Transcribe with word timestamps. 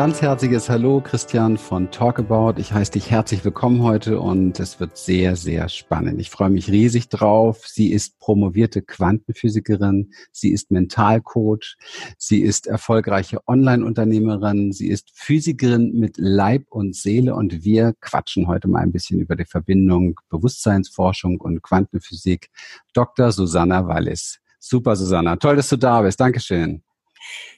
ganz 0.00 0.22
herzliches 0.22 0.70
Hallo, 0.70 1.02
Christian 1.02 1.58
von 1.58 1.90
Talkabout. 1.90 2.54
Ich 2.56 2.72
heiße 2.72 2.92
dich 2.92 3.10
herzlich 3.10 3.44
willkommen 3.44 3.82
heute 3.82 4.18
und 4.18 4.58
es 4.58 4.80
wird 4.80 4.96
sehr, 4.96 5.36
sehr 5.36 5.68
spannend. 5.68 6.18
Ich 6.22 6.30
freue 6.30 6.48
mich 6.48 6.70
riesig 6.70 7.10
drauf. 7.10 7.66
Sie 7.66 7.92
ist 7.92 8.18
promovierte 8.18 8.80
Quantenphysikerin, 8.80 10.14
sie 10.32 10.52
ist 10.52 10.70
Mentalcoach, 10.70 11.76
sie 12.16 12.40
ist 12.40 12.66
erfolgreiche 12.66 13.46
Online-Unternehmerin, 13.46 14.72
sie 14.72 14.88
ist 14.88 15.10
Physikerin 15.12 15.92
mit 15.92 16.16
Leib 16.16 16.64
und 16.70 16.96
Seele 16.96 17.34
und 17.34 17.62
wir 17.62 17.92
quatschen 18.00 18.46
heute 18.46 18.68
mal 18.68 18.80
ein 18.80 18.92
bisschen 18.92 19.20
über 19.20 19.36
die 19.36 19.44
Verbindung 19.44 20.18
Bewusstseinsforschung 20.30 21.42
und 21.42 21.60
Quantenphysik. 21.60 22.48
Dr. 22.94 23.32
Susanna 23.32 23.86
Wallis. 23.86 24.40
Super, 24.58 24.96
Susanna. 24.96 25.36
Toll, 25.36 25.56
dass 25.56 25.68
du 25.68 25.76
da 25.76 26.00
bist. 26.00 26.18
Dankeschön. 26.18 26.82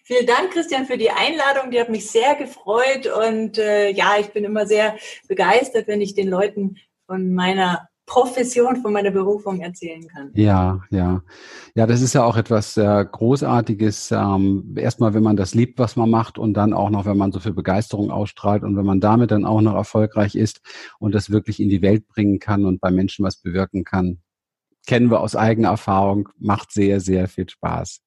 Vielen 0.05 0.27
Dank, 0.27 0.51
Christian, 0.53 0.87
für 0.87 0.99
die 0.99 1.11
Einladung. 1.11 1.71
Die 1.71 1.81
hat 1.81 1.89
mich 1.89 2.11
sehr 2.11 2.35
gefreut. 2.35 3.07
Und 3.07 3.59
äh, 3.59 3.91
ja, 3.91 4.15
ich 4.19 4.33
bin 4.33 4.45
immer 4.45 4.67
sehr 4.67 4.97
begeistert, 5.29 5.89
wenn 5.89 6.01
ich 6.01 6.15
den 6.15 6.29
Leuten 6.29 6.77
von 7.07 7.35
meiner 7.35 7.89
Profession, 8.07 8.77
von 8.77 8.93
meiner 8.93 9.11
Berufung 9.11 9.61
erzählen 9.61 10.07
kann. 10.09 10.31
Ja, 10.35 10.81
ja. 10.91 11.23
Ja, 11.75 11.87
das 11.87 12.03
ist 12.03 12.13
ja 12.13 12.25
auch 12.25 12.37
etwas 12.37 12.75
sehr 12.75 13.05
Großartiges. 13.05 14.11
Ähm, 14.11 14.75
erstmal, 14.77 15.15
wenn 15.15 15.23
man 15.23 15.37
das 15.37 15.55
liebt, 15.55 15.79
was 15.79 15.97
man 15.97 16.11
macht 16.11 16.39
und 16.39 16.55
dann 16.55 16.75
auch 16.75 16.91
noch, 16.91 17.07
wenn 17.07 17.17
man 17.17 17.33
so 17.33 17.41
viel 17.41 17.53
Begeisterung 17.53 18.11
ausstrahlt 18.11 18.65
und 18.65 18.77
wenn 18.77 18.85
man 18.85 19.01
damit 19.01 19.31
dann 19.31 19.45
auch 19.45 19.61
noch 19.61 19.75
erfolgreich 19.75 20.35
ist 20.35 20.61
und 20.99 21.15
das 21.15 21.31
wirklich 21.31 21.61
in 21.61 21.69
die 21.69 21.81
Welt 21.81 22.07
bringen 22.09 22.39
kann 22.39 22.67
und 22.67 22.81
bei 22.81 22.91
Menschen 22.91 23.25
was 23.25 23.37
bewirken 23.37 23.85
kann 23.85 24.19
kennen 24.87 25.11
wir 25.11 25.21
aus 25.21 25.37
eigener 25.37 25.69
Erfahrung, 25.69 26.29
macht 26.39 26.73
sehr, 26.73 27.01
sehr 27.01 27.29
viel 27.29 27.49
Spaß. 27.49 28.01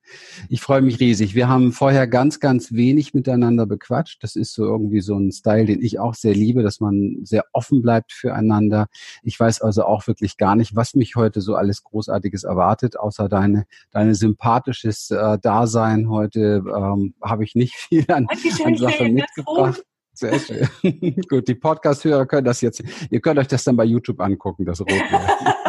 Ich 0.49 0.61
freue 0.61 0.81
mich 0.81 0.99
riesig. 0.99 1.33
Wir 1.33 1.47
haben 1.47 1.71
vorher 1.71 2.05
ganz, 2.05 2.39
ganz 2.39 2.73
wenig 2.73 3.13
miteinander 3.13 3.65
bequatscht. 3.65 4.21
Das 4.23 4.35
ist 4.35 4.53
so 4.53 4.65
irgendwie 4.65 4.99
so 4.99 5.17
ein 5.17 5.31
Style, 5.31 5.65
den 5.65 5.81
ich 5.81 5.99
auch 5.99 6.13
sehr 6.13 6.33
liebe, 6.33 6.63
dass 6.63 6.79
man 6.79 7.19
sehr 7.23 7.45
offen 7.53 7.81
bleibt 7.81 8.11
füreinander. 8.11 8.87
Ich 9.23 9.39
weiß 9.39 9.61
also 9.61 9.85
auch 9.85 10.05
wirklich 10.07 10.37
gar 10.37 10.55
nicht, 10.55 10.75
was 10.75 10.95
mich 10.95 11.15
heute 11.15 11.41
so 11.41 11.55
alles 11.55 11.83
Großartiges 11.83 12.43
erwartet, 12.43 12.99
außer 12.99 13.29
deine, 13.29 13.65
deine 13.91 14.13
sympathisches 14.13 15.11
äh, 15.11 15.39
Dasein. 15.39 16.09
Heute 16.09 16.63
ähm, 16.67 17.15
habe 17.21 17.45
ich 17.45 17.55
nicht 17.55 17.75
viel 17.89 18.05
an, 18.11 18.27
an 18.63 18.75
Sachen 18.75 19.13
mitgebracht. 19.13 19.83
Sehr 20.13 20.39
schön. 20.39 20.67
Gut, 21.29 21.47
die 21.47 21.55
Podcast-Hörer 21.55 22.25
können 22.25 22.45
das 22.45 22.61
jetzt, 22.61 22.81
ihr 23.09 23.19
könnt 23.19 23.37
euch 23.37 23.47
das 23.47 23.65
dann 23.65 23.75
bei 23.75 23.83
YouTube 23.83 24.21
angucken, 24.21 24.65
das 24.65 24.79
Rot. 24.79 24.89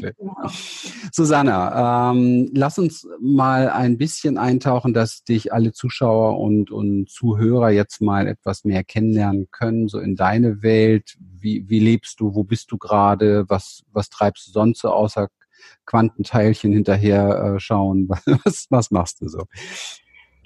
Genau. 0.00 0.34
Susanna, 1.12 2.10
ähm, 2.12 2.50
lass 2.54 2.78
uns 2.78 3.06
mal 3.20 3.68
ein 3.70 3.98
bisschen 3.98 4.38
eintauchen, 4.38 4.92
dass 4.94 5.24
dich 5.24 5.52
alle 5.52 5.72
Zuschauer 5.72 6.38
und, 6.38 6.70
und 6.70 7.08
Zuhörer 7.08 7.70
jetzt 7.70 8.00
mal 8.00 8.26
etwas 8.26 8.64
mehr 8.64 8.84
kennenlernen 8.84 9.48
können, 9.50 9.88
so 9.88 9.98
in 9.98 10.16
deine 10.16 10.62
Welt. 10.62 11.16
Wie, 11.18 11.68
wie 11.68 11.80
lebst 11.80 12.20
du? 12.20 12.34
Wo 12.34 12.44
bist 12.44 12.70
du 12.72 12.78
gerade? 12.78 13.44
Was, 13.48 13.82
was 13.92 14.08
treibst 14.10 14.48
du 14.48 14.52
sonst 14.52 14.80
so 14.80 14.90
außer 14.90 15.28
Quantenteilchen 15.86 16.72
hinterher 16.72 17.54
äh, 17.56 17.60
schauen? 17.60 18.08
Was, 18.44 18.66
was 18.70 18.90
machst 18.90 19.20
du 19.20 19.28
so? 19.28 19.44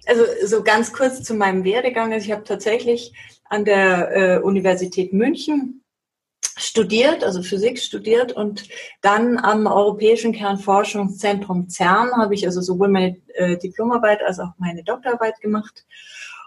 Also 0.06 0.22
so 0.44 0.62
ganz 0.62 0.92
kurz 0.92 1.22
zu 1.22 1.34
meinem 1.34 1.64
Werdegang. 1.64 2.12
Also 2.12 2.26
ich 2.26 2.32
habe 2.32 2.44
tatsächlich 2.44 3.12
an 3.44 3.64
der 3.64 4.16
äh, 4.16 4.38
Universität 4.40 5.12
München 5.12 5.82
studiert, 6.58 7.24
also 7.24 7.42
Physik 7.42 7.78
studiert 7.78 8.32
und 8.32 8.68
dann 9.00 9.38
am 9.38 9.66
Europäischen 9.66 10.32
Kernforschungszentrum 10.32 11.68
CERN 11.68 12.12
habe 12.16 12.34
ich 12.34 12.44
also 12.46 12.60
sowohl 12.60 12.88
meine 12.88 13.16
äh, 13.34 13.56
Diplomarbeit 13.56 14.22
als 14.22 14.40
auch 14.40 14.52
meine 14.58 14.84
Doktorarbeit 14.84 15.40
gemacht. 15.40 15.86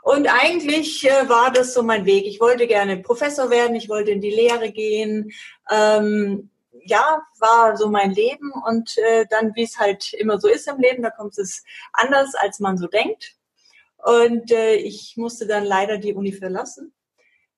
Und 0.03 0.27
eigentlich 0.27 1.07
äh, 1.07 1.29
war 1.29 1.51
das 1.51 1.73
so 1.73 1.83
mein 1.83 2.05
Weg. 2.05 2.25
Ich 2.25 2.39
wollte 2.39 2.67
gerne 2.67 2.97
Professor 2.97 3.49
werden, 3.49 3.75
ich 3.75 3.87
wollte 3.87 4.11
in 4.11 4.21
die 4.21 4.31
Lehre 4.31 4.71
gehen. 4.71 5.31
Ähm, 5.71 6.49
ja, 6.83 7.21
war 7.39 7.77
so 7.77 7.89
mein 7.89 8.11
Leben 8.11 8.51
und 8.67 8.97
äh, 8.97 9.25
dann, 9.29 9.53
wie 9.55 9.63
es 9.63 9.77
halt 9.77 10.13
immer 10.13 10.39
so 10.39 10.47
ist 10.47 10.67
im 10.67 10.79
Leben, 10.79 11.03
da 11.03 11.11
kommt 11.11 11.37
es 11.37 11.63
anders, 11.93 12.33
als 12.35 12.59
man 12.59 12.77
so 12.77 12.87
denkt. 12.87 13.35
Und 13.97 14.51
äh, 14.51 14.75
ich 14.75 15.13
musste 15.15 15.45
dann 15.45 15.63
leider 15.63 15.99
die 15.99 16.15
Uni 16.15 16.31
verlassen 16.31 16.91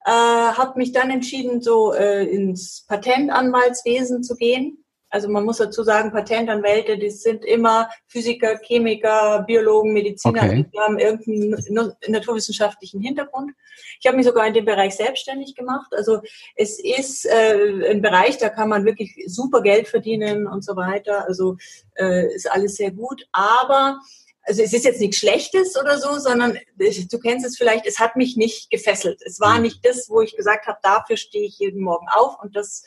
äh, 0.06 0.10
habe 0.12 0.78
mich 0.78 0.92
dann 0.92 1.10
entschieden, 1.10 1.62
so 1.62 1.94
äh, 1.94 2.26
ins 2.26 2.86
Patentanwaltswesen 2.88 4.24
zu 4.24 4.36
gehen. 4.36 4.84
Also 5.14 5.30
man 5.30 5.46
muss 5.46 5.58
dazu 5.58 5.84
sagen, 5.84 6.12
Patentanwälte, 6.12 6.98
die 6.98 7.12
sind 7.12 7.46
immer 7.46 7.88
Physiker, 8.08 8.58
Chemiker, 8.58 9.44
Biologen, 9.46 9.94
Mediziner, 9.94 10.42
okay. 10.42 10.66
die 10.74 10.80
haben 10.80 10.98
irgendeinen 10.98 11.94
naturwissenschaftlichen 12.08 13.00
Hintergrund. 13.00 13.52
Ich 14.00 14.08
habe 14.08 14.18
mich 14.18 14.26
sogar 14.26 14.48
in 14.48 14.56
dem 14.56 14.66
Bereich 14.66 14.96
selbstständig 14.96 15.54
gemacht. 15.54 15.94
Also 15.96 16.22
es 16.56 16.80
ist 16.80 17.28
äh, 17.28 17.92
ein 17.92 18.02
Bereich, 18.02 18.40
da 18.40 18.50
kann 18.50 18.70
man 18.70 18.86
wirklich 18.86 19.14
super 19.28 19.62
Geld 19.62 19.88
verdienen 19.88 20.48
und 20.48 20.66
so 20.66 20.76
weiter. 20.76 21.28
Also 21.28 21.58
äh, 21.94 22.34
ist 22.34 22.52
alles 22.52 22.76
sehr 22.76 22.90
gut. 22.90 23.24
Aber 23.32 24.00
also 24.44 24.62
es 24.62 24.74
ist 24.74 24.86
jetzt 24.86 25.00
nichts 25.00 25.18
Schlechtes 25.18 25.78
oder 25.80 25.98
so, 25.98 26.20
sondern 26.20 26.58
du 26.78 27.20
kennst 27.20 27.46
es 27.46 27.58
vielleicht, 27.58 27.86
es 27.86 28.00
hat 28.00 28.16
mich 28.16 28.36
nicht 28.36 28.70
gefesselt. 28.70 29.22
Es 29.26 29.40
war 29.40 29.56
mhm. 29.56 29.64
nicht 29.64 29.86
das, 29.86 30.10
wo 30.10 30.22
ich 30.22 30.36
gesagt 30.36 30.68
habe, 30.68 30.80
dafür 30.82 31.18
stehe 31.18 31.46
ich 31.46 31.60
jeden 31.60 31.82
Morgen 31.82 32.08
auf 32.12 32.36
und 32.42 32.56
das 32.56 32.84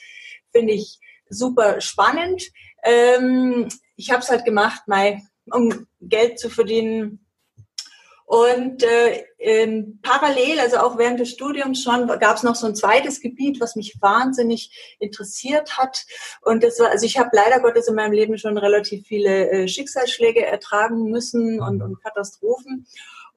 finde 0.52 0.74
ich 0.74 0.98
super 1.28 1.80
spannend. 1.80 2.42
Ähm, 2.84 3.68
ich 3.96 4.10
habe 4.10 4.20
es 4.20 4.28
halt 4.28 4.44
gemacht, 4.44 4.82
mein, 4.86 5.26
um 5.50 5.86
Geld 6.00 6.38
zu 6.38 6.50
verdienen, 6.50 7.25
und 8.26 8.82
äh, 8.82 9.24
ähm, 9.38 10.00
parallel, 10.02 10.58
also 10.58 10.78
auch 10.78 10.98
während 10.98 11.20
des 11.20 11.30
Studiums 11.30 11.80
schon, 11.80 12.08
gab 12.08 12.36
es 12.36 12.42
noch 12.42 12.56
so 12.56 12.66
ein 12.66 12.74
zweites 12.74 13.20
Gebiet, 13.20 13.60
was 13.60 13.76
mich 13.76 13.98
wahnsinnig 14.00 14.96
interessiert 14.98 15.78
hat. 15.78 16.04
Und 16.42 16.64
das 16.64 16.80
war, 16.80 16.90
also 16.90 17.06
ich 17.06 17.18
habe 17.18 17.30
leider 17.32 17.60
Gottes 17.60 17.86
in 17.86 17.94
meinem 17.94 18.12
Leben 18.12 18.36
schon 18.36 18.58
relativ 18.58 19.06
viele 19.06 19.48
äh, 19.50 19.68
Schicksalsschläge 19.68 20.44
ertragen 20.44 21.04
müssen 21.04 21.60
und, 21.60 21.80
und 21.82 22.02
Katastrophen. 22.02 22.86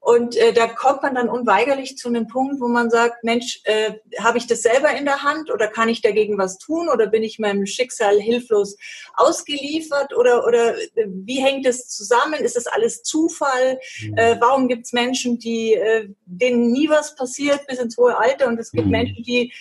Und 0.02 0.38
äh, 0.38 0.54
da 0.54 0.68
kommt 0.68 1.04
man 1.04 1.16
dann 1.16 1.30
unweigerlich 1.30 1.98
zu 1.98 2.08
einem 2.08 2.28
Punkt, 2.28 2.62
wo 2.62 2.68
man 2.68 2.90
sagt, 2.90 3.24
Mensch, 3.24 3.62
äh, 3.66 3.94
habe 4.20 4.38
ich 4.38 4.48
das 4.48 4.62
selber 4.62 4.96
in 4.96 5.06
der 5.06 5.24
Hand 5.24 5.52
oder 5.52 5.68
kann 5.68 5.90
ich 5.90 6.02
dagegen 6.02 6.38
was 6.38 6.58
tun 6.58 6.88
oder 6.90 7.08
bin 7.08 7.22
ich 7.22 7.38
meinem 7.38 7.66
Schicksal 7.66 8.20
hilflos 8.20 8.78
ausgeliefert 9.16 10.16
oder, 10.16 10.48
oder 10.48 10.78
äh, 10.78 11.06
wie 11.08 11.42
hängt 11.42 11.66
es 11.66 11.90
zusammen? 11.90 12.36
Ist 12.36 12.56
das 12.56 12.68
alles 12.68 13.04
Zufall? 13.04 13.80
Mhm. 14.02 14.18
Äh, 14.18 14.38
warum 14.40 14.70
gibt 14.70 14.86
es 14.86 14.94
Menschen, 14.94 15.38
die 15.38 15.74
äh, 15.74 16.08
denen 16.26 16.72
nie 16.72 16.90
was 16.90 17.16
passiert 17.16 17.68
bis 17.68 17.80
ins 17.80 17.98
hohe 17.98 18.18
Alter 18.18 18.48
und 18.48 18.58
es 18.58 18.72
gibt 18.72 18.86
mhm. 18.86 18.92
Menschen, 18.92 19.24
die 19.24 19.54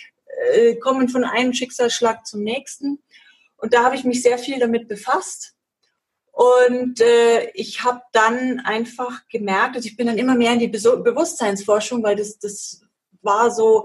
äh, 0.53 0.75
kommen 0.75 1.09
von 1.09 1.25
einem 1.25 1.53
Schicksalsschlag 1.53 2.25
zum 2.25 2.43
nächsten? 2.43 3.03
Und 3.57 3.73
da 3.73 3.83
habe 3.83 3.97
ich 3.97 4.05
mich 4.05 4.23
sehr 4.23 4.37
viel 4.37 4.57
damit 4.57 4.87
befasst 4.87 5.53
und 6.39 7.01
äh, 7.01 7.49
ich 7.53 7.83
habe 7.83 7.99
dann 8.13 8.61
einfach 8.61 9.27
gemerkt, 9.27 9.75
also 9.75 9.85
ich 9.89 9.97
bin 9.97 10.07
dann 10.07 10.17
immer 10.17 10.35
mehr 10.35 10.53
in 10.53 10.59
die 10.59 10.69
Be 10.69 10.79
Bewusstseinsforschung, 10.79 12.01
weil 12.01 12.15
das, 12.15 12.39
das 12.39 12.81
war 13.21 13.51
so, 13.51 13.83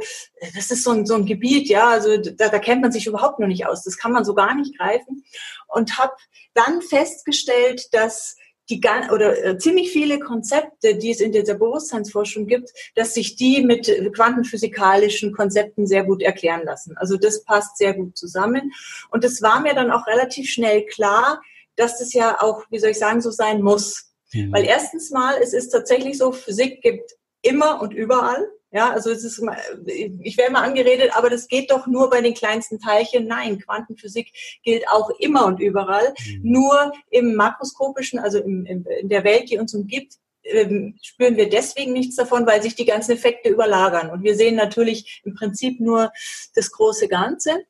das 0.54 0.70
ist 0.70 0.84
so 0.84 0.92
ein, 0.92 1.04
so 1.04 1.16
ein 1.16 1.26
Gebiet, 1.26 1.68
ja, 1.68 1.88
also 1.88 2.16
da, 2.16 2.50
da 2.50 2.58
kennt 2.60 2.80
man 2.80 2.92
sich 2.92 3.08
überhaupt 3.08 3.40
noch 3.40 3.48
nicht 3.48 3.66
aus. 3.66 3.82
Das 3.82 3.98
kann 3.98 4.12
man 4.12 4.24
so 4.24 4.36
gar 4.36 4.54
nicht 4.54 4.78
greifen. 4.78 5.24
Und 5.66 5.98
habe 5.98 6.12
dann 6.54 6.80
festgestellt, 6.80 7.92
dass 7.92 8.36
die 8.70 8.80
oder 9.12 9.44
äh, 9.44 9.58
ziemlich 9.58 9.90
viele 9.90 10.20
Konzepte, 10.20 10.94
die 10.94 11.10
es 11.10 11.20
in 11.20 11.32
dieser 11.32 11.54
Bewusstseinsforschung 11.54 12.46
gibt, 12.46 12.70
dass 12.94 13.14
sich 13.14 13.34
die 13.34 13.64
mit 13.64 13.90
quantenphysikalischen 14.14 15.32
Konzepten 15.32 15.88
sehr 15.88 16.04
gut 16.04 16.22
erklären 16.22 16.62
lassen. 16.64 16.96
Also 16.98 17.16
das 17.16 17.42
passt 17.42 17.78
sehr 17.78 17.94
gut 17.94 18.16
zusammen. 18.16 18.72
Und 19.10 19.24
es 19.24 19.42
war 19.42 19.58
mir 19.60 19.74
dann 19.74 19.90
auch 19.90 20.06
relativ 20.06 20.48
schnell 20.48 20.86
klar, 20.86 21.40
dass 21.76 21.98
das 21.98 22.12
ja 22.12 22.40
auch, 22.40 22.64
wie 22.70 22.78
soll 22.78 22.90
ich 22.90 22.98
sagen, 22.98 23.20
so 23.20 23.30
sein 23.30 23.62
muss. 23.62 24.12
Mhm. 24.32 24.52
Weil 24.52 24.64
erstens 24.64 25.10
mal, 25.10 25.36
es 25.42 25.52
ist 25.52 25.70
tatsächlich 25.70 26.18
so, 26.18 26.32
Physik 26.32 26.82
gibt 26.82 27.12
immer 27.42 27.80
und 27.80 27.92
überall. 27.92 28.48
Ja, 28.72 28.90
also 28.90 29.12
es 29.12 29.22
ist, 29.22 29.40
ich 29.86 30.36
werde 30.36 30.52
mal 30.52 30.64
angeredet, 30.64 31.12
aber 31.14 31.30
das 31.30 31.46
geht 31.46 31.70
doch 31.70 31.86
nur 31.86 32.10
bei 32.10 32.20
den 32.20 32.34
kleinsten 32.34 32.80
Teilchen. 32.80 33.28
Nein, 33.28 33.60
Quantenphysik 33.60 34.32
gilt 34.64 34.88
auch 34.88 35.10
immer 35.20 35.46
und 35.46 35.60
überall. 35.60 36.12
Mhm. 36.26 36.40
Nur 36.42 36.92
im 37.10 37.36
makroskopischen, 37.36 38.18
also 38.18 38.38
im, 38.38 38.66
im, 38.66 38.84
in 39.00 39.08
der 39.08 39.22
Welt, 39.22 39.48
die 39.48 39.58
uns 39.58 39.74
umgibt, 39.74 40.14
ähm, 40.42 40.98
spüren 41.02 41.36
wir 41.36 41.48
deswegen 41.48 41.92
nichts 41.92 42.16
davon, 42.16 42.46
weil 42.46 42.62
sich 42.62 42.74
die 42.74 42.84
ganzen 42.84 43.12
Effekte 43.12 43.48
überlagern. 43.48 44.10
Und 44.10 44.24
wir 44.24 44.34
sehen 44.34 44.56
natürlich 44.56 45.22
im 45.24 45.34
Prinzip 45.34 45.78
nur 45.78 46.12
das 46.56 46.72
große 46.72 47.06
Ganze. 47.06 47.64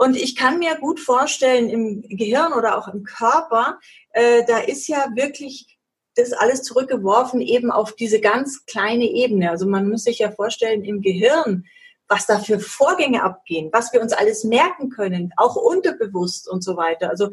Und 0.00 0.16
ich 0.16 0.34
kann 0.34 0.58
mir 0.58 0.76
gut 0.76 0.98
vorstellen, 0.98 1.68
im 1.68 2.00
Gehirn 2.00 2.54
oder 2.54 2.78
auch 2.78 2.88
im 2.88 3.04
Körper, 3.04 3.78
äh, 4.12 4.42
da 4.46 4.56
ist 4.56 4.88
ja 4.88 5.08
wirklich 5.14 5.78
das 6.14 6.32
alles 6.32 6.62
zurückgeworfen 6.62 7.42
eben 7.42 7.70
auf 7.70 7.94
diese 7.94 8.18
ganz 8.18 8.64
kleine 8.64 9.04
Ebene. 9.04 9.50
Also 9.50 9.66
man 9.66 9.90
muss 9.90 10.04
sich 10.04 10.20
ja 10.20 10.30
vorstellen, 10.32 10.84
im 10.84 11.02
Gehirn, 11.02 11.66
was 12.08 12.24
da 12.24 12.38
für 12.38 12.60
Vorgänge 12.60 13.22
abgehen, 13.22 13.68
was 13.74 13.92
wir 13.92 14.00
uns 14.00 14.14
alles 14.14 14.42
merken 14.42 14.88
können, 14.88 15.34
auch 15.36 15.54
unterbewusst 15.54 16.48
und 16.48 16.64
so 16.64 16.78
weiter. 16.78 17.10
Also 17.10 17.28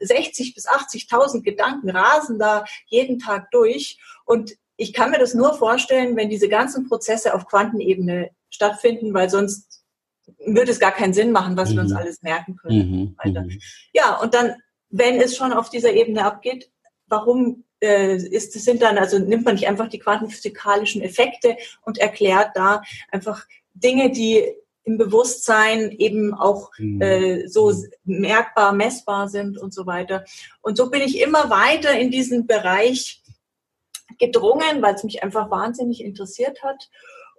60 0.00 0.54
bis 0.54 0.68
80.000 0.68 1.40
Gedanken 1.40 1.88
rasen 1.88 2.38
da 2.38 2.66
jeden 2.88 3.18
Tag 3.18 3.50
durch. 3.50 3.98
Und 4.26 4.58
ich 4.76 4.92
kann 4.92 5.10
mir 5.10 5.18
das 5.18 5.32
nur 5.32 5.54
vorstellen, 5.54 6.16
wenn 6.16 6.28
diese 6.28 6.50
ganzen 6.50 6.86
Prozesse 6.86 7.32
auf 7.32 7.46
Quantenebene 7.46 8.28
stattfinden, 8.50 9.14
weil 9.14 9.30
sonst 9.30 9.79
würde 10.44 10.70
es 10.70 10.80
gar 10.80 10.92
keinen 10.92 11.12
Sinn 11.12 11.32
machen, 11.32 11.56
was 11.56 11.70
mhm. 11.70 11.74
wir 11.74 11.80
uns 11.82 11.90
mhm. 11.92 11.96
alles 11.96 12.22
merken 12.22 12.56
können. 12.56 13.16
Mhm. 13.24 13.32
mhm. 13.32 13.60
Ja, 13.92 14.16
und 14.16 14.34
dann, 14.34 14.54
wenn 14.88 15.20
es 15.20 15.36
schon 15.36 15.52
auf 15.52 15.70
dieser 15.70 15.92
Ebene 15.92 16.24
abgeht, 16.24 16.70
warum 17.06 17.64
äh, 17.80 18.16
ist, 18.16 18.52
sind 18.52 18.82
dann, 18.82 18.98
also 18.98 19.18
nimmt 19.18 19.44
man 19.44 19.54
nicht 19.54 19.68
einfach 19.68 19.88
die 19.88 19.98
quantenphysikalischen 19.98 21.02
Effekte 21.02 21.56
und 21.82 21.98
erklärt 21.98 22.50
da 22.54 22.82
einfach 23.10 23.44
Dinge, 23.74 24.10
die 24.10 24.44
im 24.84 24.98
Bewusstsein 24.98 25.90
eben 25.90 26.34
auch 26.34 26.70
mhm. 26.78 27.00
äh, 27.00 27.48
so 27.48 27.72
merkbar, 28.04 28.72
messbar 28.72 29.28
sind 29.28 29.58
und 29.58 29.74
so 29.74 29.86
weiter. 29.86 30.24
Und 30.62 30.76
so 30.76 30.90
bin 30.90 31.02
ich 31.02 31.20
immer 31.20 31.50
weiter 31.50 31.98
in 31.98 32.10
diesen 32.10 32.46
Bereich 32.46 33.22
gedrungen, 34.18 34.82
weil 34.82 34.94
es 34.94 35.04
mich 35.04 35.22
einfach 35.22 35.50
wahnsinnig 35.50 36.02
interessiert 36.02 36.62
hat. 36.62 36.90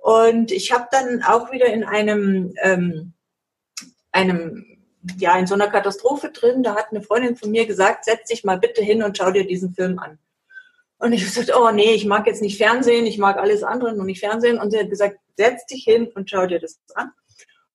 Und 0.01 0.51
ich 0.51 0.71
habe 0.71 0.87
dann 0.89 1.21
auch 1.21 1.51
wieder 1.51 1.67
in 1.67 1.83
einem, 1.83 2.53
ähm, 2.63 3.13
einem, 4.11 4.65
ja, 5.19 5.37
in 5.37 5.45
so 5.45 5.53
einer 5.53 5.69
Katastrophe 5.69 6.31
drin, 6.31 6.63
da 6.63 6.75
hat 6.75 6.87
eine 6.89 7.03
Freundin 7.03 7.35
von 7.35 7.51
mir 7.51 7.67
gesagt, 7.67 8.05
setz 8.05 8.29
dich 8.29 8.43
mal 8.43 8.57
bitte 8.57 8.81
hin 8.81 9.03
und 9.03 9.15
schau 9.15 9.29
dir 9.29 9.45
diesen 9.45 9.75
Film 9.75 9.99
an. 9.99 10.17
Und 10.97 11.13
ich 11.13 11.21
habe 11.21 11.31
gesagt, 11.35 11.55
oh 11.55 11.69
nee, 11.69 11.93
ich 11.93 12.05
mag 12.05 12.25
jetzt 12.25 12.41
nicht 12.41 12.57
Fernsehen, 12.57 13.05
ich 13.05 13.19
mag 13.19 13.37
alles 13.37 13.61
andere, 13.61 13.93
nur 13.95 14.05
nicht 14.05 14.19
Fernsehen. 14.19 14.59
Und 14.59 14.71
sie 14.71 14.79
hat 14.79 14.89
gesagt, 14.89 15.19
setz 15.37 15.67
dich 15.67 15.83
hin 15.83 16.07
und 16.15 16.31
schau 16.31 16.47
dir 16.47 16.59
das 16.59 16.79
an. 16.95 17.11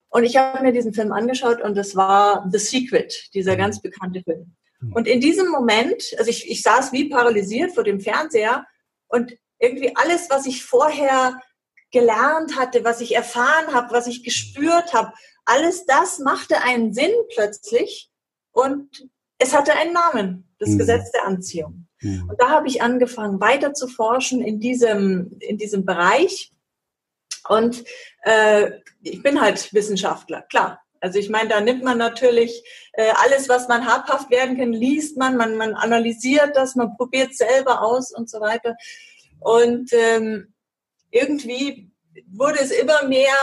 Und 0.08 0.25
ich 0.25 0.37
habe 0.37 0.64
mir 0.64 0.72
diesen 0.72 0.94
Film 0.94 1.12
angeschaut 1.12 1.61
und 1.61 1.76
das 1.76 1.94
war 1.94 2.49
The 2.50 2.58
Secret, 2.58 3.32
dieser 3.34 3.52
mhm. 3.52 3.58
ganz 3.58 3.81
bekannte 3.81 4.22
Film. 4.22 4.56
Mhm. 4.81 4.93
Und 4.94 5.06
in 5.06 5.20
diesem 5.20 5.49
Moment, 5.49 6.02
also 6.19 6.29
ich, 6.29 6.50
ich 6.50 6.62
saß 6.62 6.93
wie 6.93 7.08
paralysiert 7.08 7.72
vor 7.72 7.84
dem 7.84 8.00
Fernseher 8.00 8.67
und 9.06 9.37
irgendwie 9.61 9.94
alles, 9.94 10.29
was 10.29 10.46
ich 10.46 10.64
vorher 10.64 11.40
gelernt 11.92 12.56
hatte, 12.58 12.84
was 12.84 13.00
ich 13.00 13.14
erfahren 13.14 13.72
habe, 13.72 13.92
was 13.92 14.06
ich 14.06 14.22
gespürt 14.22 14.92
habe, 14.92 15.12
alles 15.44 15.86
das 15.86 16.18
machte 16.18 16.62
einen 16.62 16.92
Sinn 16.92 17.12
plötzlich 17.32 18.10
und 18.52 19.08
es 19.38 19.54
hatte 19.54 19.74
einen 19.74 19.92
Namen, 19.92 20.48
das 20.58 20.70
mhm. 20.70 20.78
Gesetz 20.78 21.12
der 21.12 21.26
Anziehung. 21.26 21.86
Mhm. 22.00 22.28
Und 22.28 22.40
da 22.40 22.50
habe 22.50 22.68
ich 22.68 22.82
angefangen, 22.82 23.40
weiter 23.40 23.74
zu 23.74 23.86
forschen 23.86 24.42
in 24.42 24.60
diesem, 24.60 25.36
in 25.40 25.58
diesem 25.58 25.84
Bereich. 25.84 26.52
Und 27.48 27.84
äh, 28.22 28.72
ich 29.02 29.22
bin 29.22 29.40
halt 29.40 29.72
Wissenschaftler, 29.72 30.42
klar. 30.42 30.80
Also 31.00 31.18
ich 31.18 31.28
meine, 31.28 31.48
da 31.48 31.60
nimmt 31.60 31.84
man 31.84 31.98
natürlich 31.98 32.64
äh, 32.94 33.12
alles, 33.22 33.48
was 33.48 33.68
man 33.68 33.86
habhaft 33.86 34.30
werden 34.30 34.56
kann, 34.56 34.72
liest 34.72 35.16
man, 35.16 35.36
man, 35.36 35.56
man 35.56 35.74
analysiert 35.74 36.56
das, 36.56 36.74
man 36.74 36.96
probiert 36.96 37.34
selber 37.34 37.82
aus 37.82 38.12
und 38.12 38.28
so 38.28 38.40
weiter. 38.40 38.74
Und 39.40 39.92
ähm, 39.92 40.54
irgendwie 41.11 41.91
wurde 42.29 42.58
es 42.61 42.70
immer 42.70 43.06
mehr, 43.06 43.35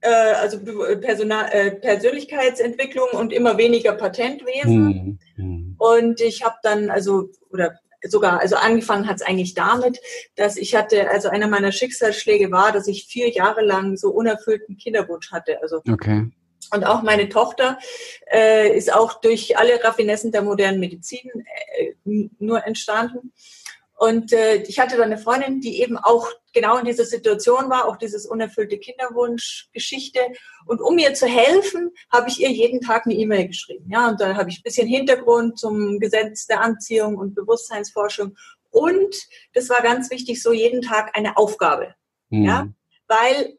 äh, 0.00 0.10
also 0.10 0.58
Personal, 1.00 1.48
äh, 1.52 1.70
Persönlichkeitsentwicklung 1.72 3.08
und 3.12 3.32
immer 3.32 3.58
weniger 3.58 3.92
Patentwesen. 3.92 5.18
Mhm. 5.36 5.76
Und 5.78 6.20
ich 6.20 6.44
habe 6.44 6.56
dann, 6.62 6.90
also, 6.90 7.30
oder 7.50 7.78
sogar, 8.02 8.40
also 8.40 8.56
angefangen 8.56 9.08
hat 9.08 9.16
es 9.16 9.22
eigentlich 9.22 9.54
damit, 9.54 10.00
dass 10.36 10.56
ich 10.56 10.74
hatte, 10.74 11.10
also 11.10 11.28
einer 11.28 11.48
meiner 11.48 11.72
Schicksalsschläge 11.72 12.50
war, 12.50 12.72
dass 12.72 12.86
ich 12.86 13.06
vier 13.06 13.30
Jahre 13.30 13.64
lang 13.64 13.96
so 13.96 14.10
unerfüllten 14.10 14.76
Kinderwunsch 14.76 15.32
hatte. 15.32 15.60
Also 15.62 15.80
okay. 15.88 16.30
Und 16.72 16.84
auch 16.84 17.02
meine 17.02 17.28
Tochter 17.28 17.78
äh, 18.30 18.76
ist 18.76 18.92
auch 18.92 19.20
durch 19.20 19.56
alle 19.56 19.82
Raffinessen 19.82 20.32
der 20.32 20.42
modernen 20.42 20.80
Medizin 20.80 21.30
äh, 21.78 21.94
nur 22.38 22.66
entstanden. 22.66 23.32
Und 23.98 24.32
äh, 24.32 24.62
ich 24.62 24.78
hatte 24.78 24.96
dann 24.96 25.06
eine 25.06 25.18
Freundin, 25.18 25.60
die 25.60 25.82
eben 25.82 25.96
auch 25.96 26.28
genau 26.52 26.78
in 26.78 26.84
dieser 26.84 27.04
Situation 27.04 27.68
war, 27.68 27.86
auch 27.86 27.96
dieses 27.96 28.26
unerfüllte 28.26 28.78
Kinderwunsch-Geschichte. 28.78 30.20
Und 30.66 30.80
um 30.80 30.98
ihr 30.98 31.14
zu 31.14 31.26
helfen, 31.26 31.90
habe 32.12 32.28
ich 32.28 32.40
ihr 32.40 32.50
jeden 32.50 32.80
Tag 32.80 33.06
eine 33.06 33.16
E-Mail 33.16 33.48
geschrieben. 33.48 33.90
Ja, 33.90 34.08
und 34.08 34.20
da 34.20 34.36
habe 34.36 34.50
ich 34.50 34.60
ein 34.60 34.62
bisschen 34.62 34.86
Hintergrund 34.86 35.58
zum 35.58 35.98
Gesetz 35.98 36.46
der 36.46 36.60
Anziehung 36.60 37.16
und 37.16 37.34
Bewusstseinsforschung. 37.34 38.36
Und 38.70 39.16
das 39.52 39.68
war 39.68 39.82
ganz 39.82 40.12
wichtig, 40.12 40.40
so 40.44 40.52
jeden 40.52 40.80
Tag 40.80 41.16
eine 41.16 41.36
Aufgabe. 41.36 41.96
Mhm. 42.30 42.44
Ja, 42.44 42.68
weil 43.08 43.58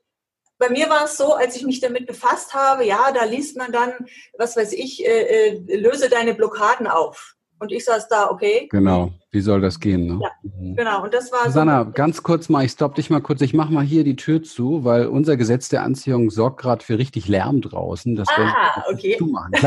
bei 0.57 0.69
mir 0.69 0.89
war 0.89 1.03
es 1.03 1.17
so, 1.17 1.33
als 1.33 1.57
ich 1.57 1.63
mich 1.63 1.81
damit 1.81 2.07
befasst 2.07 2.53
habe, 2.53 2.85
ja, 2.85 3.11
da 3.11 3.25
liest 3.25 3.57
man 3.57 3.73
dann, 3.73 3.91
was 4.37 4.55
weiß 4.55 4.71
ich, 4.71 5.05
äh, 5.05 5.49
äh, 5.49 5.75
löse 5.75 6.07
deine 6.07 6.33
Blockaden 6.33 6.87
auf. 6.87 7.35
Und 7.59 7.71
ich 7.73 7.83
saß 7.83 8.07
da, 8.07 8.31
okay. 8.31 8.67
Genau, 8.71 9.11
wie 9.31 9.41
soll 9.41 9.59
das 9.59 9.79
gehen? 9.79 10.07
Ne? 10.07 10.19
Ja, 10.21 10.31
mhm. 10.43 10.75
genau. 10.75 11.03
Und 11.03 11.13
das 11.13 11.31
war 11.31 11.45
Susanna, 11.45 11.83
so 11.85 11.91
ganz 11.91 12.23
kurz 12.23 12.47
mal, 12.47 12.63
ich 12.63 12.71
stopp 12.71 12.95
dich 12.95 13.09
mal 13.09 13.21
kurz, 13.21 13.41
ich 13.41 13.53
mach 13.53 13.69
mal 13.69 13.83
hier 13.83 14.05
die 14.05 14.15
Tür 14.15 14.41
zu, 14.41 14.85
weil 14.85 15.07
unser 15.07 15.35
Gesetz 15.35 15.67
der 15.67 15.83
Anziehung 15.83 16.29
sorgt 16.29 16.61
gerade 16.61 16.83
für 16.83 16.97
richtig 16.97 17.27
Lärm 17.27 17.61
draußen. 17.61 18.15
Das 18.15 18.29
ah, 18.29 18.83
okay. 18.91 19.17
Du 19.19 19.27
machen. 19.27 19.51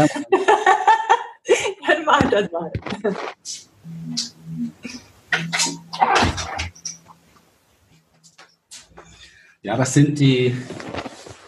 Dann 1.87 2.05
mach 2.07 2.23
das 2.31 2.51
mal. 2.51 2.73
Ja, 9.61 9.77
das 9.77 9.95
sind 9.95 10.19
die, 10.19 10.57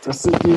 das 0.04 0.22
sind 0.22 0.40
die, 0.44 0.54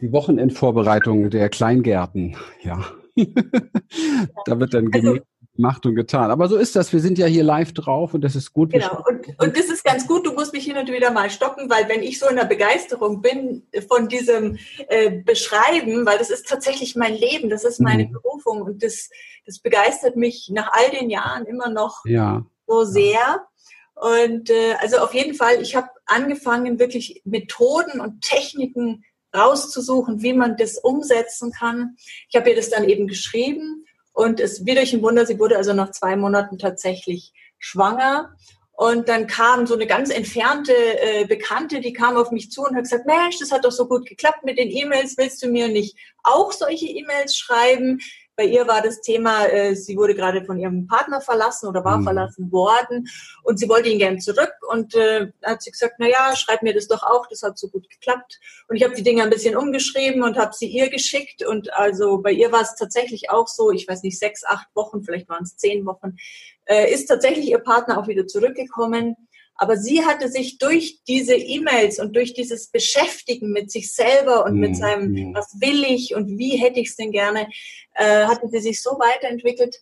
die 0.00 0.12
Wochenendvorbereitungen 0.12 1.30
der 1.30 1.48
Kleingärten, 1.48 2.36
ja. 2.62 2.84
da 4.46 4.58
wird 4.58 4.74
dann 4.74 4.90
also, 4.92 5.18
gemacht 5.56 5.86
und 5.86 5.94
getan. 5.94 6.30
Aber 6.30 6.48
so 6.48 6.56
ist 6.56 6.76
das. 6.76 6.92
Wir 6.92 7.00
sind 7.00 7.18
ja 7.18 7.26
hier 7.26 7.44
live 7.44 7.72
drauf 7.72 8.14
und 8.14 8.22
das 8.22 8.34
ist 8.36 8.52
gut. 8.52 8.72
Genau. 8.72 9.02
Und, 9.08 9.28
und 9.38 9.56
das 9.56 9.66
ist 9.66 9.84
ganz 9.84 10.06
gut. 10.06 10.26
Du 10.26 10.32
musst 10.32 10.52
mich 10.52 10.64
hin 10.64 10.76
und 10.76 10.90
wieder 10.90 11.10
mal 11.10 11.30
stoppen, 11.30 11.70
weil 11.70 11.88
wenn 11.88 12.02
ich 12.02 12.18
so 12.18 12.28
in 12.28 12.36
der 12.36 12.44
Begeisterung 12.44 13.22
bin 13.22 13.66
von 13.88 14.08
diesem 14.08 14.58
äh, 14.88 15.10
Beschreiben, 15.10 16.06
weil 16.06 16.18
das 16.18 16.30
ist 16.30 16.48
tatsächlich 16.48 16.96
mein 16.96 17.14
Leben, 17.14 17.50
das 17.50 17.64
ist 17.64 17.80
meine 17.80 18.06
mhm. 18.06 18.12
Berufung 18.12 18.62
und 18.62 18.82
das, 18.82 19.10
das 19.46 19.58
begeistert 19.58 20.16
mich 20.16 20.50
nach 20.52 20.72
all 20.72 20.90
den 20.90 21.10
Jahren 21.10 21.46
immer 21.46 21.70
noch 21.70 22.04
ja. 22.04 22.44
so 22.66 22.84
sehr. 22.84 23.46
Und 23.94 24.50
äh, 24.50 24.74
also 24.80 24.98
auf 24.98 25.14
jeden 25.14 25.34
Fall, 25.34 25.62
ich 25.62 25.76
habe 25.76 25.88
angefangen, 26.06 26.80
wirklich 26.80 27.22
Methoden 27.24 28.00
und 28.00 28.22
Techniken 28.22 29.04
rauszusuchen, 29.34 30.22
wie 30.22 30.32
man 30.32 30.56
das 30.56 30.78
umsetzen 30.78 31.52
kann. 31.52 31.96
Ich 32.28 32.36
habe 32.36 32.50
ihr 32.50 32.56
das 32.56 32.70
dann 32.70 32.88
eben 32.88 33.06
geschrieben 33.06 33.84
und 34.12 34.40
es 34.40 34.64
wie 34.64 34.74
durch 34.74 34.92
ein 34.92 35.02
Wunder, 35.02 35.26
sie 35.26 35.38
wurde 35.38 35.56
also 35.56 35.72
nach 35.72 35.90
zwei 35.90 36.16
Monaten 36.16 36.58
tatsächlich 36.58 37.32
schwanger. 37.58 38.34
Und 38.76 39.08
dann 39.08 39.28
kam 39.28 39.68
so 39.68 39.74
eine 39.74 39.86
ganz 39.86 40.10
entfernte 40.10 40.72
äh, 40.72 41.26
Bekannte, 41.26 41.80
die 41.80 41.92
kam 41.92 42.16
auf 42.16 42.32
mich 42.32 42.50
zu 42.50 42.62
und 42.62 42.74
hat 42.74 42.82
gesagt, 42.82 43.06
Mensch, 43.06 43.38
das 43.38 43.52
hat 43.52 43.64
doch 43.64 43.70
so 43.70 43.86
gut 43.86 44.04
geklappt 44.06 44.44
mit 44.44 44.58
den 44.58 44.68
E-Mails, 44.68 45.16
willst 45.16 45.42
du 45.42 45.48
mir 45.48 45.68
nicht 45.68 45.96
auch 46.24 46.50
solche 46.50 46.86
E-Mails 46.86 47.36
schreiben? 47.36 48.00
Bei 48.36 48.44
ihr 48.44 48.66
war 48.66 48.82
das 48.82 49.00
Thema, 49.00 49.46
äh, 49.46 49.74
sie 49.74 49.96
wurde 49.96 50.14
gerade 50.14 50.44
von 50.44 50.58
ihrem 50.58 50.86
Partner 50.86 51.20
verlassen 51.20 51.68
oder 51.68 51.84
war 51.84 51.98
mhm. 51.98 52.04
verlassen 52.04 52.50
worden 52.50 53.08
und 53.42 53.58
sie 53.58 53.68
wollte 53.68 53.88
ihn 53.88 53.98
gern 53.98 54.20
zurück 54.20 54.52
und 54.70 54.94
äh, 54.94 55.28
hat 55.42 55.62
sie 55.62 55.70
gesagt, 55.70 55.94
na 55.98 56.08
ja, 56.08 56.34
schreib 56.34 56.62
mir 56.62 56.74
das 56.74 56.88
doch 56.88 57.02
auch, 57.02 57.26
das 57.28 57.42
hat 57.42 57.58
so 57.58 57.68
gut 57.68 57.88
geklappt. 57.88 58.40
Und 58.68 58.76
ich 58.76 58.82
habe 58.82 58.94
die 58.94 59.02
Dinge 59.02 59.22
ein 59.22 59.30
bisschen 59.30 59.56
umgeschrieben 59.56 60.22
und 60.22 60.36
habe 60.36 60.52
sie 60.52 60.66
ihr 60.66 60.90
geschickt 60.90 61.44
und 61.44 61.72
also 61.74 62.18
bei 62.18 62.32
ihr 62.32 62.50
war 62.50 62.62
es 62.62 62.74
tatsächlich 62.74 63.30
auch 63.30 63.46
so, 63.46 63.70
ich 63.70 63.86
weiß 63.86 64.02
nicht, 64.02 64.18
sechs, 64.18 64.44
acht 64.44 64.68
Wochen, 64.74 65.02
vielleicht 65.02 65.28
waren 65.28 65.44
es 65.44 65.56
zehn 65.56 65.86
Wochen, 65.86 66.16
äh, 66.64 66.92
ist 66.92 67.06
tatsächlich 67.06 67.46
ihr 67.46 67.58
Partner 67.58 67.98
auch 67.98 68.08
wieder 68.08 68.26
zurückgekommen 68.26 69.16
aber 69.56 69.76
sie 69.76 70.04
hatte 70.04 70.28
sich 70.28 70.58
durch 70.58 71.00
diese 71.06 71.34
E-Mails 71.34 72.00
und 72.00 72.16
durch 72.16 72.34
dieses 72.34 72.68
Beschäftigen 72.68 73.50
mit 73.50 73.70
sich 73.70 73.92
selber 73.92 74.44
und 74.44 74.54
mhm. 74.54 74.60
mit 74.60 74.76
seinem, 74.76 75.10
mhm. 75.10 75.34
was 75.34 75.60
will 75.60 75.84
ich 75.84 76.14
und 76.14 76.38
wie 76.38 76.56
hätte 76.56 76.80
ich 76.80 76.88
es 76.88 76.96
denn 76.96 77.12
gerne, 77.12 77.48
äh, 77.94 78.24
hatte 78.24 78.48
sie 78.48 78.60
sich 78.60 78.82
so 78.82 78.90
weiterentwickelt, 78.90 79.76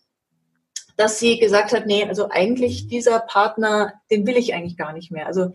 dass 0.95 1.19
sie 1.19 1.39
gesagt 1.39 1.73
hat, 1.73 1.87
nee, 1.87 2.03
also 2.03 2.29
eigentlich 2.29 2.87
dieser 2.87 3.19
Partner, 3.19 3.93
den 4.11 4.27
will 4.27 4.37
ich 4.37 4.53
eigentlich 4.53 4.77
gar 4.77 4.93
nicht 4.93 5.11
mehr. 5.11 5.25
Also 5.25 5.51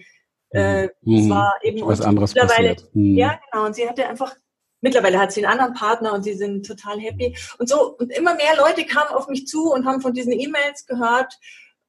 äh, 0.51 0.89
mhm. 1.03 1.19
es 1.19 1.31
war 1.31 1.55
eben 1.63 1.87
was 1.87 2.01
anderes 2.01 2.35
mittlerweile, 2.35 2.77
mhm. 2.93 3.17
ja 3.17 3.39
genau, 3.51 3.67
und 3.67 3.77
sie 3.77 3.89
hatte 3.89 4.07
einfach 4.07 4.35
Mittlerweile 4.81 5.19
hat 5.19 5.33
sie 5.33 5.45
einen 5.45 5.59
anderen 5.59 5.75
Partner 5.75 6.13
und 6.13 6.23
sie 6.23 6.35
sind 6.35 6.65
total 6.65 7.01
happy. 7.01 7.37
Und 7.59 7.69
so, 7.69 7.97
und 7.97 8.13
immer 8.13 8.35
mehr 8.35 8.57
Leute 8.57 8.85
kamen 8.85 9.11
auf 9.11 9.27
mich 9.27 9.47
zu 9.49 9.73
und 9.73 9.87
haben 9.87 10.01
von 10.01 10.13
diesen 10.13 10.33
E-Mails 10.33 10.87
gehört 10.87 11.37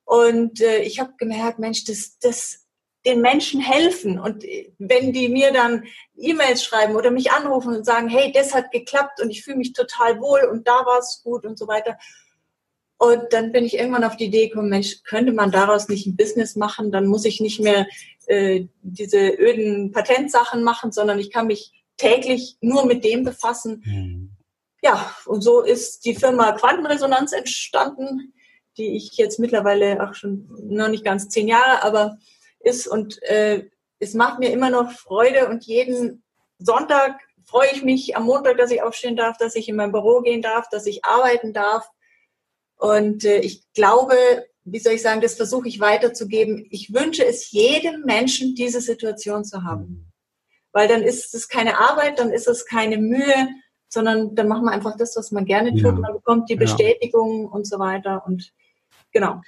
und 0.10 0.60
äh, 0.60 0.80
ich 0.80 1.00
habe 1.00 1.14
gemerkt, 1.20 1.60
Mensch, 1.60 1.84
das, 1.84 2.18
das 2.18 2.66
den 3.06 3.22
Menschen 3.22 3.62
helfen. 3.62 4.20
Und 4.20 4.44
wenn 4.80 5.14
die 5.14 5.30
mir 5.30 5.54
dann 5.54 5.84
E-Mails 6.18 6.64
schreiben 6.64 6.96
oder 6.96 7.12
mich 7.12 7.32
anrufen 7.32 7.76
und 7.76 7.86
sagen, 7.86 8.10
hey, 8.10 8.32
das 8.32 8.56
hat 8.56 8.72
geklappt 8.72 9.22
und 9.22 9.30
ich 9.30 9.44
fühle 9.44 9.58
mich 9.58 9.74
total 9.74 10.20
wohl 10.20 10.46
und 10.52 10.68
da 10.68 10.84
war 10.84 10.98
es 10.98 11.22
gut 11.24 11.46
und 11.46 11.60
so 11.60 11.68
weiter. 11.68 11.96
Und 12.98 13.22
dann 13.30 13.52
bin 13.52 13.64
ich 13.64 13.76
irgendwann 13.76 14.04
auf 14.04 14.18
die 14.18 14.26
Idee 14.26 14.48
gekommen, 14.48 14.70
Mensch, 14.70 15.04
könnte 15.04 15.32
man 15.32 15.52
daraus 15.52 15.90
nicht 15.90 16.08
ein 16.08 16.18
Business 16.18 16.56
machen? 16.56 16.92
Dann 16.92 17.06
muss 17.06 17.24
ich 17.24 17.40
nicht 17.40 17.60
mehr 17.60 17.86
äh, 18.26 18.66
diese 18.82 19.30
öden 19.30 19.92
Patentsachen 19.92 20.64
machen, 20.64 20.92
sondern 20.92 21.20
ich 21.20 21.30
kann 21.30 21.46
mich 21.46 21.86
täglich 21.98 22.58
nur 22.62 22.88
mit 22.88 23.04
dem 23.04 23.24
befassen. 23.24 23.84
Mhm. 23.86 24.32
Ja, 24.82 25.16
und 25.28 25.42
so 25.44 25.62
ist 25.62 26.04
die 26.06 26.16
Firma 26.16 26.54
Quantenresonanz 26.54 27.32
entstanden 27.32 28.34
die 28.80 28.96
ich 28.96 29.18
jetzt 29.18 29.38
mittlerweile 29.38 30.02
auch 30.02 30.16
schon 30.16 30.50
noch 30.64 30.88
nicht 30.88 31.06
ganz 31.06 31.30
zehn 31.30 31.48
Jahre, 31.48 31.84
aber 31.84 32.18
ist 32.62 32.88
und 32.88 33.22
äh, 33.24 33.70
es 34.00 34.14
macht 34.14 34.40
mir 34.40 34.52
immer 34.52 34.70
noch 34.70 34.92
Freude 34.92 35.50
und 35.50 35.66
jeden 35.66 36.24
Sonntag 36.58 37.20
freue 37.46 37.70
ich 37.74 37.84
mich 37.84 38.16
am 38.16 38.26
Montag, 38.26 38.58
dass 38.58 38.72
ich 38.72 38.82
aufstehen 38.82 39.16
darf, 39.16 39.38
dass 39.38 39.56
ich 39.56 39.68
in 39.70 39.76
mein 39.76 39.92
Büro 39.92 40.22
gehen 40.22 40.42
darf, 40.42 40.70
dass 40.70 40.86
ich 40.86 41.04
arbeiten 41.04 41.54
darf. 41.54 41.90
Und 42.78 43.26
äh, 43.26 43.40
ich 43.40 43.64
glaube, 43.74 44.16
wie 44.64 44.80
soll 44.80 44.94
ich 44.94 45.02
sagen, 45.02 45.22
das 45.22 45.36
versuche 45.36 45.68
ich 45.68 45.80
weiterzugeben. 45.80 46.68
Ich 46.70 46.94
wünsche 46.94 47.26
es 47.26 47.52
jedem 47.52 48.04
Menschen, 48.06 48.56
diese 48.56 48.82
Situation 48.82 49.44
zu 49.44 49.64
haben. 49.64 50.12
Weil 50.72 50.88
dann 50.88 51.02
ist 51.02 51.34
es 51.34 51.50
keine 51.50 51.80
Arbeit, 51.80 52.20
dann 52.20 52.32
ist 52.32 52.48
es 52.48 52.66
keine 52.66 52.98
Mühe, 52.98 53.50
sondern 53.88 54.36
dann 54.36 54.48
macht 54.48 54.64
man 54.64 54.74
einfach 54.74 54.96
das, 54.96 55.16
was 55.16 55.32
man 55.32 55.46
gerne 55.46 55.72
tut. 55.72 55.84
Ja. 55.84 55.92
Man 55.92 56.14
bekommt 56.14 56.50
die 56.50 56.56
Bestätigung 56.56 57.46
ja. 57.46 57.50
und 57.50 57.66
so 57.66 57.80
weiter. 57.80 58.24
Und 58.28 58.54
Genau. 59.12 59.42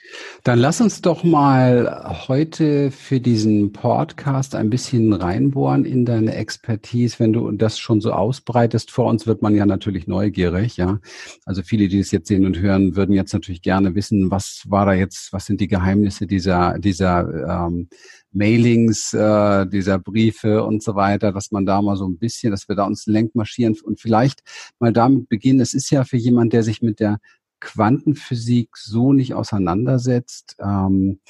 Dann 0.43 0.57
lass 0.57 0.81
uns 0.81 1.01
doch 1.01 1.23
mal 1.23 2.25
heute 2.27 2.89
für 2.89 3.19
diesen 3.19 3.71
Podcast 3.73 4.55
ein 4.55 4.71
bisschen 4.71 5.13
reinbohren 5.13 5.85
in 5.85 6.03
deine 6.03 6.33
Expertise, 6.33 7.19
wenn 7.19 7.31
du 7.31 7.51
das 7.51 7.77
schon 7.77 8.01
so 8.01 8.11
ausbreitest. 8.11 8.89
Vor 8.89 9.05
uns 9.05 9.27
wird 9.27 9.43
man 9.43 9.55
ja 9.55 9.67
natürlich 9.67 10.07
neugierig, 10.07 10.77
ja. 10.77 10.99
Also 11.45 11.61
viele, 11.61 11.89
die 11.89 11.99
das 11.99 12.09
jetzt 12.09 12.27
sehen 12.27 12.47
und 12.47 12.59
hören, 12.59 12.95
würden 12.95 13.13
jetzt 13.13 13.33
natürlich 13.33 13.61
gerne 13.61 13.93
wissen, 13.93 14.31
was 14.31 14.63
war 14.67 14.87
da 14.87 14.93
jetzt, 14.93 15.31
was 15.31 15.45
sind 15.45 15.61
die 15.61 15.67
Geheimnisse 15.67 16.25
dieser, 16.25 16.79
dieser 16.79 17.67
ähm, 17.67 17.87
Mailings, 18.31 19.13
äh, 19.13 19.67
dieser 19.67 19.99
Briefe 19.99 20.63
und 20.63 20.81
so 20.81 20.95
weiter, 20.95 21.31
dass 21.31 21.51
man 21.51 21.67
da 21.67 21.83
mal 21.83 21.97
so 21.97 22.07
ein 22.07 22.17
bisschen, 22.17 22.49
dass 22.49 22.67
wir 22.67 22.75
da 22.75 22.85
uns 22.85 23.05
lenk 23.05 23.35
marschieren 23.35 23.75
und 23.83 23.99
vielleicht 23.99 24.41
mal 24.79 24.91
damit 24.91 25.29
beginnen. 25.29 25.59
Es 25.59 25.75
ist 25.75 25.91
ja 25.91 26.03
für 26.03 26.17
jemand, 26.17 26.53
der 26.53 26.63
sich 26.63 26.81
mit 26.81 26.99
der 26.99 27.19
Quantenphysik 27.61 28.75
so 28.75 29.13
nicht 29.13 29.33
auseinandersetzt. 29.33 30.57
Ähm, 30.59 31.21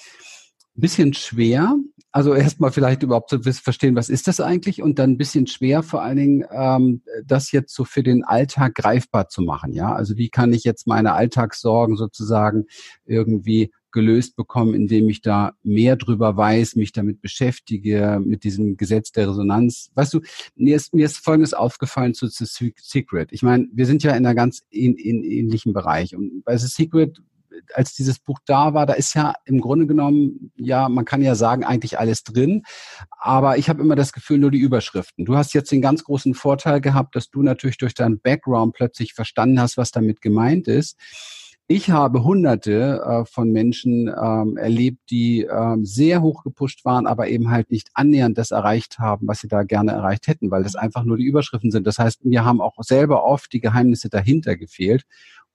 bisschen 0.75 1.13
schwer. 1.13 1.75
Also 2.11 2.33
erstmal 2.33 2.71
vielleicht 2.71 3.03
überhaupt 3.03 3.29
zu 3.29 3.41
verstehen, 3.41 3.95
was 3.95 4.09
ist 4.09 4.27
das 4.27 4.41
eigentlich 4.41 4.81
und 4.81 4.99
dann 4.99 5.11
ein 5.11 5.17
bisschen 5.17 5.47
schwer 5.47 5.81
vor 5.81 6.01
allen 6.01 6.17
Dingen, 6.17 6.45
ähm, 6.51 7.01
das 7.25 7.51
jetzt 7.51 7.73
so 7.73 7.85
für 7.85 8.03
den 8.03 8.23
Alltag 8.23 8.75
greifbar 8.75 9.29
zu 9.29 9.41
machen. 9.41 9.73
Ja, 9.73 9.93
also 9.93 10.17
wie 10.17 10.29
kann 10.29 10.51
ich 10.51 10.63
jetzt 10.63 10.87
meine 10.87 11.13
Alltagssorgen 11.13 11.95
sozusagen 11.95 12.65
irgendwie 13.05 13.71
gelöst 13.91 14.35
bekommen, 14.35 14.73
indem 14.73 15.09
ich 15.09 15.21
da 15.21 15.53
mehr 15.63 15.95
drüber 15.95 16.35
weiß, 16.35 16.75
mich 16.75 16.91
damit 16.91 17.21
beschäftige, 17.21 18.21
mit 18.23 18.43
diesem 18.43 18.77
Gesetz 18.77 19.11
der 19.11 19.29
Resonanz. 19.29 19.91
Weißt 19.95 20.13
du, 20.13 20.21
mir 20.55 20.75
ist, 20.75 20.93
mir 20.93 21.05
ist 21.05 21.17
Folgendes 21.17 21.53
aufgefallen 21.53 22.13
zu 22.13 22.27
The 22.27 22.73
Secret. 22.77 23.31
Ich 23.31 23.43
meine, 23.43 23.67
wir 23.73 23.85
sind 23.85 24.03
ja 24.03 24.11
in 24.11 24.25
einer 24.25 24.35
ganz 24.35 24.63
in, 24.69 24.95
in, 24.95 25.23
ähnlichen 25.23 25.73
Bereich. 25.73 26.15
Und 26.15 26.43
bei 26.43 26.57
The 26.57 26.67
Secret, 26.67 27.21
als 27.73 27.93
dieses 27.93 28.19
Buch 28.19 28.39
da 28.45 28.73
war, 28.73 28.85
da 28.85 28.93
ist 28.93 29.13
ja 29.13 29.33
im 29.45 29.61
Grunde 29.61 29.87
genommen, 29.87 30.51
ja, 30.55 30.89
man 30.89 31.05
kann 31.05 31.21
ja 31.21 31.35
sagen, 31.35 31.63
eigentlich 31.63 31.99
alles 31.99 32.23
drin. 32.23 32.63
Aber 33.19 33.57
ich 33.57 33.69
habe 33.69 33.81
immer 33.81 33.95
das 33.95 34.13
Gefühl, 34.13 34.39
nur 34.39 34.51
die 34.51 34.59
Überschriften. 34.59 35.25
Du 35.25 35.35
hast 35.35 35.53
jetzt 35.53 35.71
den 35.71 35.81
ganz 35.81 36.03
großen 36.03 36.33
Vorteil 36.33 36.81
gehabt, 36.81 37.15
dass 37.15 37.29
du 37.29 37.41
natürlich 37.41 37.77
durch 37.77 37.93
deinen 37.93 38.19
Background 38.19 38.73
plötzlich 38.73 39.13
verstanden 39.13 39.59
hast, 39.59 39.77
was 39.77 39.91
damit 39.91 40.21
gemeint 40.21 40.67
ist. 40.67 40.97
Ich 41.73 41.89
habe 41.89 42.25
hunderte 42.25 43.01
äh, 43.01 43.23
von 43.23 43.49
Menschen 43.49 44.09
ähm, 44.09 44.57
erlebt, 44.57 44.99
die 45.09 45.43
ähm, 45.43 45.85
sehr 45.85 46.21
hoch 46.21 46.43
gepusht 46.43 46.83
waren, 46.83 47.07
aber 47.07 47.29
eben 47.29 47.49
halt 47.49 47.71
nicht 47.71 47.91
annähernd 47.93 48.37
das 48.37 48.51
erreicht 48.51 48.99
haben, 48.99 49.25
was 49.29 49.39
sie 49.39 49.47
da 49.47 49.63
gerne 49.63 49.93
erreicht 49.93 50.27
hätten, 50.27 50.51
weil 50.51 50.63
das 50.63 50.75
einfach 50.75 51.05
nur 51.05 51.15
die 51.15 51.23
Überschriften 51.23 51.71
sind. 51.71 51.87
Das 51.87 51.97
heißt, 51.97 52.25
mir 52.25 52.43
haben 52.43 52.59
auch 52.59 52.75
selber 52.81 53.23
oft 53.23 53.53
die 53.53 53.61
Geheimnisse 53.61 54.09
dahinter 54.09 54.57
gefehlt. 54.57 55.05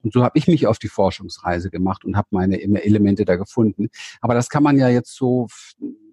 Und 0.06 0.12
so 0.12 0.22
habe 0.22 0.38
ich 0.38 0.46
mich 0.46 0.68
auf 0.68 0.78
die 0.78 0.86
Forschungsreise 0.86 1.68
gemacht 1.68 2.04
und 2.04 2.16
habe 2.16 2.28
meine 2.30 2.62
Elemente 2.62 3.24
da 3.24 3.34
gefunden. 3.34 3.88
Aber 4.20 4.34
das 4.34 4.48
kann 4.48 4.62
man 4.62 4.78
ja 4.78 4.88
jetzt 4.88 5.16
so 5.16 5.48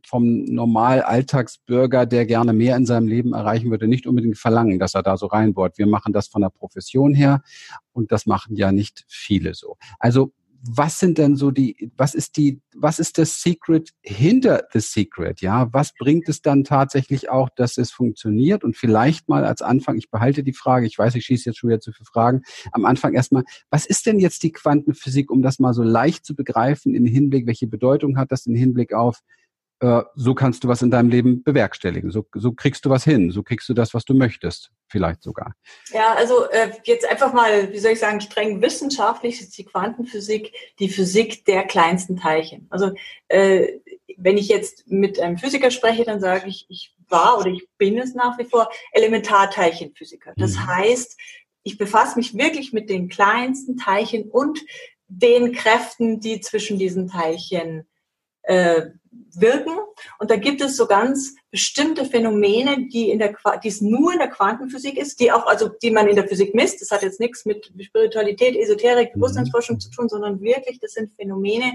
vom 0.08 0.46
normal 0.46 1.04
Alltagsbürger, 1.04 2.08
der 2.08 2.26
gerne 2.26 2.54
mehr 2.54 2.76
in 2.76 2.88
seinem 2.88 3.08
Leben 3.08 3.34
erreichen 3.34 3.70
würde, 3.70 3.88
nicht 3.88 4.08
unbedingt 4.08 4.40
verlangen, 4.40 4.80
dass 4.80 4.96
er 4.96 5.04
da 5.04 5.16
so 5.16 5.28
reinbohrt. 5.28 5.78
Wir 5.78 5.86
machen 5.86 6.12
das 6.12 6.28
von 6.28 6.42
der 6.42 6.50
Profession 6.50 7.14
her 7.14 7.44
und 7.92 8.12
das 8.12 8.26
machen 8.26 8.56
ja 8.56 8.72
nicht 8.72 9.06
viele 9.08 9.54
so. 9.54 9.78
Also 10.00 10.34
was 10.66 11.00
sind 11.00 11.18
denn 11.18 11.36
so 11.36 11.52
die, 11.52 11.92
was 11.98 12.16
ist 12.16 12.38
die, 12.38 12.62
was 12.74 12.98
ist 13.00 13.18
das 13.18 13.42
Secret 13.42 13.90
hinter 14.02 14.64
the 14.72 14.80
Secret? 14.80 15.42
Ja, 15.42 15.68
was 15.74 15.94
bringt 15.94 16.30
es 16.30 16.42
dann 16.42 16.64
tatsächlich 16.64 17.30
auch, 17.30 17.50
dass 17.56 17.78
es 17.78 17.92
funktioniert? 17.92 18.64
Und 18.64 18.78
vielleicht 18.78 19.28
mal 19.28 19.44
als 19.46 19.62
Anfang, 19.62 19.98
ich 19.98 20.10
behalte 20.10 20.42
die 20.42 20.54
Frage, 20.54 20.88
ich 20.88 20.98
weiß, 20.98 21.16
ich 21.16 21.26
schieße 21.26 21.50
jetzt 21.50 21.60
schon 21.60 21.70
wieder 21.70 21.82
zu 21.82 21.92
viele 21.92 22.06
Fragen. 22.06 22.42
Am 22.72 22.86
Anfang 22.86 23.14
erstmal, 23.14 23.44
was 23.70 23.86
ist 23.86 24.06
denn 24.06 24.20
jetzt 24.20 24.42
die 24.44 24.54
Quantenphysik, 24.54 25.30
um 25.32 25.42
das 25.42 25.60
mal 25.60 25.74
so 25.74 25.84
leicht 25.84 26.26
zu 26.26 26.34
begreifen 26.34 26.96
im 26.96 27.06
Hinblick, 27.06 27.46
welche 27.46 27.68
Bedeutung 27.68 28.18
hat 28.18 28.32
das 28.32 28.46
im 28.46 28.56
Hinblick 28.56 28.94
auf 28.94 29.20
äh, 29.84 30.04
so 30.16 30.34
kannst 30.34 30.64
du 30.64 30.70
was 30.70 30.82
in 30.82 30.92
deinem 30.92 31.10
Leben 31.10 31.44
bewerkstelligen. 31.44 32.10
So, 32.10 32.26
so 32.34 32.54
kriegst 32.54 32.86
du 32.86 32.90
was 32.90 33.04
hin. 33.04 33.32
So 33.32 33.44
kriegst 33.44 33.68
du 33.68 33.74
das, 33.74 33.94
was 33.94 34.06
du 34.06 34.14
möchtest. 34.14 34.72
Vielleicht 34.88 35.22
sogar. 35.22 35.56
Ja, 35.92 36.14
also 36.14 36.50
äh, 36.52 36.72
jetzt 36.86 37.06
einfach 37.10 37.34
mal, 37.34 37.70
wie 37.74 37.80
soll 37.80 37.92
ich 37.92 38.00
sagen, 38.00 38.22
streng 38.22 38.62
wissenschaftlich 38.62 39.42
ist 39.42 39.58
die 39.58 39.66
Quantenphysik 39.66 40.54
die 40.80 40.88
Physik 40.88 41.44
der 41.46 41.66
kleinsten 41.66 42.16
Teilchen. 42.16 42.66
Also 42.70 42.92
äh, 43.28 43.80
wenn 44.16 44.38
ich 44.38 44.48
jetzt 44.48 44.88
mit 44.88 45.20
einem 45.20 45.38
Physiker 45.38 45.70
spreche, 45.70 46.06
dann 46.06 46.22
sage 46.22 46.48
ich, 46.48 46.66
ich 46.70 46.96
war 47.10 47.38
oder 47.38 47.50
ich 47.50 47.68
bin 47.78 47.98
es 47.98 48.16
nach 48.16 48.38
wie 48.38 48.46
vor 48.46 48.70
Elementarteilchenphysiker. 48.94 50.32
Das 50.38 50.54
mhm. 50.54 50.68
heißt, 50.68 51.20
ich 51.64 51.78
befasse 51.78 52.18
mich 52.18 52.38
wirklich 52.38 52.72
mit 52.72 52.90
den 52.90 53.10
kleinsten 53.10 53.76
Teilchen 53.76 54.30
und 54.30 54.62
den 55.10 55.52
Kräften, 55.52 56.22
die 56.22 56.40
zwischen 56.40 56.80
diesen 56.80 57.10
Teilchen 57.10 57.86
äh, 58.44 58.84
wirken. 59.40 59.78
Und 60.20 60.32
da 60.32 60.36
gibt 60.36 60.62
es 60.62 60.76
so 60.76 60.88
ganz 60.88 61.36
bestimmte 61.52 62.06
Phänomene, 62.06 62.88
die 62.88 63.10
in 63.10 63.20
der, 63.20 63.36
die 63.64 63.68
es 63.68 63.82
nur 63.82 64.14
in 64.14 64.20
der 64.20 64.30
Quantenphysik 64.30 64.98
ist, 64.98 65.20
die 65.20 65.32
auch, 65.32 65.46
also, 65.46 65.70
die 65.70 65.92
man 65.92 66.08
in 66.08 66.16
der 66.16 66.28
Physik 66.28 66.56
misst. 66.56 66.82
Das 66.82 66.92
hat 66.92 67.04
jetzt 67.04 67.20
nichts 67.20 67.46
mit 67.46 67.72
Spiritualität, 67.80 68.56
Esoterik, 68.56 69.16
mhm. 69.16 69.20
Bewusstseinsforschung 69.20 69.80
zu 69.80 69.90
tun, 69.92 70.10
sondern 70.10 70.42
wirklich, 70.42 70.80
das 70.80 70.94
sind 70.94 71.14
Phänomene, 71.14 71.74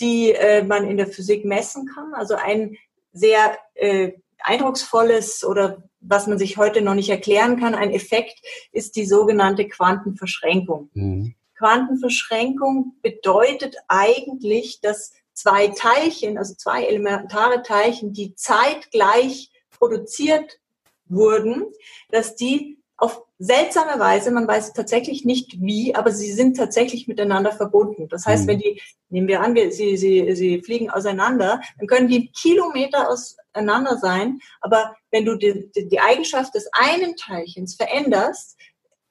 die 0.00 0.32
äh, 0.32 0.62
man 0.62 0.88
in 0.88 0.96
der 0.96 1.06
Physik 1.06 1.44
messen 1.44 1.86
kann. 1.86 2.14
Also 2.14 2.34
ein 2.34 2.76
sehr 3.12 3.58
äh, 3.74 4.12
eindrucksvolles 4.38 5.44
oder 5.44 5.82
was 6.00 6.26
man 6.26 6.38
sich 6.38 6.56
heute 6.56 6.82
noch 6.82 6.94
nicht 6.94 7.10
erklären 7.10 7.60
kann, 7.60 7.74
ein 7.74 7.92
Effekt 7.92 8.40
ist 8.72 8.96
die 8.96 9.06
sogenannte 9.06 9.68
Quantenverschränkung. 9.68 10.90
Mhm. 10.94 11.34
Quantenverschränkung 11.56 12.96
bedeutet 13.02 13.76
eigentlich, 13.86 14.80
dass 14.80 15.12
zwei 15.34 15.68
Teilchen, 15.68 16.38
also 16.38 16.54
zwei 16.54 16.84
elementare 16.84 17.62
Teilchen, 17.62 18.12
die 18.12 18.34
zeitgleich 18.34 19.50
produziert 19.70 20.60
wurden, 21.06 21.66
dass 22.10 22.36
die 22.36 22.78
auf 22.96 23.24
seltsame 23.38 23.98
Weise, 23.98 24.30
man 24.30 24.46
weiß 24.46 24.74
tatsächlich 24.74 25.24
nicht 25.24 25.60
wie, 25.60 25.94
aber 25.96 26.12
sie 26.12 26.30
sind 26.32 26.56
tatsächlich 26.56 27.08
miteinander 27.08 27.50
verbunden. 27.50 28.08
Das 28.08 28.26
heißt, 28.26 28.44
mhm. 28.44 28.48
wenn 28.48 28.58
die, 28.60 28.80
nehmen 29.08 29.26
wir 29.26 29.40
an, 29.40 29.56
wir, 29.56 29.72
sie, 29.72 29.96
sie, 29.96 30.32
sie 30.36 30.62
fliegen 30.62 30.88
auseinander, 30.88 31.60
dann 31.78 31.88
können 31.88 32.06
die 32.06 32.30
Kilometer 32.30 33.10
auseinander 33.10 33.98
sein, 33.98 34.38
aber 34.60 34.94
wenn 35.10 35.24
du 35.24 35.34
die, 35.36 35.68
die 35.74 35.98
Eigenschaft 35.98 36.54
des 36.54 36.68
einen 36.72 37.16
Teilchens 37.16 37.74
veränderst, 37.74 38.56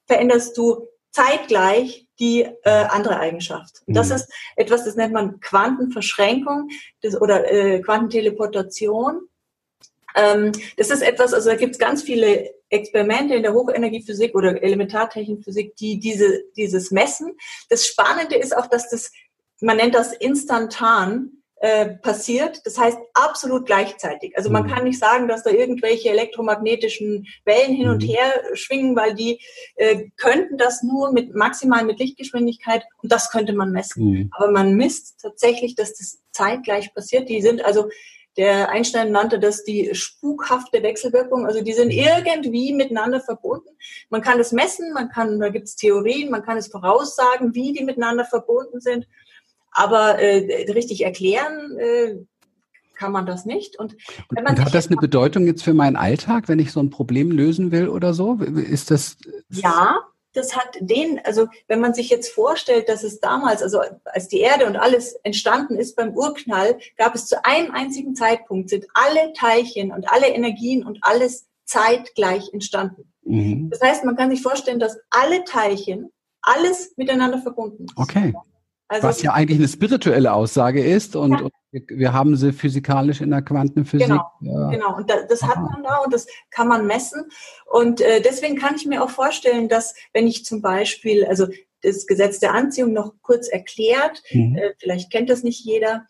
veränderst 0.06 0.56
du 0.56 0.88
zeitgleich 1.10 2.06
die 2.22 2.42
äh, 2.42 2.70
andere 2.70 3.18
Eigenschaft. 3.18 3.82
Und 3.86 3.94
das 3.94 4.10
mhm. 4.10 4.14
ist 4.14 4.28
etwas, 4.54 4.84
das 4.84 4.94
nennt 4.94 5.12
man 5.12 5.40
Quantenverschränkung 5.40 6.68
das, 7.00 7.20
oder 7.20 7.50
äh, 7.52 7.80
Quantenteleportation. 7.80 9.22
Ähm, 10.14 10.52
das 10.76 10.90
ist 10.90 11.02
etwas, 11.02 11.34
also 11.34 11.50
da 11.50 11.56
gibt 11.56 11.72
es 11.72 11.80
ganz 11.80 12.04
viele 12.04 12.54
Experimente 12.68 13.34
in 13.34 13.42
der 13.42 13.54
Hochenergiephysik 13.54 14.36
oder 14.36 14.62
Elementartechenphysik, 14.62 15.74
die 15.74 15.98
diese, 15.98 16.44
dieses 16.56 16.92
messen. 16.92 17.36
Das 17.68 17.86
Spannende 17.86 18.36
ist 18.36 18.56
auch, 18.56 18.68
dass 18.68 18.88
das, 18.88 19.10
man 19.60 19.78
nennt 19.78 19.96
das 19.96 20.12
instantan, 20.12 21.41
äh, 21.62 21.90
passiert. 21.90 22.66
Das 22.66 22.76
heißt 22.76 22.98
absolut 23.14 23.66
gleichzeitig. 23.66 24.36
Also 24.36 24.50
man 24.50 24.64
mhm. 24.64 24.70
kann 24.70 24.82
nicht 24.82 24.98
sagen, 24.98 25.28
dass 25.28 25.44
da 25.44 25.50
irgendwelche 25.50 26.10
elektromagnetischen 26.10 27.28
Wellen 27.44 27.72
hin 27.72 27.88
und 27.88 28.02
mhm. 28.02 28.08
her 28.08 28.32
schwingen, 28.54 28.96
weil 28.96 29.14
die 29.14 29.40
äh, 29.76 30.08
könnten 30.16 30.58
das 30.58 30.82
nur 30.82 31.12
mit 31.12 31.36
maximal 31.36 31.84
mit 31.84 32.00
Lichtgeschwindigkeit 32.00 32.82
und 33.00 33.12
das 33.12 33.30
könnte 33.30 33.52
man 33.52 33.70
messen. 33.70 34.04
Mhm. 34.04 34.30
Aber 34.32 34.50
man 34.50 34.74
misst 34.74 35.20
tatsächlich, 35.22 35.76
dass 35.76 35.94
das 35.94 36.18
zeitgleich 36.32 36.92
passiert. 36.94 37.28
Die 37.28 37.40
sind 37.40 37.64
also 37.64 37.88
der 38.36 38.70
Einstein 38.70 39.12
nannte 39.12 39.38
das 39.38 39.62
die 39.62 39.94
spukhafte 39.94 40.82
Wechselwirkung. 40.82 41.46
Also 41.46 41.62
die 41.62 41.74
sind 41.74 41.92
mhm. 41.92 41.98
irgendwie 41.98 42.72
miteinander 42.72 43.20
verbunden. 43.20 43.68
Man 44.10 44.22
kann 44.22 44.40
es 44.40 44.50
messen, 44.50 44.92
man 44.94 45.10
kann, 45.10 45.38
da 45.38 45.48
gibt 45.50 45.68
es 45.68 45.76
Theorien, 45.76 46.30
man 46.30 46.42
kann 46.42 46.56
es 46.56 46.66
voraussagen, 46.66 47.54
wie 47.54 47.72
die 47.72 47.84
miteinander 47.84 48.24
verbunden 48.24 48.80
sind. 48.80 49.06
Aber 49.72 50.18
äh, 50.18 50.70
richtig 50.70 51.04
erklären 51.04 51.78
äh, 51.78 52.16
kann 52.94 53.12
man 53.12 53.26
das 53.26 53.44
nicht. 53.44 53.78
Und, 53.78 53.96
und, 54.28 54.38
und 54.38 54.64
hat 54.64 54.74
das 54.74 54.86
eine 54.86 54.96
Bedeutung 54.96 55.46
jetzt 55.46 55.64
für 55.64 55.74
meinen 55.74 55.96
Alltag, 55.96 56.48
wenn 56.48 56.58
ich 56.58 56.72
so 56.72 56.80
ein 56.80 56.90
Problem 56.90 57.30
lösen 57.30 57.72
will 57.72 57.88
oder 57.88 58.14
so? 58.14 58.34
Ist 58.34 58.90
das? 58.90 59.16
Ja, 59.48 59.98
das 60.34 60.56
hat 60.56 60.76
den, 60.80 61.20
also 61.24 61.48
wenn 61.68 61.80
man 61.80 61.94
sich 61.94 62.10
jetzt 62.10 62.32
vorstellt, 62.32 62.88
dass 62.88 63.02
es 63.02 63.20
damals, 63.20 63.62
also 63.62 63.80
als 64.04 64.28
die 64.28 64.40
Erde 64.40 64.66
und 64.66 64.76
alles 64.76 65.14
entstanden 65.24 65.76
ist 65.76 65.96
beim 65.96 66.14
Urknall, 66.14 66.78
gab 66.96 67.14
es 67.14 67.26
zu 67.26 67.44
einem 67.44 67.72
einzigen 67.72 68.14
Zeitpunkt, 68.14 68.70
sind 68.70 68.86
alle 68.94 69.32
Teilchen 69.34 69.92
und 69.92 70.10
alle 70.10 70.28
Energien 70.28 70.86
und 70.86 70.98
alles 71.02 71.46
zeitgleich 71.64 72.52
entstanden. 72.52 73.12
Mhm. 73.24 73.70
Das 73.70 73.80
heißt, 73.80 74.04
man 74.04 74.16
kann 74.16 74.30
sich 74.30 74.42
vorstellen, 74.42 74.80
dass 74.80 74.98
alle 75.10 75.44
Teilchen 75.44 76.10
alles 76.40 76.94
miteinander 76.96 77.38
verbunden 77.38 77.84
ist. 77.84 77.96
Okay. 77.96 78.32
Also, 78.92 79.08
Was 79.08 79.22
ja 79.22 79.32
eigentlich 79.32 79.58
eine 79.58 79.68
spirituelle 79.68 80.34
Aussage 80.34 80.84
ist 80.84 81.16
und, 81.16 81.32
ja. 81.32 81.38
und 81.40 81.52
wir 81.88 82.12
haben 82.12 82.36
sie 82.36 82.52
physikalisch 82.52 83.22
in 83.22 83.30
der 83.30 83.40
Quantenphysik. 83.40 84.06
Genau, 84.06 84.30
ja. 84.40 84.68
genau. 84.68 84.96
Und 84.96 85.08
das 85.08 85.42
hat 85.42 85.56
man 85.56 85.82
da 85.82 85.96
und 86.04 86.12
das 86.12 86.26
kann 86.50 86.68
man 86.68 86.86
messen. 86.86 87.24
Und 87.64 88.02
äh, 88.02 88.20
deswegen 88.20 88.58
kann 88.58 88.74
ich 88.76 88.84
mir 88.84 89.02
auch 89.02 89.08
vorstellen, 89.08 89.70
dass 89.70 89.94
wenn 90.12 90.26
ich 90.26 90.44
zum 90.44 90.60
Beispiel, 90.60 91.24
also 91.24 91.46
das 91.80 92.06
Gesetz 92.06 92.38
der 92.38 92.52
Anziehung 92.52 92.92
noch 92.92 93.14
kurz 93.22 93.48
erklärt, 93.48 94.22
mhm. 94.30 94.56
äh, 94.58 94.74
vielleicht 94.78 95.10
kennt 95.10 95.30
das 95.30 95.42
nicht 95.42 95.64
jeder, 95.64 96.04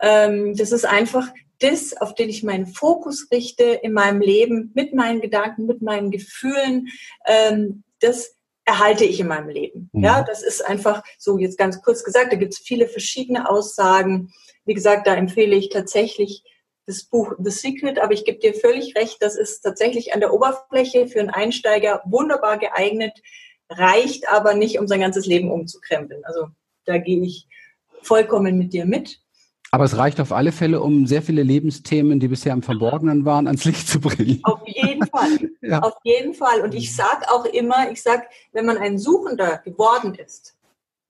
ähm, 0.00 0.56
das 0.56 0.72
ist 0.72 0.86
einfach 0.86 1.28
das, 1.60 1.96
auf 1.96 2.16
den 2.16 2.30
ich 2.30 2.42
meinen 2.42 2.66
Fokus 2.66 3.28
richte 3.30 3.62
in 3.62 3.92
meinem 3.92 4.20
Leben, 4.20 4.72
mit 4.74 4.92
meinen 4.92 5.20
Gedanken, 5.20 5.66
mit 5.66 5.82
meinen 5.82 6.10
Gefühlen, 6.10 6.88
ähm, 7.26 7.84
das 8.00 8.33
erhalte 8.64 9.04
ich 9.04 9.20
in 9.20 9.28
meinem 9.28 9.48
Leben. 9.48 9.90
Mhm. 9.92 10.04
Ja, 10.04 10.22
das 10.22 10.42
ist 10.42 10.64
einfach 10.64 11.02
so 11.18 11.38
jetzt 11.38 11.58
ganz 11.58 11.82
kurz 11.82 12.04
gesagt. 12.04 12.32
Da 12.32 12.36
gibt 12.36 12.54
es 12.54 12.58
viele 12.58 12.88
verschiedene 12.88 13.48
Aussagen. 13.48 14.32
Wie 14.64 14.74
gesagt, 14.74 15.06
da 15.06 15.14
empfehle 15.14 15.54
ich 15.56 15.68
tatsächlich 15.68 16.42
das 16.86 17.04
Buch 17.04 17.34
The 17.38 17.50
Secret, 17.50 17.98
aber 17.98 18.12
ich 18.12 18.24
gebe 18.24 18.38
dir 18.38 18.54
völlig 18.54 18.94
recht, 18.96 19.16
das 19.20 19.36
ist 19.36 19.60
tatsächlich 19.60 20.12
an 20.12 20.20
der 20.20 20.34
Oberfläche 20.34 21.06
für 21.08 21.20
einen 21.20 21.30
Einsteiger 21.30 22.02
wunderbar 22.04 22.58
geeignet, 22.58 23.22
reicht 23.70 24.28
aber 24.28 24.54
nicht, 24.54 24.78
um 24.78 24.86
sein 24.86 25.00
ganzes 25.00 25.24
Leben 25.26 25.50
umzukrempeln. 25.50 26.22
Also 26.24 26.48
da 26.84 26.98
gehe 26.98 27.22
ich 27.22 27.48
vollkommen 28.02 28.58
mit 28.58 28.72
dir 28.74 28.84
mit. 28.84 29.20
Aber 29.74 29.86
es 29.86 29.98
reicht 29.98 30.20
auf 30.20 30.30
alle 30.30 30.52
Fälle, 30.52 30.80
um 30.80 31.04
sehr 31.04 31.20
viele 31.20 31.42
Lebensthemen, 31.42 32.20
die 32.20 32.28
bisher 32.28 32.52
im 32.52 32.62
Verborgenen 32.62 33.24
waren, 33.24 33.48
ans 33.48 33.64
Licht 33.64 33.88
zu 33.88 33.98
bringen. 33.98 34.38
Auf 34.44 34.60
jeden 34.66 35.04
Fall. 35.04 35.50
ja. 35.62 35.80
Auf 35.80 35.96
jeden 36.04 36.32
Fall. 36.32 36.60
Und 36.60 36.76
ich 36.76 36.94
sage 36.94 37.28
auch 37.28 37.44
immer, 37.44 37.90
ich 37.90 38.00
sage, 38.00 38.22
wenn 38.52 38.66
man 38.66 38.78
ein 38.78 38.98
Suchender 38.98 39.62
geworden 39.64 40.14
ist, 40.14 40.56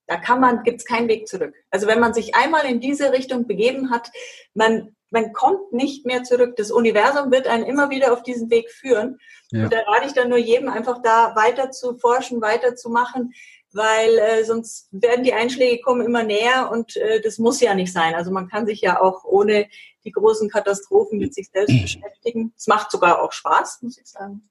da 0.07 0.17
kann 0.17 0.39
man, 0.39 0.63
gibt 0.63 0.79
es 0.79 0.85
keinen 0.85 1.07
Weg 1.07 1.27
zurück. 1.27 1.53
Also 1.69 1.85
wenn 1.85 1.99
man 1.99 2.15
sich 2.15 2.33
einmal 2.33 2.65
in 2.65 2.79
diese 2.79 3.11
Richtung 3.11 3.45
begeben 3.45 3.91
hat, 3.91 4.09
man, 4.55 4.95
man 5.11 5.31
kommt 5.31 5.71
nicht 5.71 6.07
mehr 6.07 6.23
zurück. 6.23 6.55
Das 6.55 6.71
Universum 6.71 7.29
wird 7.29 7.45
einen 7.45 7.65
immer 7.65 7.91
wieder 7.91 8.13
auf 8.13 8.23
diesen 8.23 8.49
Weg 8.49 8.71
führen. 8.71 9.19
Ja. 9.51 9.65
Und 9.65 9.73
da 9.73 9.77
rate 9.81 10.07
ich 10.07 10.13
dann 10.13 10.29
nur 10.29 10.39
jedem 10.39 10.69
einfach 10.69 11.03
da 11.03 11.35
weiter 11.35 11.69
zu 11.69 11.99
forschen, 11.99 12.41
weiter 12.41 12.75
zu 12.75 12.89
machen 12.89 13.31
weil 13.75 14.17
äh, 14.17 14.45
sonst 14.45 14.87
werden 14.91 15.25
die 15.25 15.33
Einschläge 15.33 15.81
kommen 15.81 16.05
immer 16.05 16.23
näher 16.23 16.69
und 16.71 16.95
äh, 16.95 17.19
das 17.21 17.37
muss 17.37 17.59
ja 17.59 17.75
nicht 17.75 17.91
sein. 17.91 18.15
Also 18.15 18.31
man 18.31 18.47
kann 18.47 18.65
sich 18.65 18.79
ja 18.79 19.01
auch 19.01 19.25
ohne 19.25 19.67
die 20.05 20.11
großen 20.11 20.49
Katastrophen 20.49 21.19
mit 21.19 21.33
sich 21.33 21.49
selbst 21.49 21.75
beschäftigen. 21.81 22.53
Es 22.57 22.67
macht 22.67 22.89
sogar 22.89 23.21
auch 23.21 23.33
Spaß, 23.33 23.81
muss 23.81 23.97
ich 23.97 24.07
sagen. 24.07 24.49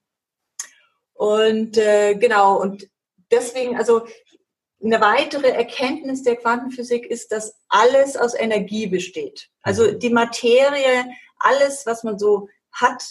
Und 1.15 1.79
äh, 1.79 2.17
genau, 2.17 2.61
und 2.61 2.89
deswegen, 3.31 3.79
also 3.79 4.07
eine 4.83 5.01
weitere 5.01 5.49
Erkenntnis 5.49 6.23
der 6.23 6.37
Quantenphysik 6.37 7.07
ist, 7.07 7.33
dass 7.33 7.55
alles 7.69 8.19
aus 8.19 8.35
Energie 8.35 8.87
besteht. 8.89 9.49
Also 9.63 9.93
die 9.93 10.11
Materie, 10.11 11.07
alles, 11.39 11.87
was 11.87 12.05
man 12.05 12.19
so 12.19 12.49
hat, 12.73 13.03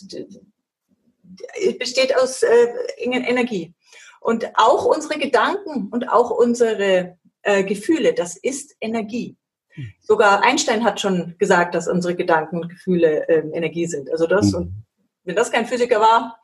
besteht 1.79 2.15
aus 2.15 2.43
äh, 2.43 2.73
Energie. 2.97 3.73
Und 4.23 4.47
auch 4.55 4.85
unsere 4.85 5.19
Gedanken 5.19 5.89
und 5.91 6.09
auch 6.09 6.31
unsere 6.31 7.17
äh, 7.41 7.65
Gefühle, 7.65 8.13
das 8.13 8.37
ist 8.37 8.73
Energie. 8.79 9.35
Hm. 9.73 9.91
Sogar 9.99 10.43
Einstein 10.43 10.85
hat 10.85 11.01
schon 11.01 11.35
gesagt, 11.37 11.75
dass 11.75 11.89
unsere 11.89 12.15
Gedanken 12.15 12.61
und 12.61 12.69
Gefühle 12.69 13.27
äh, 13.27 13.39
Energie 13.51 13.85
sind. 13.85 14.09
Also 14.09 14.25
das, 14.25 14.53
mhm. 14.53 14.57
und 14.57 14.85
wenn 15.25 15.35
das 15.35 15.51
kein 15.51 15.65
Physiker 15.65 15.99
war. 15.99 16.39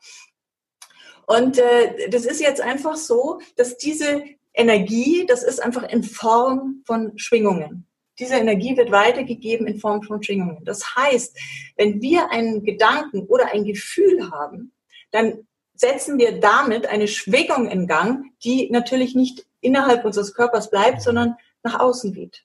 Und 1.26 1.58
äh, 1.58 2.10
das 2.10 2.26
ist 2.26 2.40
jetzt 2.40 2.60
einfach 2.60 2.96
so, 2.96 3.40
dass 3.56 3.78
diese 3.78 4.24
Energie, 4.52 5.24
das 5.26 5.42
ist 5.42 5.62
einfach 5.62 5.84
in 5.84 6.02
Form 6.02 6.82
von 6.86 7.16
Schwingungen. 7.16 7.86
Diese 8.18 8.34
Energie 8.34 8.76
wird 8.76 8.90
weitergegeben 8.90 9.66
in 9.66 9.78
Form 9.78 10.02
von 10.02 10.22
Schwingungen. 10.22 10.62
Das 10.66 10.94
heißt, 10.96 11.38
wenn 11.76 12.02
wir 12.02 12.30
einen 12.30 12.62
Gedanken 12.62 13.20
oder 13.28 13.52
ein 13.54 13.64
Gefühl 13.64 14.30
haben, 14.30 14.74
dann 15.12 15.46
setzen 15.80 16.18
wir 16.18 16.40
damit 16.40 16.86
eine 16.86 17.08
Schwingung 17.08 17.66
in 17.66 17.86
Gang, 17.86 18.26
die 18.44 18.68
natürlich 18.70 19.14
nicht 19.14 19.46
innerhalb 19.62 20.04
unseres 20.04 20.34
Körpers 20.34 20.68
bleibt, 20.68 21.00
sondern 21.00 21.36
nach 21.62 21.80
außen 21.80 22.12
geht. 22.12 22.44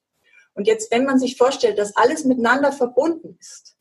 Und 0.54 0.68
jetzt, 0.68 0.90
wenn 0.90 1.04
man 1.04 1.20
sich 1.20 1.36
vorstellt, 1.36 1.78
dass 1.78 1.98
alles 1.98 2.24
miteinander 2.24 2.72
verbunden 2.72 3.38
ist 3.42 3.76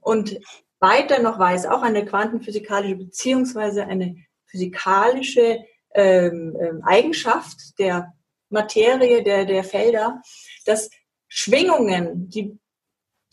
und 0.00 0.38
weiter 0.80 1.22
noch 1.22 1.38
weiß, 1.38 1.64
auch 1.64 1.80
eine 1.80 2.04
quantenphysikalische 2.04 2.96
beziehungsweise 2.96 3.86
eine 3.86 4.16
physikalische 4.44 5.64
ähm, 5.94 6.54
ähm, 6.60 6.82
Eigenschaft 6.84 7.78
der 7.78 8.12
Materie, 8.50 9.22
der, 9.22 9.46
der 9.46 9.64
Felder, 9.64 10.20
dass 10.66 10.90
Schwingungen, 11.26 12.28
die 12.28 12.58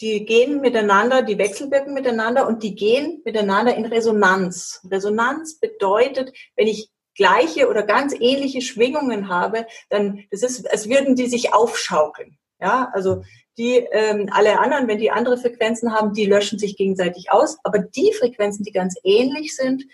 die 0.01 0.25
gehen 0.25 0.61
miteinander, 0.61 1.23
die 1.23 1.37
wechselwirken 1.37 1.93
miteinander 1.93 2.47
und 2.47 2.63
die 2.63 2.75
gehen 2.75 3.21
miteinander 3.25 3.75
in 3.75 3.85
Resonanz. 3.85 4.81
Resonanz 4.89 5.59
bedeutet, 5.59 6.33
wenn 6.55 6.67
ich 6.67 6.89
gleiche 7.15 7.67
oder 7.67 7.83
ganz 7.83 8.13
ähnliche 8.17 8.61
Schwingungen 8.61 9.27
habe, 9.27 9.65
dann 9.89 10.23
das 10.29 10.43
ist, 10.43 10.69
als 10.71 10.87
würden 10.87 11.15
die 11.15 11.27
sich 11.27 11.53
aufschaukeln. 11.53 12.37
Ja, 12.59 12.89
also 12.93 13.23
die 13.57 13.77
ähm, 13.91 14.29
alle 14.31 14.59
anderen, 14.59 14.87
wenn 14.87 14.99
die 14.99 15.11
andere 15.11 15.37
Frequenzen 15.37 15.93
haben, 15.93 16.13
die 16.13 16.25
löschen 16.25 16.59
sich 16.59 16.77
gegenseitig 16.77 17.31
aus. 17.31 17.57
Aber 17.63 17.79
die 17.79 18.13
Frequenzen, 18.13 18.63
die 18.63 18.71
ganz 18.71 18.95
ähnlich 19.03 19.55
sind, 19.55 19.85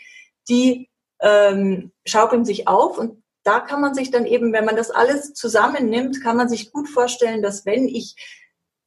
die 0.49 0.89
ähm, 1.21 1.91
schaukeln 2.05 2.43
sich 2.43 2.67
auf 2.67 2.97
und 2.97 3.23
da 3.43 3.59
kann 3.59 3.81
man 3.81 3.93
sich 3.93 4.09
dann 4.09 4.25
eben, 4.25 4.53
wenn 4.53 4.65
man 4.65 4.77
das 4.77 4.89
alles 4.89 5.33
zusammennimmt, 5.33 6.21
kann 6.23 6.37
man 6.37 6.47
sich 6.47 6.71
gut 6.71 6.87
vorstellen, 6.87 7.41
dass 7.41 7.65
wenn 7.65 7.87
ich 7.87 8.15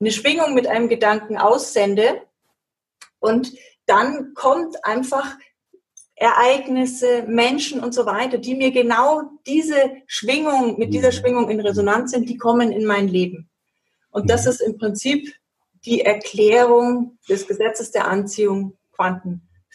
eine 0.00 0.12
Schwingung 0.12 0.54
mit 0.54 0.66
einem 0.66 0.88
Gedanken 0.88 1.38
aussende 1.38 2.22
und 3.18 3.52
dann 3.86 4.34
kommt 4.34 4.84
einfach 4.84 5.36
Ereignisse, 6.16 7.24
Menschen 7.28 7.80
und 7.80 7.92
so 7.92 8.06
weiter, 8.06 8.38
die 8.38 8.54
mir 8.54 8.70
genau 8.70 9.22
diese 9.46 9.76
Schwingung, 10.06 10.78
mit 10.78 10.94
dieser 10.94 11.08
mhm. 11.08 11.12
Schwingung 11.12 11.50
in 11.50 11.60
Resonanz 11.60 12.12
sind, 12.12 12.28
die 12.28 12.38
kommen 12.38 12.72
in 12.72 12.86
mein 12.86 13.06
Leben. 13.06 13.50
Und 14.10 14.30
das 14.30 14.44
mhm. 14.44 14.50
ist 14.50 14.60
im 14.60 14.78
Prinzip 14.78 15.34
die 15.84 16.00
Erklärung 16.00 17.18
des 17.28 17.46
Gesetzes 17.46 17.90
der 17.90 18.08
Anziehung 18.08 18.76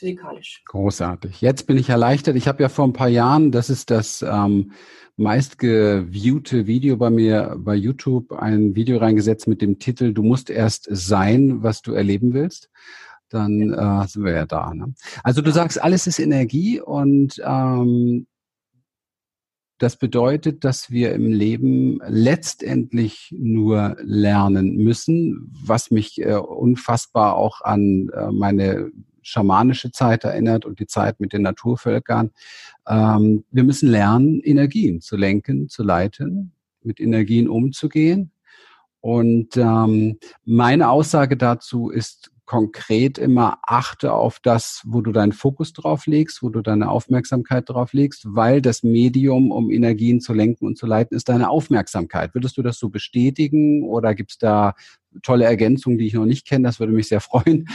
quantenphysikalisch. 0.02 0.64
Großartig. 0.66 1.42
Jetzt 1.42 1.68
bin 1.68 1.78
ich 1.78 1.90
erleichtert. 1.90 2.36
Ich 2.36 2.48
habe 2.48 2.62
ja 2.62 2.70
vor 2.70 2.86
ein 2.86 2.94
paar 2.94 3.08
Jahren, 3.08 3.52
das 3.52 3.70
ist 3.70 3.90
das 3.90 4.22
ähm, 4.22 4.72
meistgeviewte 5.18 6.68
Video 6.68 6.98
bei 6.98 7.10
mir 7.10 7.56
bei 7.58 7.76
YouTube 7.76 8.32
ein 8.32 8.76
Video 8.76 8.98
reingesetzt 8.98 9.48
mit 9.48 9.62
dem 9.62 9.80
Titel 9.80 10.14
Du 10.14 10.24
musst 10.24 10.50
erst 10.50 10.88
sein, 10.90 11.64
was 11.64 11.82
du 11.82 11.94
erleben 11.94 12.34
willst. 12.34 12.70
Dann 13.30 13.74
äh, 13.74 14.08
sind 14.08 14.26
wir 14.26 14.34
ja 14.34 14.46
da. 14.46 14.74
Ne? 14.74 14.94
Also 15.24 15.42
du 15.42 15.52
sagst, 15.52 15.82
alles 15.82 16.08
ist 16.08 16.20
Energie 16.20 16.82
und 16.82 17.42
ähm, 17.46 18.28
das 19.78 19.96
bedeutet, 19.96 20.64
dass 20.64 20.92
wir 20.92 21.14
im 21.14 21.32
Leben 21.32 22.00
letztendlich 22.06 23.34
nur 23.36 23.96
lernen 24.02 24.76
müssen, 24.76 25.52
was 25.66 25.90
mich 25.90 26.22
äh, 26.22 26.36
unfassbar 26.36 27.36
auch 27.36 27.62
an 27.62 28.10
äh, 28.14 28.32
meine 28.32 28.92
schamanische 29.22 29.92
Zeit 29.92 30.24
erinnert 30.24 30.66
und 30.66 30.80
die 30.80 30.88
Zeit 30.88 31.20
mit 31.20 31.34
den 31.34 31.42
Naturvölkern. 31.42 32.32
Ähm, 32.88 33.44
wir 33.52 33.64
müssen 33.64 33.90
lernen, 33.90 34.40
Energien 34.42 35.02
zu 35.02 35.18
lenken, 35.18 35.70
zu 35.70 35.84
leiten, 35.84 36.54
mit 36.84 37.00
Energien 37.00 37.48
umzugehen. 37.48 38.32
Und 39.00 39.58
ähm, 39.58 40.20
meine 40.46 40.90
Aussage 40.90 41.36
dazu 41.38 41.90
ist 41.90 42.32
konkret 42.52 43.18
immer, 43.18 43.60
achte 43.64 44.12
auf 44.12 44.42
das, 44.42 44.82
wo 44.84 45.00
du 45.00 45.14
deinen 45.14 45.32
Fokus 45.32 45.72
drauf 45.72 46.06
legst, 46.06 46.44
wo 46.44 46.50
du 46.50 46.62
deine 46.62 46.90
Aufmerksamkeit 46.90 47.70
drauf 47.70 47.94
legst, 47.94 48.26
weil 48.28 48.62
das 48.62 48.84
Medium, 48.84 49.52
um 49.52 49.72
Energien 49.72 50.20
zu 50.20 50.34
lenken 50.34 50.66
und 50.66 50.78
zu 50.78 50.86
leiten, 50.86 51.16
ist 51.16 51.30
deine 51.30 51.50
Aufmerksamkeit. 51.50 52.36
Würdest 52.36 52.58
du 52.58 52.62
das 52.62 52.78
so 52.78 52.90
bestätigen 52.90 53.84
oder 53.84 54.14
gibt 54.14 54.32
es 54.32 54.38
da 54.38 54.74
tolle 55.24 55.46
Ergänzungen, 55.46 55.98
die 55.98 56.08
ich 56.08 56.14
noch 56.14 56.26
nicht 56.26 56.46
kenne? 56.46 56.68
Das 56.68 56.82
würde 56.82 56.92
mich 56.92 57.08
sehr 57.08 57.22
freuen. 57.22 57.70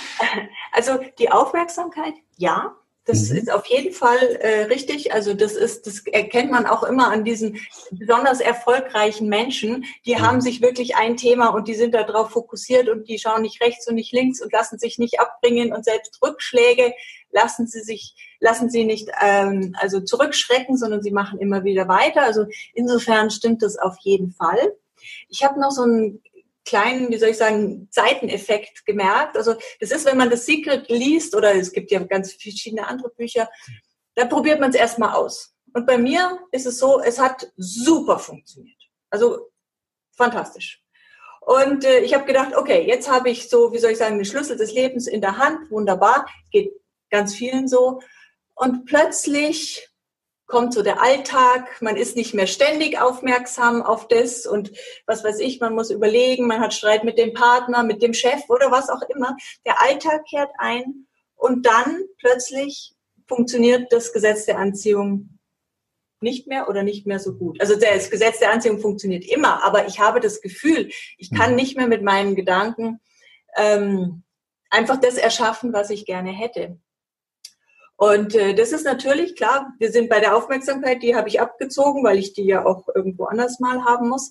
Also 0.72 0.98
die 1.18 1.32
Aufmerksamkeit, 1.32 2.12
ja. 2.36 2.74
Das 3.07 3.31
mhm. 3.31 3.37
ist 3.38 3.53
auf 3.53 3.66
jeden 3.66 3.92
Fall 3.92 4.19
äh, 4.40 4.64
richtig. 4.64 5.12
Also 5.12 5.33
das 5.33 5.53
ist, 5.53 5.87
das 5.87 6.05
erkennt 6.07 6.51
man 6.51 6.66
auch 6.66 6.83
immer 6.83 7.11
an 7.11 7.25
diesen 7.25 7.59
besonders 7.92 8.40
erfolgreichen 8.40 9.29
Menschen. 9.29 9.85
Die 10.05 10.16
mhm. 10.16 10.21
haben 10.21 10.40
sich 10.40 10.61
wirklich 10.61 10.97
ein 10.97 11.16
Thema 11.16 11.49
und 11.49 11.69
die 11.69 11.75
sind 11.75 11.95
darauf 11.95 12.31
fokussiert 12.31 12.88
und 12.88 13.09
die 13.09 13.19
schauen 13.19 13.42
nicht 13.42 13.62
rechts 13.62 13.88
und 13.88 13.95
nicht 13.95 14.12
links 14.12 14.42
und 14.42 14.53
lassen 14.53 14.79
sich 14.79 14.99
nicht 14.99 15.21
abbringen 15.21 15.73
und 15.73 15.85
selbst 15.85 16.19
Rückschläge 16.23 16.92
lassen 17.31 17.66
sie 17.66 17.81
sich, 17.81 18.14
lassen 18.40 18.71
sie 18.71 18.85
nicht 18.85 19.09
ähm, 19.23 19.77
also 19.81 20.01
zurückschrecken, 20.01 20.77
sondern 20.77 21.03
sie 21.03 21.11
machen 21.12 21.38
immer 21.38 21.64
wieder 21.64 21.87
weiter. 21.87 22.23
Also 22.23 22.47
insofern 22.75 23.31
stimmt 23.31 23.62
das 23.62 23.79
auf 23.79 23.97
jeden 24.01 24.33
Fall. 24.33 24.75
Ich 25.29 25.45
habe 25.45 25.61
noch 25.61 25.71
so 25.71 25.83
einen 25.83 26.23
kleinen, 26.66 27.11
wie 27.11 27.18
soll 27.18 27.31
ich 27.31 27.38
sagen, 27.38 27.88
Seiteneffekt 27.90 28.85
gemerkt. 28.85 29.37
Also 29.37 29.55
das 29.81 29.90
ist, 29.90 30.05
wenn 30.05 30.18
man 30.18 30.31
das 30.31 30.44
Secret 30.44 30.88
liest 30.88 31.35
oder 31.35 31.55
es 31.55 31.72
gibt 31.72 31.90
ja 31.90 32.00
ganz 32.00 32.33
verschiedene 32.33 32.87
andere 32.87 33.11
Bücher, 33.11 33.48
da 34.14 34.26
probiert 34.26 34.61
man 34.61 34.70
es 34.70 34.76
erstmal 34.76 35.14
aus. 35.14 35.55
Und 35.72 35.87
bei 35.87 35.96
mir 35.96 36.40
ist 36.52 36.66
es 36.66 36.79
so, 36.79 37.00
es 37.00 37.18
hat 37.18 37.50
super 37.57 38.18
funktioniert. 38.18 38.83
Also 39.11 39.50
fantastisch. 40.16 40.83
Und 41.40 41.85
äh, 41.85 42.00
ich 42.00 42.12
habe 42.12 42.24
gedacht, 42.24 42.57
okay, 42.57 42.83
jetzt 42.87 43.11
habe 43.11 43.31
ich 43.31 43.48
so, 43.48 43.72
wie 43.72 43.79
soll 43.79 43.92
ich 43.92 43.98
sagen, 43.98 44.16
den 44.16 44.24
Schlüssel 44.24 44.57
des 44.57 44.72
Lebens 44.72 45.07
in 45.07 45.20
der 45.20 45.38
Hand. 45.38 45.70
Wunderbar, 45.70 46.26
geht 46.50 46.72
ganz 47.11 47.35
vielen 47.35 47.68
so. 47.68 48.00
Und 48.55 48.87
plötzlich 48.87 49.88
kommt 50.46 50.74
so 50.74 50.82
der 50.82 51.02
Alltag, 51.02 51.82
man 51.82 51.96
ist 51.96 52.16
nicht 52.16 52.32
mehr 52.32 52.46
ständig 52.46 53.00
aufmerksam 53.00 53.82
auf 53.82 54.06
das 54.09 54.46
und 54.46 54.70
was 55.06 55.24
weiß 55.24 55.40
ich, 55.40 55.61
man 55.61 55.74
muss 55.74 55.90
überlegen, 55.90 56.46
man 56.46 56.61
hat 56.61 56.72
Streit 56.72 57.04
mit 57.04 57.18
dem 57.18 57.35
Partner, 57.35 57.82
mit 57.82 58.02
dem 58.02 58.14
Chef 58.14 58.48
oder 58.48 58.70
was 58.70 58.88
auch 58.88 59.02
immer. 59.14 59.37
Der 59.64 59.82
Alltag 59.82 60.24
kehrt 60.28 60.50
ein 60.59 61.06
und 61.35 61.66
dann 61.66 62.04
plötzlich 62.18 62.94
funktioniert 63.26 63.92
das 63.92 64.12
Gesetz 64.12 64.46
der 64.46 64.59
Anziehung 64.59 65.38
nicht 66.20 66.46
mehr 66.46 66.68
oder 66.68 66.82
nicht 66.82 67.06
mehr 67.06 67.18
so 67.18 67.35
gut. 67.35 67.61
Also 67.61 67.78
das 67.78 68.11
Gesetz 68.11 68.38
der 68.38 68.52
Anziehung 68.52 68.80
funktioniert 68.80 69.24
immer, 69.26 69.64
aber 69.64 69.87
ich 69.87 70.00
habe 70.00 70.20
das 70.20 70.40
Gefühl, 70.40 70.90
ich 71.18 71.30
kann 71.30 71.50
mhm. 71.50 71.56
nicht 71.56 71.76
mehr 71.76 71.88
mit 71.88 72.02
meinen 72.02 72.37
Gedanken 72.37 73.00
ähm, 73.56 74.22
einfach 74.70 74.98
das 75.00 75.16
erschaffen, 75.16 75.72
was 75.72 75.90
ich 75.90 76.06
gerne 76.06 76.30
hätte. 76.30 76.78
Und 77.96 78.35
äh, 78.35 78.54
das 78.54 78.72
ist 78.72 78.85
natürlich 78.85 79.37
klar, 79.37 79.72
wir 79.78 79.90
sind 79.90 80.11
bei 80.11 80.20
der 80.20 80.37
Aufmerksamkeit, 80.37 81.02
die 81.02 81.16
habe 81.16 81.28
ich 81.28 81.40
abgezogen, 81.40 82.04
weil 82.04 82.18
ich 82.18 82.35
die 82.35 82.44
ja 82.44 82.64
auch 82.64 82.88
irgendwo 82.94 83.24
anders 83.24 83.59
mal 83.59 83.85
haben 83.85 84.09
muss. 84.09 84.30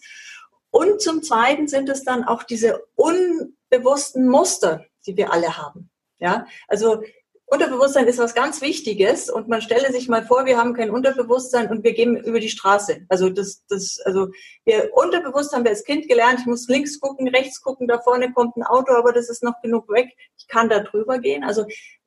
Und 0.70 1.02
zum 1.02 1.24
Zweiten 1.24 1.68
sind 1.68 1.90
es 1.90 2.04
dann 2.04 2.24
auch 2.24 2.44
diese 2.44 2.84
unbewussten 2.96 4.28
Muster, 4.28 4.86
die 5.08 5.18
wir 5.18 5.32
alle 5.34 5.58
haben. 5.58 5.90
Ja, 6.20 6.46
also 6.68 7.02
Unterbewusstsein 7.48 8.08
ist 8.08 8.18
was 8.18 8.34
ganz 8.34 8.62
Wichtiges 8.62 9.30
und 9.30 9.48
man 9.48 9.62
stelle 9.62 9.92
sich 9.92 10.08
mal 10.08 10.26
vor, 10.26 10.46
wir 10.46 10.58
haben 10.58 10.74
kein 10.74 10.90
Unterbewusstsein 10.90 11.70
und 11.70 11.84
wir 11.84 11.94
gehen 11.94 12.18
über 12.18 12.40
die 12.40 12.50
Straße. 12.50 13.06
Also 13.08 13.30
das, 13.30 13.64
das, 13.70 14.00
also 14.04 14.30
wir 14.64 14.90
unterbewusst 14.94 15.54
haben 15.54 15.64
wir 15.64 15.70
als 15.70 15.84
Kind 15.84 16.08
gelernt, 16.08 16.40
ich 16.40 16.48
muss 16.48 16.68
links 16.68 17.00
gucken, 17.00 17.28
rechts 17.28 17.62
gucken, 17.62 17.88
da 17.88 18.00
vorne 18.00 18.34
kommt 18.34 18.58
ein 18.58 18.64
Auto, 18.64 18.94
aber 18.94 19.14
das 19.14 19.30
ist 19.30 19.44
noch 19.44 19.62
genug 19.62 19.88
weg, 19.90 20.10
ich 20.38 20.48
kann 20.48 20.70
da 20.70 20.80
drüber 20.80 21.20
gehen. 21.20 21.44
Also 21.44 21.66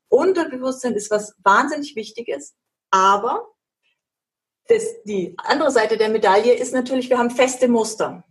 Unterbewusstsein 0.09 0.95
ist 0.95 1.11
was 1.11 1.35
wahnsinnig 1.43 1.97
Wichtiges, 1.97 2.55
aber 2.91 3.49
das, 4.69 4.85
die 5.05 5.35
andere 5.39 5.71
Seite 5.71 5.97
der 5.97 6.11
Medaille 6.11 6.55
ist 6.55 6.73
natürlich, 6.73 7.09
wir 7.09 7.19
haben 7.19 7.31
feste 7.31 7.69
Muster. 7.69 8.25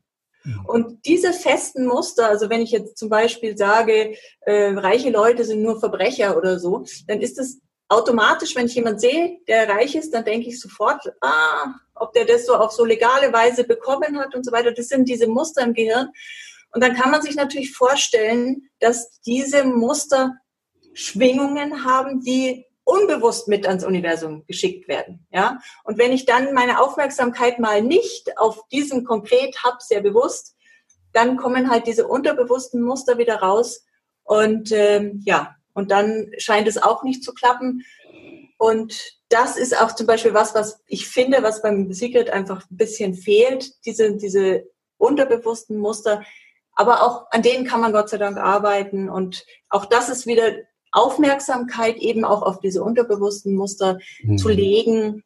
Mhm. 0.44 0.66
Und 0.66 1.06
diese 1.06 1.34
festen 1.34 1.86
Muster, 1.86 2.28
also 2.28 2.50
wenn 2.50 2.62
ich 2.62 2.72
jetzt 2.72 2.98
zum 2.98 3.10
Beispiel 3.10 3.58
sage, 3.58 4.16
äh, 4.42 4.74
reiche 4.74 5.10
Leute 5.10 5.44
sind 5.44 5.62
nur 5.62 5.80
Verbrecher 5.80 6.38
oder 6.38 6.60
so, 6.60 6.86
dann 7.08 7.22
ist 7.22 7.38
es 7.40 7.60
automatisch, 7.90 8.56
wenn 8.56 8.66
ich 8.66 8.76
jemand 8.76 9.02
sehe, 9.02 9.40
der 9.48 9.70
reich 9.70 9.96
ist, 9.96 10.14
dann 10.14 10.26
denke 10.26 10.50
ich 10.50 10.60
sofort, 10.60 11.02
ah, 11.22 11.74
ob 11.96 12.14
der 12.14 12.26
das 12.26 12.46
so 12.46 12.56
auf 12.56 12.72
so 12.72 12.86
legale 12.86 13.32
Weise 13.34 13.64
bekommen 13.64 14.20
hat 14.20 14.36
und 14.36 14.46
so 14.46 14.52
weiter. 14.52 14.72
Das 14.72 14.88
sind 14.88 15.08
diese 15.08 15.28
Muster 15.28 15.64
im 15.64 15.74
Gehirn. 15.74 16.10
Und 16.72 16.84
dann 16.84 16.96
kann 16.96 17.12
man 17.12 17.22
sich 17.22 17.36
natürlich 17.36 17.74
vorstellen, 17.74 18.70
dass 18.80 19.20
diese 19.22 19.64
Muster 19.64 20.36
Schwingungen 20.98 21.86
haben, 21.86 22.22
die 22.22 22.66
unbewusst 22.84 23.48
mit 23.48 23.68
ans 23.68 23.84
Universum 23.84 24.46
geschickt 24.48 24.88
werden. 24.88 25.28
Ja? 25.32 25.60
Und 25.84 26.00
wenn 26.00 26.12
ich 26.12 26.26
dann 26.26 26.54
meine 26.54 26.82
Aufmerksamkeit 26.82 27.60
mal 27.60 27.84
nicht 27.84 28.38
auf 28.38 28.68
diesen 28.70 29.04
konkret 29.04 29.64
habe, 29.64 29.78
sehr 29.80 30.02
bewusst, 30.02 30.56
dann 31.14 31.38
kommen 31.38 31.70
halt 31.70 31.86
diese 31.86 32.08
unterbewussten 32.08 32.82
Muster 32.82 33.20
wieder 33.20 33.36
raus. 33.36 33.86
Und 34.24 34.72
ähm, 34.72 35.22
ja, 35.24 35.56
und 35.74 35.92
dann 35.92 36.32
scheint 36.40 36.68
es 36.68 36.82
auch 36.82 37.04
nicht 37.04 37.24
zu 37.24 37.34
klappen. 37.34 37.84
Und 38.58 39.00
das 39.30 39.56
ist 39.56 39.80
auch 39.80 39.94
zum 39.94 40.08
Beispiel 40.08 40.34
was, 40.34 40.56
was 40.56 40.80
ich 40.88 41.08
finde, 41.08 41.44
was 41.44 41.62
beim 41.62 41.94
Secret 41.94 42.32
einfach 42.32 42.64
ein 42.72 42.78
bisschen 42.78 43.14
fehlt, 43.14 43.86
diese, 43.86 44.16
diese 44.16 44.64
unterbewussten 44.98 45.78
Muster. 45.78 46.24
Aber 46.74 47.04
auch 47.04 47.28
an 47.32 47.44
denen 47.44 47.68
kann 47.68 47.82
man 47.82 47.92
Gott 47.92 48.10
sei 48.10 48.18
Dank 48.18 48.38
arbeiten. 48.38 49.10
Und 49.10 49.46
auch 49.70 49.86
das 49.86 50.10
ist 50.10 50.26
wieder 50.26 50.54
Aufmerksamkeit 50.98 51.98
eben 51.98 52.26
auch 52.26 52.42
auf 52.42 52.60
diese 52.60 52.84
unterbewussten 52.84 53.56
Muster 53.56 54.00
mhm. 54.24 54.38
zu 54.38 54.50
legen. 54.50 55.24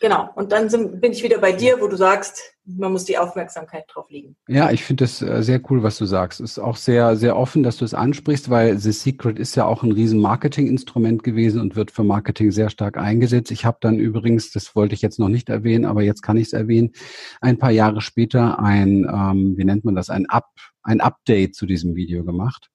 Genau. 0.00 0.30
Und 0.34 0.50
dann 0.52 0.70
sind, 0.70 1.00
bin 1.00 1.12
ich 1.12 1.22
wieder 1.22 1.38
bei 1.38 1.52
dir, 1.52 1.80
wo 1.80 1.86
du 1.86 1.96
sagst, 1.96 2.54
man 2.64 2.92
muss 2.92 3.04
die 3.04 3.18
Aufmerksamkeit 3.18 3.84
drauf 3.88 4.10
legen. 4.10 4.36
Ja, 4.48 4.70
ich 4.70 4.84
finde 4.84 5.04
das 5.04 5.22
äh, 5.22 5.42
sehr 5.42 5.60
cool, 5.70 5.82
was 5.82 5.98
du 5.98 6.04
sagst. 6.04 6.40
Ist 6.40 6.58
auch 6.58 6.76
sehr, 6.76 7.16
sehr 7.16 7.36
offen, 7.36 7.62
dass 7.62 7.78
du 7.78 7.84
es 7.84 7.94
ansprichst, 7.94 8.50
weil 8.50 8.78
The 8.78 8.92
Secret 8.92 9.38
ist 9.38 9.54
ja 9.56 9.64
auch 9.64 9.82
ein 9.82 9.92
riesen 9.92 10.20
Marketinginstrument 10.20 11.22
gewesen 11.22 11.60
und 11.60 11.76
wird 11.76 11.90
für 11.90 12.04
Marketing 12.04 12.50
sehr 12.50 12.70
stark 12.70 12.96
eingesetzt. 12.96 13.50
Ich 13.50 13.64
habe 13.64 13.78
dann 13.80 13.98
übrigens, 13.98 14.50
das 14.52 14.76
wollte 14.76 14.94
ich 14.94 15.02
jetzt 15.02 15.18
noch 15.18 15.28
nicht 15.28 15.48
erwähnen, 15.48 15.84
aber 15.84 16.02
jetzt 16.02 16.22
kann 16.22 16.36
ich 16.36 16.48
es 16.48 16.52
erwähnen, 16.52 16.92
ein 17.40 17.58
paar 17.58 17.70
Jahre 17.70 18.00
später 18.00 18.58
ein, 18.60 19.04
ähm, 19.10 19.54
wie 19.56 19.64
nennt 19.64 19.84
man 19.84 19.94
das, 19.94 20.10
ein 20.10 20.26
Up 20.26 20.50
ein 20.82 21.00
Update 21.00 21.54
zu 21.54 21.66
diesem 21.66 21.94
Video 21.94 22.24
gemacht, 22.24 22.70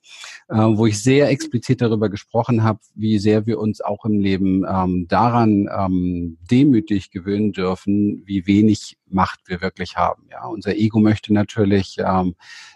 äh, 0.48 0.56
wo 0.56 0.86
ich 0.86 1.02
sehr 1.02 1.30
explizit 1.30 1.82
darüber 1.82 2.10
gesprochen 2.10 2.64
habe, 2.64 2.80
wie 2.94 3.18
sehr 3.18 3.46
wir 3.46 3.60
uns 3.60 3.82
auch 3.82 4.06
im 4.06 4.20
Leben 4.20 4.64
ähm, 4.68 5.08
daran 5.08 5.68
ähm, 5.76 6.38
demütig 6.50 7.12
gewöhnen 7.12 7.52
dürfen, 7.52 8.24
wie 8.26 8.46
wenig 8.46 8.98
Macht 9.08 9.42
wir 9.48 9.62
wirklich 9.62 9.98
haben. 9.98 10.28
Ja, 10.32 10.46
unser 10.46 10.76
Ego 10.76 11.00
möchte 11.00 11.34
natürlich 11.34 11.98
ähm, 12.00 12.36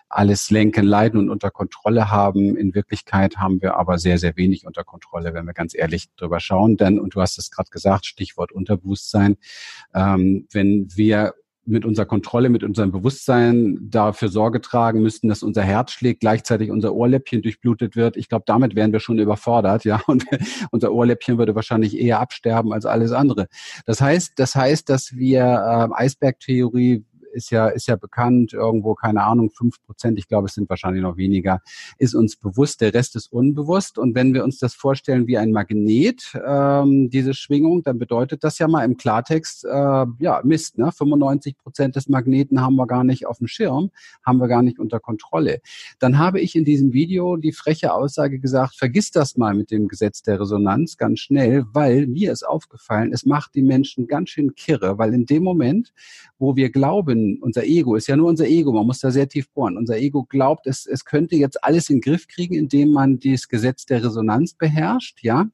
alles 0.10 0.50
lenken, 0.50 0.86
leiden 0.86 1.20
und 1.20 1.30
unter 1.30 1.52
Kontrolle 1.52 2.10
haben. 2.12 2.56
In 2.56 2.74
Wirklichkeit 2.74 3.38
haben 3.38 3.62
wir 3.62 3.78
aber 3.78 3.98
sehr, 3.98 4.18
sehr 4.18 4.36
wenig 4.38 4.66
unter 4.66 4.84
Kontrolle, 4.84 5.34
wenn 5.34 5.46
wir 5.46 5.54
ganz 5.54 5.76
ehrlich 5.76 6.14
drüber 6.16 6.40
schauen. 6.40 6.78
Denn, 6.78 7.00
und 7.00 7.16
du 7.16 7.22
hast 7.22 7.38
es 7.38 7.52
gerade 7.52 7.70
gesagt, 7.70 8.06
Stichwort 8.06 8.52
Unterbewusstsein, 8.52 9.38
ähm, 9.94 10.48
wenn 10.52 10.88
wir 10.96 11.34
mit 11.70 11.86
unserer 11.86 12.06
Kontrolle, 12.06 12.50
mit 12.50 12.64
unserem 12.64 12.92
Bewusstsein 12.92 13.78
dafür 13.82 14.30
Sorge 14.30 14.62
tragen 14.62 15.02
müssten, 15.02 15.28
dass 15.30 15.44
unser 15.44 15.62
Herz 15.62 15.92
schlägt, 15.92 16.22
gleichzeitig 16.22 16.72
unser 16.72 16.94
Ohrläppchen 16.94 17.42
durchblutet 17.42 17.96
wird. 17.96 18.18
Ich 18.18 18.30
glaube, 18.30 18.44
damit 18.46 18.76
wären 18.76 18.92
wir 18.92 19.00
schon 19.00 19.20
überfordert, 19.20 19.86
ja. 19.86 20.02
Und 20.08 20.26
unser 20.72 20.92
Ohrläppchen 20.92 21.38
würde 21.38 21.56
wahrscheinlich 21.56 21.98
eher 21.98 22.20
absterben 22.20 22.74
als 22.74 22.86
alles 22.86 23.12
andere. 23.12 23.48
Das 23.86 24.02
heißt, 24.02 24.34
das 24.38 24.56
heißt, 24.56 24.90
dass 24.90 25.16
wir 25.16 25.42
äh, 25.42 26.04
Eisbergtheorie 26.04 27.06
ist 27.34 27.52
ja, 27.52 27.68
ist 27.68 27.88
ja 27.88 27.96
bekannt, 27.96 28.54
irgendwo, 28.54 28.96
keine 28.96 29.24
Ahnung, 29.24 29.50
fünf 29.52 29.82
Prozent, 29.84 30.18
ich 30.20 30.28
glaube, 30.28 30.48
es 30.48 30.54
sind 30.54 30.70
wahrscheinlich 30.70 31.04
noch 31.04 31.18
weniger, 31.18 31.62
ist 31.98 32.16
uns 32.16 32.36
bewusst, 32.36 32.82
der 32.82 32.94
Rest 32.94 33.16
ist 33.16 33.32
unbewusst. 33.32 33.98
Und 33.98 34.16
wenn 34.16 34.34
wir 34.34 34.44
uns 34.44 34.60
das 34.60 34.74
vorstellen 34.74 35.28
wie 35.28 35.38
ein 35.38 35.52
Magnet, 35.52 36.34
ähm, 36.46 37.10
diese 37.10 37.34
Schwingung, 37.34 37.84
dann 37.84 38.00
bedeutet 38.00 38.44
das 38.44 38.60
ja 38.60 38.68
mal 38.68 38.84
im 38.84 38.98
Klartext, 38.98 39.66
äh, 39.66 40.06
ja, 40.20 40.42
Mist, 40.44 40.78
ne? 40.78 40.92
95 40.92 41.58
Prozent 41.58 41.96
des 41.96 42.10
Magneten 42.10 42.62
haben 42.62 42.76
wir 42.76 42.88
gar 42.88 43.04
nicht 43.04 43.26
auf 43.28 43.38
dem 43.38 43.48
Schirm, 43.48 43.92
haben 44.26 44.40
wir 44.40 44.48
gar 44.48 44.62
nicht 44.62 44.80
unter 44.80 45.00
Kontrolle. 45.00 45.62
Dann 46.00 46.18
habe 46.18 46.40
ich 46.40 46.56
in 46.56 46.66
diesem 46.66 46.94
Video 46.94 47.36
die 47.38 47.52
freche 47.52 47.94
Aussage 47.94 48.40
gesagt, 48.40 48.76
vergiss 48.76 49.12
das 49.12 49.38
mal 49.38 49.54
mit 49.54 49.72
dem 49.72 49.88
Gesetz 49.88 50.22
der 50.22 50.40
Resonanz 50.40 50.98
ganz 50.98 51.20
schnell, 51.20 51.66
weil 51.74 52.08
mir 52.08 52.32
ist 52.32 52.44
aufgefallen, 52.44 53.12
es 53.14 53.26
macht 53.26 53.56
die 53.56 53.62
Menschen 53.62 54.08
ganz 54.08 54.30
schön 54.30 54.56
kirre, 54.56 54.98
weil 54.98 55.14
in 55.14 55.26
dem 55.26 55.44
Moment, 55.44 55.94
wo 56.38 56.56
wir 56.56 56.72
glauben, 56.72 57.19
können, 57.20 57.40
unser 57.42 57.64
Ego 57.64 57.96
ist 57.96 58.08
ja 58.08 58.16
nur 58.16 58.28
unser 58.28 58.48
Ego, 58.48 58.72
man 58.72 58.86
muss 58.86 59.00
da 59.00 59.12
sehr 59.12 59.28
tief 59.28 59.50
bohren. 59.52 59.78
Unser 59.78 59.98
Ego 59.98 60.24
glaubt, 60.24 60.68
es, 60.68 60.86
es 60.86 61.06
könnte 61.06 61.36
jetzt 61.36 61.64
alles 61.64 61.90
in 61.90 61.98
den 61.98 62.02
Griff 62.02 62.28
kriegen, 62.28 62.56
indem 62.56 62.92
man 62.92 63.20
das 63.20 63.48
Gesetz 63.48 63.86
der 63.86 64.04
Resonanz 64.04 64.54
beherrscht, 64.54 65.20
ja. 65.22 65.48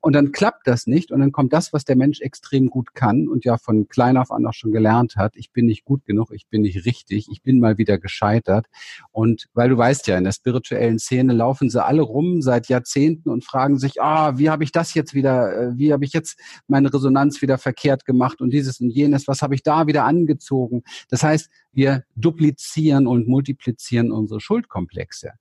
Und 0.00 0.12
dann 0.12 0.30
klappt 0.30 0.66
das 0.68 0.86
nicht 0.86 1.10
und 1.10 1.18
dann 1.18 1.32
kommt 1.32 1.52
das, 1.52 1.72
was 1.72 1.84
der 1.84 1.96
Mensch 1.96 2.20
extrem 2.20 2.70
gut 2.70 2.94
kann 2.94 3.26
und 3.26 3.44
ja 3.44 3.58
von 3.58 3.88
klein 3.88 4.16
auf 4.16 4.30
an 4.30 4.46
auch 4.46 4.52
schon 4.52 4.70
gelernt 4.70 5.16
hat. 5.16 5.34
Ich 5.34 5.50
bin 5.50 5.66
nicht 5.66 5.84
gut 5.84 6.04
genug, 6.04 6.30
ich 6.32 6.46
bin 6.46 6.62
nicht 6.62 6.84
richtig, 6.86 7.26
ich 7.32 7.42
bin 7.42 7.58
mal 7.58 7.78
wieder 7.78 7.98
gescheitert. 7.98 8.66
Und 9.10 9.48
weil 9.54 9.68
du 9.68 9.76
weißt 9.76 10.06
ja, 10.06 10.16
in 10.16 10.22
der 10.22 10.32
spirituellen 10.32 11.00
Szene 11.00 11.32
laufen 11.32 11.68
sie 11.68 11.84
alle 11.84 12.02
rum 12.02 12.42
seit 12.42 12.68
Jahrzehnten 12.68 13.28
und 13.28 13.44
fragen 13.44 13.78
sich, 13.78 14.00
ah, 14.00 14.38
wie 14.38 14.50
habe 14.50 14.62
ich 14.62 14.70
das 14.70 14.94
jetzt 14.94 15.14
wieder, 15.14 15.52
äh, 15.52 15.76
wie 15.76 15.92
habe 15.92 16.04
ich 16.04 16.12
jetzt 16.12 16.38
meine 16.68 16.94
Resonanz 16.94 17.42
wieder 17.42 17.58
verkehrt 17.58 18.04
gemacht 18.04 18.40
und 18.40 18.50
dieses 18.50 18.80
und 18.80 18.90
jenes, 18.90 19.26
was 19.26 19.42
habe 19.42 19.56
ich 19.56 19.64
da 19.64 19.88
wieder 19.88 20.04
angezogen? 20.04 20.84
Das 21.08 21.22
heißt, 21.22 21.50
wir 21.72 22.04
duplizieren 22.16 23.06
und 23.06 23.28
multiplizieren 23.28 24.12
unsere 24.12 24.40
Schuldkomplexe 24.40 25.32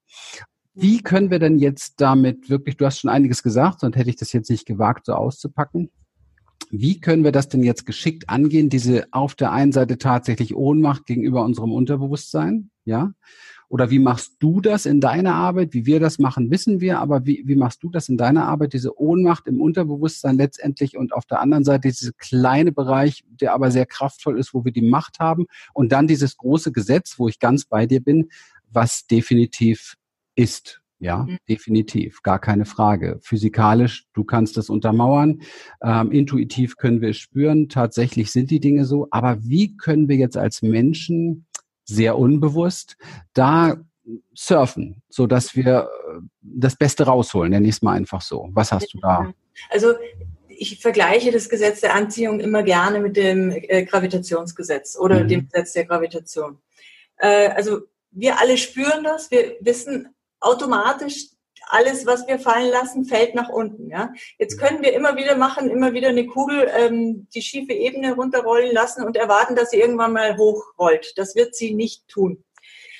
Wie 0.74 1.02
können 1.02 1.32
wir 1.32 1.39
denn 1.39 1.58
jetzt 1.58 2.02
damit 2.02 2.50
wirklich, 2.50 2.78
du 2.78 2.86
hast 2.86 3.00
schon 3.00 3.10
einiges 3.10 3.43
gesagt, 3.43 3.80
sonst 3.82 3.96
hätte 3.96 4.10
ich 4.10 4.15
das 4.17 4.34
jetzt 4.34 4.50
nicht 4.50 4.65
gewagt, 4.65 5.06
so 5.06 5.13
auszupacken. 5.13 5.89
Wie 6.70 7.00
können 7.00 7.24
wir 7.24 7.32
das 7.32 7.48
denn 7.48 7.63
jetzt 7.63 7.86
geschickt 7.86 8.30
angehen, 8.30 8.70
diese 8.70 9.08
auf 9.12 9.36
der 9.36 9.52
einen 9.52 9.72
Seite 9.72 9.98
tatsächlich 9.98 10.56
Ohnmacht 10.56 11.06
gegenüber 11.06 11.43
unserem 11.46 11.72
Unterbewusstsein, 11.72 12.72
ja? 12.84 13.13
Oder 13.69 13.89
wie 13.89 13.99
machst 13.99 14.36
du 14.39 14.62
das 14.62 14.86
in 14.86 15.01
deiner 15.01 15.36
Arbeit? 15.36 15.73
Wie 15.73 15.86
wir 15.86 15.99
das 15.99 16.19
machen, 16.19 16.49
wissen 16.51 16.80
wir, 16.80 16.99
aber 16.99 17.25
wie, 17.25 17.43
wie 17.45 17.56
machst 17.56 17.84
du 17.84 17.89
das 17.89 18.08
in 18.08 18.17
deiner 18.17 18.45
Arbeit, 18.45 18.73
diese 18.73 18.99
Ohnmacht 18.99 19.47
im 19.47 19.62
Unterbewusstsein 19.62 20.38
letztendlich 20.38 20.97
und 20.97 21.13
auf 21.13 21.25
der 21.25 21.41
anderen 21.41 21.65
Seite 21.65 21.89
dieser 21.89 22.13
kleine 22.13 22.71
Bereich, 22.71 23.25
der 23.27 23.53
aber 23.53 23.71
sehr 23.71 23.86
kraftvoll 23.86 24.39
ist, 24.39 24.53
wo 24.53 24.63
wir 24.63 24.71
die 24.71 24.88
Macht 24.88 25.19
haben 25.19 25.47
und 25.73 25.91
dann 25.91 26.08
dieses 26.08 26.38
große 26.38 26.71
Gesetz, 26.71 27.15
wo 27.17 27.27
ich 27.27 27.39
ganz 27.39 27.65
bei 27.65 27.86
dir 27.86 28.01
bin, 28.01 28.30
was 28.69 29.06
definitiv 29.08 29.95
ist. 30.36 30.82
Ja, 30.99 31.25
mhm. 31.25 31.38
definitiv, 31.47 32.23
gar 32.23 32.39
keine 32.39 32.65
Frage. 32.65 33.19
Physikalisch, 33.21 34.06
du 34.13 34.23
kannst 34.23 34.58
das 34.58 34.69
untermauern. 34.69 35.41
Ähm, 35.84 36.12
intuitiv 36.12 36.75
können 36.75 37.01
wir 37.01 37.10
es 37.10 37.17
spüren. 37.17 37.69
Tatsächlich 37.69 38.32
sind 38.32 38.49
die 38.49 38.60
Dinge 38.60 38.86
so. 38.86 39.08
Aber 39.12 39.43
wie 39.43 39.77
können 39.77 40.10
wir 40.10 40.15
jetzt 40.15 40.38
als 40.38 40.63
Menschen 40.63 41.45
sehr 41.88 42.17
unbewusst 42.17 42.97
da 43.34 43.78
surfen, 44.36 45.02
so 45.10 45.28
dass 45.28 45.56
wir 45.56 45.89
äh, 45.89 46.19
das 46.41 46.76
Beste 46.76 47.06
rausholen? 47.06 47.52
Nenne 47.52 47.67
ich 47.67 47.76
es 47.76 47.82
mal 47.82 47.93
einfach 47.93 48.21
so. 48.21 48.50
Was 48.52 48.71
hast 48.71 48.93
du 48.93 49.00
da? 49.00 49.34
Also 49.69 49.93
ich 50.47 50.80
vergleiche 50.80 51.32
das 51.32 51.50
Gesetz 51.50 51.82
der 51.82 51.93
Anziehung 51.93 52.39
immer 52.39 52.63
gerne 52.63 53.00
mit 53.00 53.15
dem 53.15 53.52
äh, 53.52 53.84
Gravitationsgesetz 53.84 54.97
oder 54.97 55.23
mhm. 55.23 55.28
dem 55.28 55.50
Gesetz 55.50 55.73
der 55.73 55.86
Gravitation. 55.86 56.58
Äh, 57.17 57.50
also 57.50 57.82
wir 58.12 58.39
alle 58.39 58.58
spüren 58.58 59.04
das, 59.04 59.30
wir 59.32 59.56
wissen 59.60 60.10
automatisch 60.39 61.28
alles, 61.69 62.06
was 62.06 62.27
wir 62.27 62.39
fallen 62.39 62.71
lassen, 62.71 63.06
fällt 63.06 63.36
nach 63.36 63.49
unten. 63.49 63.89
Ja? 63.89 64.13
Jetzt 64.38 64.58
können 64.60 64.82
wir 64.82 64.93
immer 64.93 65.15
wieder 65.15 65.36
machen, 65.36 65.69
immer 65.69 65.93
wieder 65.93 66.10
eine 66.10 66.25
Kugel 66.25 66.69
ähm, 66.75 67.27
die 67.34 67.41
schiefe 67.41 67.73
Ebene 67.73 68.13
runterrollen 68.13 68.73
lassen 68.73 69.03
und 69.03 69.17
erwarten, 69.17 69.56
dass 69.56 69.71
sie 69.71 69.80
irgendwann 69.80 70.13
mal 70.13 70.38
hochrollt. 70.38 71.13
Das 71.17 71.36
wird 71.36 71.56
sie 71.56 71.73
nicht 71.73 72.08
tun. 72.08 72.43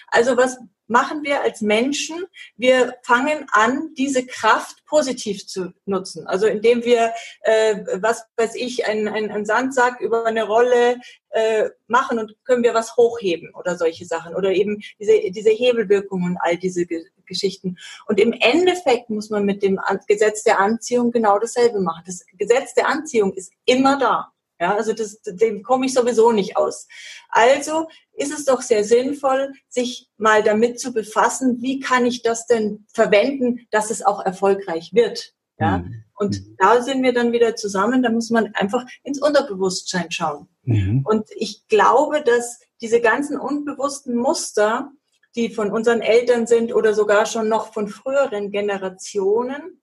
Also 0.08 0.38
was 0.38 0.58
machen 0.88 1.24
wir 1.24 1.42
als 1.42 1.62
Menschen? 1.62 2.26
Wir 2.56 2.96
fangen 3.04 3.46
an, 3.52 3.94
diese 3.98 4.26
Kraft 4.26 4.86
positiv 4.86 5.46
zu 5.46 5.74
nutzen. 5.86 6.26
Also 6.28 6.48
indem 6.48 6.84
wir, 6.84 7.14
äh, 7.42 7.76
was 8.02 8.26
weiß 8.38 8.56
ich, 8.56 8.86
einen, 8.88 9.08
einen 9.08 9.46
Sandsack 9.46 10.00
über 10.00 10.26
eine 10.26 10.44
Rolle 10.44 10.98
äh, 11.30 11.70
machen 11.88 12.20
und 12.20 12.36
können 12.46 12.64
wir 12.64 12.74
was 12.74 12.96
hochheben 12.96 13.54
oder 13.54 13.78
solche 13.78 14.06
Sachen. 14.06 14.34
Oder 14.34 14.52
eben 14.52 14.82
diese, 15.00 15.32
diese 15.32 15.52
Hebelwirkung 15.52 16.24
und 16.24 16.38
all 16.40 16.58
diese 16.58 16.86
Geschichten. 17.28 17.78
Und 18.08 18.20
im 18.20 18.34
Endeffekt 18.34 19.10
muss 19.10 19.30
man 19.30 19.46
mit 19.46 19.62
dem 19.62 19.80
Gesetz 20.08 20.44
der 20.44 20.60
Anziehung 20.60 21.12
genau 21.12 21.38
dasselbe 21.40 21.80
machen. 21.80 22.04
Das 22.06 22.26
Gesetz 22.38 22.74
der 22.74 22.88
Anziehung 22.88 23.34
ist 23.34 23.52
immer 23.66 24.00
da. 24.00 24.32
Ja, 24.60 24.76
also 24.76 24.94
das, 24.94 25.22
dem 25.22 25.62
komme 25.62 25.86
ich 25.86 25.94
sowieso 25.94 26.32
nicht 26.32 26.58
aus. 26.58 26.88
Also 27.30 27.88
ist 28.14 28.34
es 28.34 28.46
doch 28.46 28.62
sehr 28.62 28.84
sinnvoll, 28.84 29.54
sich 29.70 30.10
mal 30.18 30.42
damit 30.42 30.80
zu 30.80 30.94
befassen, 30.94 31.62
wie 31.62 31.80
kann 31.80 32.08
ich 32.08 32.24
das 32.24 32.48
denn 32.48 32.86
verwenden, 32.92 33.68
dass 33.70 33.92
es 33.92 34.04
auch 34.04 34.26
erfolgreich 34.26 34.94
wird. 34.94 35.34
Ja, 35.60 35.80
mhm. 35.80 36.04
und 36.16 36.42
da 36.60 36.82
sind 36.82 37.02
wir 37.02 37.14
dann 37.14 37.32
wieder 37.32 37.56
zusammen. 37.56 38.04
Da 38.04 38.12
muss 38.12 38.30
man 38.30 38.54
einfach 38.56 38.86
ins 39.04 39.22
Unterbewusstsein 39.22 40.12
schauen. 40.12 40.48
Mhm. 40.64 41.04
Und 41.04 41.30
ich 41.36 41.68
glaube, 41.68 42.22
dass 42.22 42.60
diese 42.82 43.02
ganzen 43.02 43.40
unbewussten 43.40 44.16
Muster, 44.16 44.92
die 45.38 45.50
von 45.50 45.72
unseren 45.72 46.02
Eltern 46.02 46.48
sind 46.48 46.74
oder 46.74 46.94
sogar 46.94 47.26
schon 47.26 47.48
noch 47.48 47.72
von 47.74 47.88
früheren 47.88 48.52
Generationen, 48.52 49.82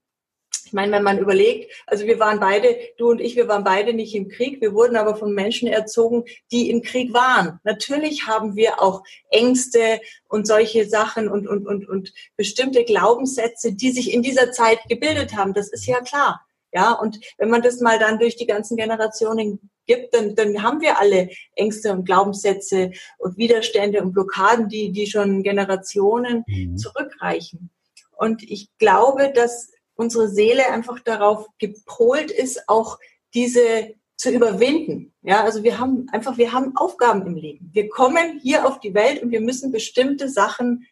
ich 0.67 0.73
meine, 0.73 0.93
wenn 0.93 1.03
man 1.03 1.19
überlegt, 1.19 1.73
also 1.87 2.05
wir 2.07 2.19
waren 2.19 2.41
beide, 2.41 2.77
du 2.97 3.11
und 3.11 3.21
ich, 3.21 3.37
wir 3.37 3.49
waren 3.49 3.65
beide 3.65 3.93
nicht 3.93 4.15
im 4.15 4.29
Krieg, 4.29 4.61
wir 4.61 4.73
wurden 4.73 4.97
aber 4.97 5.15
von 5.15 5.33
Menschen 5.33 5.69
erzogen, 5.69 6.25
die 6.51 6.71
im 6.71 6.83
Krieg 6.83 7.13
waren. 7.13 7.61
Natürlich 7.65 8.27
haben 8.27 8.57
wir 8.57 8.83
auch 8.83 9.03
Ängste 9.31 10.01
und 10.29 10.47
solche 10.47 10.89
Sachen 10.89 11.29
und, 11.29 11.47
und, 11.47 11.67
und, 11.67 11.89
und 11.89 12.13
bestimmte 12.37 12.85
Glaubenssätze, 12.85 13.73
die 13.73 13.93
sich 13.93 14.13
in 14.13 14.23
dieser 14.23 14.53
Zeit 14.53 14.81
gebildet 14.89 15.37
haben. 15.37 15.55
Das 15.55 15.71
ist 15.71 15.87
ja 15.87 16.01
klar. 16.01 16.45
Ja, 16.73 16.93
und 16.93 17.21
wenn 17.39 17.51
man 17.51 17.63
das 17.63 17.81
mal 17.81 18.01
dann 18.01 18.19
durch 18.19 18.35
die 18.35 18.47
ganzen 18.47 18.77
Generationen 18.77 19.71
gibt, 19.87 20.15
dann, 20.15 20.35
dann 20.35 20.63
haben 20.63 20.81
wir 20.81 20.99
alle 20.99 21.31
Ängste 21.55 21.93
und 21.93 22.05
Glaubenssätze 22.05 22.93
und 23.19 23.37
Widerstände 23.37 24.03
und 24.03 24.13
Blockaden, 24.13 24.69
die, 24.69 24.93
die 24.93 25.07
schon 25.07 25.43
Generationen 25.43 26.45
mhm. 26.47 26.77
zurückreichen. 26.77 27.71
Und 28.17 28.43
ich 28.43 28.69
glaube, 28.79 29.33
dass 29.35 29.73
unsere 29.95 30.29
Seele 30.29 30.71
einfach 30.71 31.01
darauf 31.01 31.47
gepolt 31.59 32.31
ist, 32.31 32.69
auch 32.69 32.99
diese 33.35 33.95
zu 34.17 34.31
überwinden. 34.31 35.13
Ja, 35.23 35.43
also 35.43 35.63
wir 35.63 35.79
haben 35.79 36.07
einfach, 36.13 36.39
wir 36.39 36.53
haben 36.53 36.77
Aufgaben 36.77 37.27
im 37.27 37.35
Leben. 37.35 37.71
Wir 37.73 37.89
kommen 37.89 38.39
hier 38.43 38.67
auf 38.67 38.81
die 38.81 38.95
Welt 38.95 39.23
und 39.23 39.31
wir 39.31 39.41
müssen 39.41 39.73
bestimmte 39.73 40.29
Sachen 40.29 40.87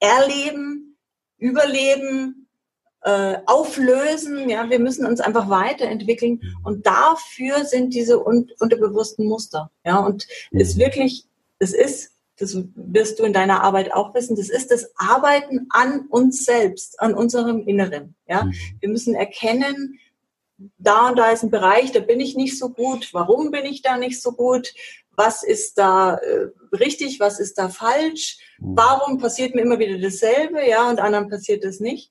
erleben, 0.00 0.98
überleben, 1.38 2.43
äh, 3.04 3.36
auflösen. 3.46 4.48
Ja, 4.48 4.68
wir 4.68 4.78
müssen 4.78 5.06
uns 5.06 5.20
einfach 5.20 5.48
weiterentwickeln 5.48 6.40
und 6.64 6.86
dafür 6.86 7.64
sind 7.64 7.94
diese 7.94 8.24
un 8.24 8.50
unterbewussten 8.58 9.26
Muster. 9.26 9.70
Ja, 9.84 9.98
und 9.98 10.26
es 10.50 10.74
mhm. 10.74 10.80
wirklich, 10.80 11.24
es 11.58 11.72
ist 11.72 12.10
das 12.38 12.56
wirst 12.74 13.20
du 13.20 13.22
in 13.22 13.32
deiner 13.32 13.62
Arbeit 13.62 13.92
auch 13.92 14.12
wissen, 14.14 14.36
das 14.36 14.48
ist 14.48 14.70
das 14.70 14.90
Arbeiten 14.96 15.66
an 15.70 16.06
uns 16.08 16.44
selbst, 16.44 17.00
an 17.00 17.14
unserem 17.14 17.66
Inneren. 17.66 18.16
Ja? 18.26 18.44
Mhm. 18.44 18.54
Wir 18.80 18.88
müssen 18.88 19.14
erkennen, 19.14 20.00
da 20.78 21.08
und 21.08 21.18
da 21.18 21.30
ist 21.30 21.42
ein 21.42 21.50
Bereich, 21.50 21.92
da 21.92 22.00
bin 22.00 22.20
ich 22.20 22.36
nicht 22.36 22.58
so 22.58 22.70
gut. 22.70 23.10
Warum 23.12 23.50
bin 23.50 23.64
ich 23.64 23.82
da 23.82 23.96
nicht 23.96 24.20
so 24.20 24.32
gut? 24.32 24.72
Was 25.16 25.44
ist 25.44 25.78
da 25.78 26.14
äh, 26.14 26.48
richtig? 26.72 27.20
Was 27.20 27.38
ist 27.38 27.58
da 27.58 27.68
falsch? 27.68 28.38
Mhm. 28.58 28.76
Warum 28.76 29.18
passiert 29.18 29.54
mir 29.54 29.62
immer 29.62 29.78
wieder 29.78 29.98
dasselbe? 29.98 30.66
Ja, 30.66 30.88
und 30.88 31.00
anderen 31.00 31.28
passiert 31.28 31.64
das 31.64 31.80
nicht. 31.80 32.10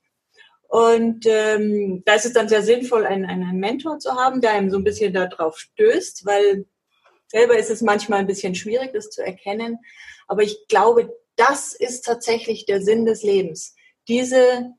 Und 0.73 1.27
ähm, 1.27 2.01
da 2.03 2.15
ist 2.15 2.25
es 2.25 2.33
dann 2.33 2.49
sehr 2.49 2.63
sinnvoll, 2.63 3.05
einen, 3.05 3.25
einen 3.25 3.59
Mentor 3.59 3.99
zu 3.99 4.15
haben, 4.15 4.41
der 4.41 4.53
einem 4.53 4.71
so 4.71 4.77
ein 4.77 4.83
bisschen 4.83 5.13
darauf 5.13 5.59
stößt, 5.59 6.25
weil 6.25 6.65
selber 7.27 7.59
ist 7.59 7.69
es 7.69 7.83
manchmal 7.83 8.17
ein 8.17 8.25
bisschen 8.25 8.55
schwierig, 8.55 8.91
das 8.91 9.11
zu 9.11 9.23
erkennen. 9.23 9.77
Aber 10.27 10.41
ich 10.41 10.65
glaube, 10.67 11.15
das 11.35 11.75
ist 11.75 12.05
tatsächlich 12.05 12.65
der 12.65 12.81
Sinn 12.81 13.05
des 13.05 13.21
Lebens. 13.21 13.75
Diese 14.07 14.71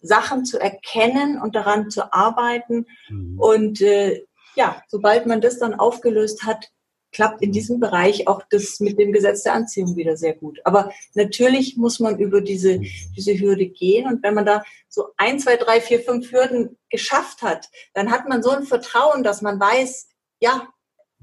Sachen 0.00 0.46
zu 0.46 0.58
erkennen 0.58 1.38
und 1.38 1.54
daran 1.54 1.90
zu 1.90 2.14
arbeiten. 2.14 2.86
Mhm. 3.10 3.38
Und 3.38 3.82
äh, 3.82 4.24
ja, 4.56 4.82
sobald 4.88 5.26
man 5.26 5.42
das 5.42 5.58
dann 5.58 5.74
aufgelöst 5.74 6.44
hat, 6.44 6.70
klappt 7.12 7.42
in 7.42 7.52
diesem 7.52 7.78
Bereich 7.78 8.26
auch 8.26 8.42
das 8.50 8.80
mit 8.80 8.98
dem 8.98 9.12
Gesetz 9.12 9.42
der 9.42 9.54
Anziehung 9.54 9.96
wieder 9.96 10.16
sehr 10.16 10.34
gut. 10.34 10.60
Aber 10.64 10.92
natürlich 11.14 11.76
muss 11.76 12.00
man 12.00 12.18
über 12.18 12.40
diese, 12.40 12.80
diese 13.16 13.38
Hürde 13.38 13.66
gehen. 13.66 14.06
Und 14.06 14.22
wenn 14.22 14.34
man 14.34 14.46
da 14.46 14.64
so 14.88 15.08
ein, 15.16 15.38
zwei, 15.38 15.56
drei, 15.56 15.80
vier, 15.80 16.00
fünf 16.00 16.32
Hürden 16.32 16.78
geschafft 16.90 17.42
hat, 17.42 17.68
dann 17.94 18.10
hat 18.10 18.28
man 18.28 18.42
so 18.42 18.50
ein 18.50 18.64
Vertrauen, 18.64 19.22
dass 19.22 19.42
man 19.42 19.60
weiß, 19.60 20.08
ja, 20.40 20.68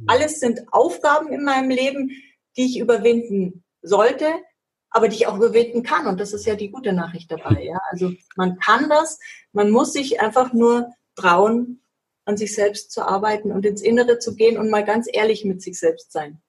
alles 0.07 0.39
sind 0.39 0.61
Aufgaben 0.71 1.33
in 1.33 1.43
meinem 1.43 1.69
Leben, 1.69 2.11
die 2.55 2.65
ich 2.65 2.79
überwinden 2.79 3.63
sollte, 3.81 4.27
aber 4.91 5.07
die 5.07 5.15
ich 5.15 5.27
auch 5.27 5.37
überwinden 5.37 5.83
kann. 5.83 6.07
Und 6.07 6.19
das 6.19 6.33
ist 6.33 6.45
ja 6.45 6.55
die 6.55 6.71
gute 6.71 6.93
Nachricht 6.93 7.31
dabei. 7.31 7.63
Ja? 7.63 7.79
Also 7.91 8.13
man 8.35 8.57
kann 8.59 8.89
das, 8.89 9.19
man 9.51 9.71
muss 9.71 9.93
sich 9.93 10.21
einfach 10.21 10.53
nur 10.53 10.89
trauen, 11.15 11.81
an 12.29 12.37
sich 12.37 12.55
selbst 12.55 12.91
zu 12.91 13.01
arbeiten 13.01 13.51
und 13.51 13.65
ins 13.65 13.81
Innere 13.81 14.19
zu 14.19 14.35
gehen 14.35 14.57
und 14.57 14.69
mal 14.69 14.85
ganz 14.85 15.07
ehrlich 15.11 15.43
mit 15.43 15.61
sich 15.61 15.77
selbst 15.77 16.11
sein. 16.11 16.41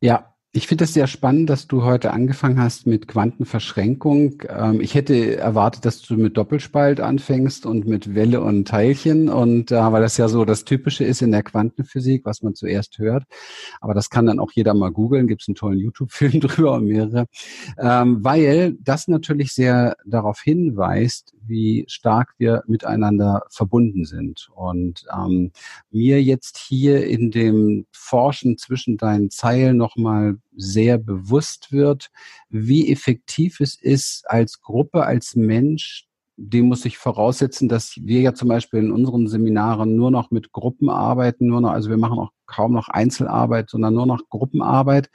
Ja, 0.00 0.34
ich 0.52 0.66
finde 0.66 0.82
es 0.82 0.94
sehr 0.94 1.06
spannend, 1.06 1.48
dass 1.48 1.68
du 1.68 1.84
heute 1.84 2.12
angefangen 2.12 2.60
hast 2.60 2.84
mit 2.84 3.06
Quantenverschränkung. 3.06 4.42
Ähm, 4.48 4.80
ich 4.80 4.96
hätte 4.96 5.36
erwartet, 5.36 5.84
dass 5.84 6.02
du 6.02 6.16
mit 6.16 6.36
Doppelspalt 6.36 6.98
anfängst 6.98 7.66
und 7.66 7.86
mit 7.86 8.16
Welle 8.16 8.40
und 8.40 8.66
Teilchen 8.66 9.28
und 9.28 9.70
äh, 9.70 9.76
weil 9.76 10.02
das 10.02 10.16
ja 10.16 10.26
so 10.26 10.44
das 10.44 10.64
Typische 10.64 11.04
ist 11.04 11.22
in 11.22 11.30
der 11.30 11.44
Quantenphysik, 11.44 12.24
was 12.24 12.42
man 12.42 12.56
zuerst 12.56 12.98
hört. 12.98 13.26
Aber 13.80 13.94
das 13.94 14.10
kann 14.10 14.26
dann 14.26 14.40
auch 14.40 14.50
jeder 14.52 14.74
mal 14.74 14.90
googeln. 14.90 15.28
Gibt 15.28 15.42
es 15.42 15.48
einen 15.48 15.54
tollen 15.54 15.78
YouTube-Film 15.78 16.40
drüber 16.40 16.72
und 16.72 16.86
mehrere, 16.86 17.26
ähm, 17.78 18.18
weil 18.24 18.76
das 18.80 19.06
natürlich 19.06 19.52
sehr 19.52 19.96
darauf 20.04 20.40
hinweist, 20.40 21.32
wie 21.50 21.84
stark 21.88 22.32
wir 22.38 22.62
miteinander 22.66 23.42
verbunden 23.50 24.06
sind. 24.06 24.48
Und 24.54 25.04
ähm, 25.14 25.52
mir 25.90 26.22
jetzt 26.22 26.56
hier 26.56 27.06
in 27.06 27.30
dem 27.30 27.86
Forschen 27.92 28.56
zwischen 28.56 28.96
deinen 28.96 29.30
Zeilen 29.30 29.76
nochmal 29.76 30.38
sehr 30.56 30.96
bewusst 30.96 31.72
wird, 31.72 32.10
wie 32.48 32.90
effektiv 32.90 33.60
es 33.60 33.74
ist, 33.74 34.24
als 34.30 34.62
Gruppe, 34.62 35.04
als 35.04 35.36
Mensch 35.36 36.06
dem 36.42 36.68
muss 36.68 36.86
ich 36.86 36.96
voraussetzen, 36.96 37.68
dass 37.68 37.96
wir 38.00 38.22
ja 38.22 38.32
zum 38.32 38.48
Beispiel 38.48 38.80
in 38.80 38.92
unseren 38.92 39.28
Seminaren 39.28 39.94
nur 39.94 40.10
noch 40.10 40.30
mit 40.30 40.52
Gruppen 40.52 40.88
arbeiten, 40.88 41.48
nur 41.48 41.60
noch, 41.60 41.70
also 41.70 41.90
wir 41.90 41.98
machen 41.98 42.18
auch 42.18 42.30
kaum 42.46 42.72
noch 42.72 42.88
Einzelarbeit, 42.88 43.68
sondern 43.68 43.94
nur 43.94 44.06
noch 44.06 44.22
Gruppenarbeit. 44.30 45.10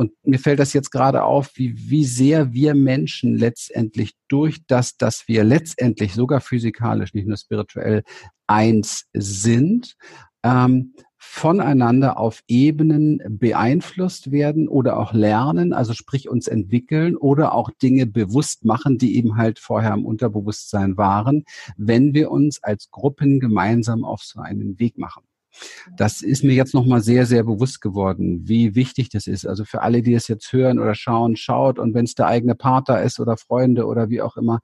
Und 0.00 0.12
mir 0.22 0.38
fällt 0.38 0.60
das 0.60 0.72
jetzt 0.72 0.90
gerade 0.92 1.24
auf, 1.24 1.50
wie, 1.56 1.74
wie 1.76 2.06
sehr 2.06 2.54
wir 2.54 2.74
Menschen 2.74 3.36
letztendlich 3.36 4.14
durch 4.28 4.64
das, 4.66 4.96
dass 4.96 5.28
wir 5.28 5.44
letztendlich 5.44 6.14
sogar 6.14 6.40
physikalisch, 6.40 7.12
nicht 7.12 7.28
nur 7.28 7.36
spirituell, 7.36 8.02
eins 8.46 9.04
sind, 9.12 9.96
ähm, 10.42 10.94
voneinander 11.18 12.18
auf 12.18 12.40
Ebenen 12.48 13.20
beeinflusst 13.28 14.32
werden 14.32 14.68
oder 14.68 14.96
auch 14.98 15.12
lernen, 15.12 15.74
also 15.74 15.92
sprich 15.92 16.30
uns 16.30 16.48
entwickeln 16.48 17.14
oder 17.14 17.54
auch 17.54 17.70
Dinge 17.70 18.06
bewusst 18.06 18.64
machen, 18.64 18.96
die 18.96 19.18
eben 19.18 19.36
halt 19.36 19.58
vorher 19.58 19.92
im 19.92 20.06
Unterbewusstsein 20.06 20.96
waren, 20.96 21.44
wenn 21.76 22.14
wir 22.14 22.30
uns 22.30 22.62
als 22.62 22.90
Gruppen 22.90 23.38
gemeinsam 23.38 24.02
auf 24.02 24.22
so 24.22 24.40
einen 24.40 24.78
Weg 24.78 24.96
machen. 24.96 25.24
Das 25.96 26.22
ist 26.22 26.44
mir 26.44 26.54
jetzt 26.54 26.74
nochmal 26.74 27.00
sehr, 27.00 27.26
sehr 27.26 27.44
bewusst 27.44 27.80
geworden, 27.80 28.48
wie 28.48 28.74
wichtig 28.74 29.08
das 29.10 29.26
ist. 29.26 29.46
Also 29.46 29.64
für 29.64 29.82
alle, 29.82 30.02
die 30.02 30.14
es 30.14 30.28
jetzt 30.28 30.52
hören 30.52 30.78
oder 30.78 30.94
schauen, 30.94 31.36
schaut 31.36 31.78
und 31.78 31.94
wenn 31.94 32.04
es 32.04 32.14
der 32.14 32.26
eigene 32.26 32.54
Partner 32.54 33.02
ist 33.02 33.20
oder 33.20 33.36
Freunde 33.36 33.86
oder 33.86 34.10
wie 34.10 34.22
auch 34.22 34.36
immer, 34.36 34.60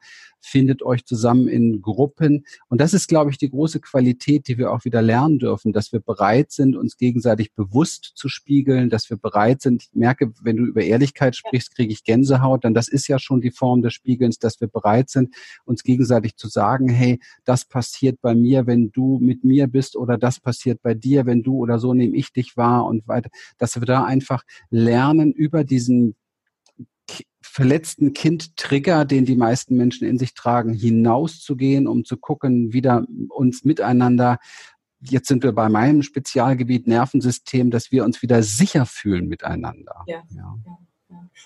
findet 0.47 0.83
euch 0.83 1.05
zusammen 1.05 1.49
in 1.49 1.83
Gruppen. 1.83 2.45
Und 2.69 2.81
das 2.81 2.95
ist, 2.95 3.09
glaube 3.09 3.31
ich, 3.31 3.39
die 3.39 3.51
große 3.51 3.81
Qualität, 3.81 4.47
die 4.47 4.59
wir 4.59 4.73
auch 4.73 4.85
wieder 4.85 5.03
lernen 5.03 5.39
dürfen, 5.39 5.73
dass 5.73 5.93
wir 5.93 6.01
bereit 6.01 6.53
sind, 6.53 6.77
uns 6.77 6.97
gegenseitig 6.97 7.53
bewusst 7.55 8.13
zu 8.15 8.29
spiegeln, 8.29 8.89
dass 8.89 9.11
wir 9.11 9.17
bereit 9.17 9.61
sind. 9.61 9.83
Ich 9.83 9.91
merke, 9.93 10.33
wenn 10.43 10.57
du 10.57 10.65
über 10.65 10.83
Ehrlichkeit 10.83 11.35
sprichst, 11.35 11.75
kriege 11.75 11.93
ich 11.93 12.05
Gänsehaut, 12.05 12.65
denn 12.65 12.75
das 12.75 12.89
ist 12.89 13.09
ja 13.09 13.19
schon 13.19 13.41
die 13.41 13.51
Form 13.51 13.83
des 13.83 13.95
Spiegelns, 13.95 14.39
dass 14.39 14.61
wir 14.61 14.69
bereit 14.69 15.11
sind, 15.11 15.35
uns 15.65 15.83
gegenseitig 15.83 16.37
zu 16.37 16.49
sagen, 16.49 16.89
hey, 16.89 17.19
das 17.45 17.65
passiert 17.65 18.21
bei 18.21 18.35
mir, 18.35 18.67
wenn 18.67 18.91
du 18.93 19.19
mit 19.19 19.43
mir 19.43 19.67
bist 19.67 19.97
oder 19.97 20.17
das 20.17 20.39
passiert 20.39 20.81
bei 20.83 20.95
dir, 20.95 21.27
wenn 21.27 21.43
du 21.43 21.57
oder 21.57 21.79
so 21.79 21.93
nehme 21.93 22.17
ich 22.17 22.33
dich 22.33 22.57
wahr 22.57 22.87
und 22.87 23.09
weiter, 23.09 23.31
dass 23.59 23.75
wir 23.75 23.87
da 23.87 24.05
einfach 24.05 24.45
lernen, 24.71 25.33
über 25.33 25.65
diesen 25.65 26.15
verletzten 27.47 28.13
Kind-Trigger, 28.13 29.05
den 29.05 29.25
die 29.25 29.37
meisten 29.37 29.77
Menschen 29.77 30.07
in 30.07 30.19
sich 30.19 30.35
tragen, 30.35 30.75
hinauszugehen, 30.75 31.87
um 31.87 32.05
zu 32.05 32.17
gucken, 32.17 32.73
wieder 32.73 33.05
uns 33.29 33.65
miteinander 33.65 34.39
jetzt 35.01 35.29
sind 35.29 35.43
wir 35.43 35.53
bei 35.53 35.69
meinem 35.69 36.03
Spezialgebiet 36.03 36.87
Nervensystem, 36.87 37.71
dass 37.71 37.93
wir 37.93 38.05
uns 38.05 38.23
wieder 38.23 38.43
sicher 38.43 38.87
fühlen 38.87 39.29
miteinander. 39.29 40.05
Ja. 40.07 40.23
ja 40.31 40.57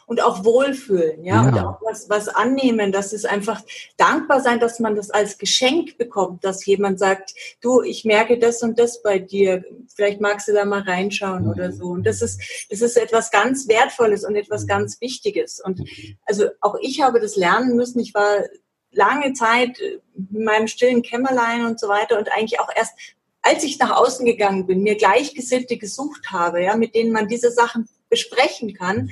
und 0.07 0.23
auch 0.23 0.45
wohlfühlen, 0.45 1.25
ja, 1.25 1.35
ja. 1.35 1.49
und 1.49 1.59
auch 1.59 1.83
was, 1.83 2.09
was 2.09 2.29
annehmen. 2.29 2.93
Das 2.93 3.13
ist 3.13 3.27
einfach 3.27 3.63
dankbar 3.97 4.41
sein, 4.41 4.59
dass 4.59 4.81
man 4.81 4.97
das 4.97 5.11
als 5.11 5.39
Geschenk 5.39 5.99
bekommt, 5.99 6.45
dass 6.45 6.65
jemand 6.65 6.99
sagt, 6.99 7.35
du, 7.61 7.83
ich 7.83 8.05
merke 8.05 8.39
das 8.39 8.63
und 8.63 8.79
das 8.79 9.03
bei 9.03 9.19
dir. 9.19 9.65
Vielleicht 9.95 10.21
magst 10.21 10.49
du 10.49 10.53
da 10.53 10.65
mal 10.65 10.83
reinschauen 10.83 11.45
mhm. 11.45 11.51
oder 11.51 11.73
so. 11.73 11.87
Und 11.87 12.05
das 12.05 12.23
ist, 12.23 12.41
das 12.71 12.81
ist 12.81 12.97
etwas 12.97 13.31
ganz 13.31 13.69
Wertvolles 13.69 14.25
und 14.25 14.35
etwas 14.35 14.65
mhm. 14.65 14.69
ganz 14.69 15.01
Wichtiges. 15.01 15.61
Und 15.61 15.81
also 16.25 16.47
auch 16.61 16.77
ich 16.81 17.03
habe 17.03 17.21
das 17.21 17.37
lernen 17.37 17.77
müssen. 17.77 18.01
Ich 18.01 18.15
war 18.15 18.45
lange 18.93 19.35
Zeit 19.35 19.79
in 19.79 20.45
meinem 20.45 20.67
stillen 20.67 21.03
Kämmerlein 21.03 21.67
und 21.67 21.79
so 21.79 21.89
weiter 21.89 22.19
und 22.19 22.33
eigentlich 22.33 22.59
auch 22.61 22.71
erst 22.75 22.95
als 23.43 23.65
ich 23.65 23.79
nach 23.79 23.97
außen 23.97 24.27
gegangen 24.27 24.67
bin, 24.67 24.83
mir 24.83 24.97
Gleichgesinnte 24.97 25.79
gesucht 25.79 26.31
habe, 26.31 26.63
ja, 26.63 26.77
mit 26.77 26.95
denen 26.95 27.11
man 27.11 27.27
diese 27.27 27.51
Sachen 27.51 27.89
besprechen 28.11 28.75
kann, 28.75 29.11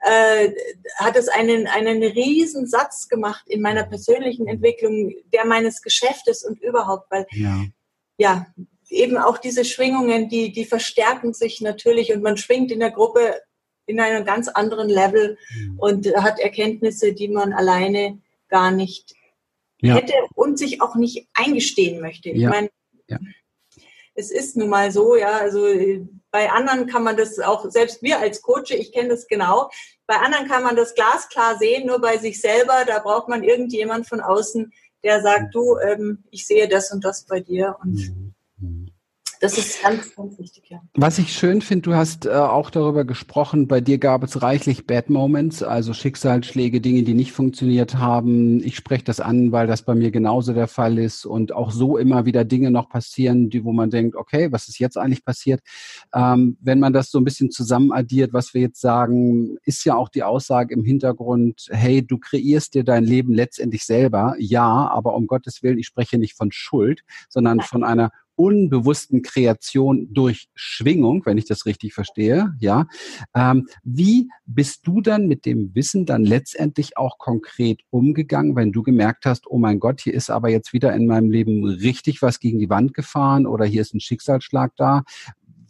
äh, 0.00 0.50
hat 0.96 1.16
es 1.16 1.28
einen, 1.28 1.66
einen 1.66 2.02
riesen 2.02 2.66
Satz 2.66 3.08
gemacht 3.08 3.44
in 3.46 3.60
meiner 3.60 3.84
persönlichen 3.84 4.48
Entwicklung, 4.48 5.14
der 5.32 5.44
meines 5.44 5.82
Geschäftes 5.82 6.44
und 6.44 6.60
überhaupt, 6.60 7.10
weil 7.10 7.26
ja, 7.32 7.64
ja 8.16 8.46
eben 8.88 9.18
auch 9.18 9.38
diese 9.38 9.64
Schwingungen, 9.64 10.28
die, 10.28 10.52
die 10.52 10.64
verstärken 10.64 11.32
sich 11.32 11.60
natürlich 11.60 12.12
und 12.12 12.22
man 12.22 12.36
schwingt 12.36 12.72
in 12.72 12.80
der 12.80 12.90
Gruppe 12.90 13.40
in 13.86 14.00
einem 14.00 14.24
ganz 14.24 14.48
anderen 14.48 14.88
Level 14.88 15.36
mhm. 15.54 15.78
und 15.78 16.06
hat 16.16 16.38
Erkenntnisse, 16.38 17.12
die 17.12 17.28
man 17.28 17.52
alleine 17.52 18.20
gar 18.48 18.70
nicht 18.70 19.14
ja. 19.80 19.94
hätte 19.94 20.14
und 20.34 20.58
sich 20.58 20.80
auch 20.80 20.94
nicht 20.94 21.28
eingestehen 21.34 22.00
möchte. 22.00 22.30
Ich 22.30 22.42
ja. 22.42 22.50
meine, 22.50 22.70
ja. 23.08 23.18
Es 24.14 24.30
ist 24.30 24.56
nun 24.56 24.68
mal 24.68 24.90
so, 24.90 25.16
ja, 25.16 25.38
also 25.38 25.66
bei 26.30 26.50
anderen 26.50 26.86
kann 26.86 27.02
man 27.02 27.16
das 27.16 27.38
auch, 27.38 27.70
selbst 27.70 28.02
wir 28.02 28.18
als 28.20 28.42
Coach, 28.42 28.70
ich 28.70 28.92
kenne 28.92 29.10
das 29.10 29.26
genau, 29.26 29.70
bei 30.06 30.16
anderen 30.16 30.48
kann 30.48 30.62
man 30.62 30.76
das 30.76 30.94
glasklar 30.94 31.58
sehen, 31.58 31.86
nur 31.86 32.00
bei 32.00 32.18
sich 32.18 32.40
selber, 32.40 32.84
da 32.86 32.98
braucht 32.98 33.28
man 33.28 33.44
irgendjemand 33.44 34.08
von 34.08 34.20
außen, 34.20 34.72
der 35.02 35.22
sagt, 35.22 35.54
du, 35.54 35.78
ähm, 35.78 36.24
ich 36.30 36.46
sehe 36.46 36.68
das 36.68 36.92
und 36.92 37.04
das 37.04 37.24
bei 37.24 37.40
dir 37.40 37.76
und 37.82 37.94
mhm. 37.94 38.19
Das 39.40 39.56
ist 39.56 39.82
ganz, 39.82 40.14
ganz 40.14 40.38
wichtig, 40.38 40.64
ja. 40.68 40.82
Was 40.92 41.18
ich 41.18 41.32
schön 41.32 41.62
finde, 41.62 41.82
du 41.82 41.94
hast 41.94 42.26
äh, 42.26 42.30
auch 42.30 42.68
darüber 42.68 43.06
gesprochen, 43.06 43.68
bei 43.68 43.80
dir 43.80 43.96
gab 43.96 44.22
es 44.22 44.42
reichlich 44.42 44.86
Bad 44.86 45.08
Moments, 45.08 45.62
also 45.62 45.94
Schicksalsschläge, 45.94 46.82
Dinge, 46.82 47.04
die 47.04 47.14
nicht 47.14 47.32
funktioniert 47.32 47.94
haben. 47.94 48.62
Ich 48.62 48.76
spreche 48.76 49.04
das 49.04 49.18
an, 49.18 49.50
weil 49.50 49.66
das 49.66 49.80
bei 49.80 49.94
mir 49.94 50.10
genauso 50.10 50.52
der 50.52 50.68
Fall 50.68 50.98
ist 50.98 51.24
und 51.24 51.52
auch 51.52 51.70
so 51.70 51.96
immer 51.96 52.26
wieder 52.26 52.44
Dinge 52.44 52.70
noch 52.70 52.90
passieren, 52.90 53.48
die, 53.48 53.64
wo 53.64 53.72
man 53.72 53.88
denkt, 53.88 54.14
okay, 54.14 54.52
was 54.52 54.68
ist 54.68 54.78
jetzt 54.78 54.98
eigentlich 54.98 55.24
passiert? 55.24 55.62
Ähm, 56.14 56.58
wenn 56.60 56.78
man 56.78 56.92
das 56.92 57.10
so 57.10 57.16
ein 57.16 57.24
bisschen 57.24 57.50
zusammen 57.50 57.92
addiert, 57.92 58.34
was 58.34 58.52
wir 58.52 58.60
jetzt 58.60 58.82
sagen, 58.82 59.56
ist 59.64 59.86
ja 59.86 59.96
auch 59.96 60.10
die 60.10 60.22
Aussage 60.22 60.74
im 60.74 60.84
Hintergrund, 60.84 61.68
hey, 61.70 62.06
du 62.06 62.18
kreierst 62.18 62.74
dir 62.74 62.84
dein 62.84 63.04
Leben 63.04 63.32
letztendlich 63.32 63.86
selber. 63.86 64.34
Ja, 64.38 64.90
aber 64.90 65.14
um 65.14 65.26
Gottes 65.26 65.62
Willen, 65.62 65.78
ich 65.78 65.86
spreche 65.86 66.18
nicht 66.18 66.36
von 66.36 66.52
Schuld, 66.52 67.00
sondern 67.30 67.60
von 67.60 67.84
einer 67.84 68.10
unbewussten 68.40 69.20
Kreation 69.20 70.08
durch 70.10 70.48
Schwingung, 70.54 71.26
wenn 71.26 71.36
ich 71.36 71.44
das 71.44 71.66
richtig 71.66 71.92
verstehe, 71.92 72.54
ja. 72.58 72.86
Ähm, 73.34 73.68
wie 73.84 74.30
bist 74.46 74.86
du 74.86 75.02
dann 75.02 75.26
mit 75.26 75.44
dem 75.44 75.74
Wissen 75.74 76.06
dann 76.06 76.24
letztendlich 76.24 76.96
auch 76.96 77.18
konkret 77.18 77.82
umgegangen, 77.90 78.56
wenn 78.56 78.72
du 78.72 78.82
gemerkt 78.82 79.26
hast, 79.26 79.46
oh 79.46 79.58
mein 79.58 79.78
Gott, 79.78 80.00
hier 80.00 80.14
ist 80.14 80.30
aber 80.30 80.48
jetzt 80.48 80.72
wieder 80.72 80.94
in 80.94 81.06
meinem 81.06 81.30
Leben 81.30 81.66
richtig 81.66 82.22
was 82.22 82.40
gegen 82.40 82.58
die 82.58 82.70
Wand 82.70 82.94
gefahren 82.94 83.46
oder 83.46 83.66
hier 83.66 83.82
ist 83.82 83.92
ein 83.92 84.00
Schicksalsschlag 84.00 84.72
da? 84.76 85.02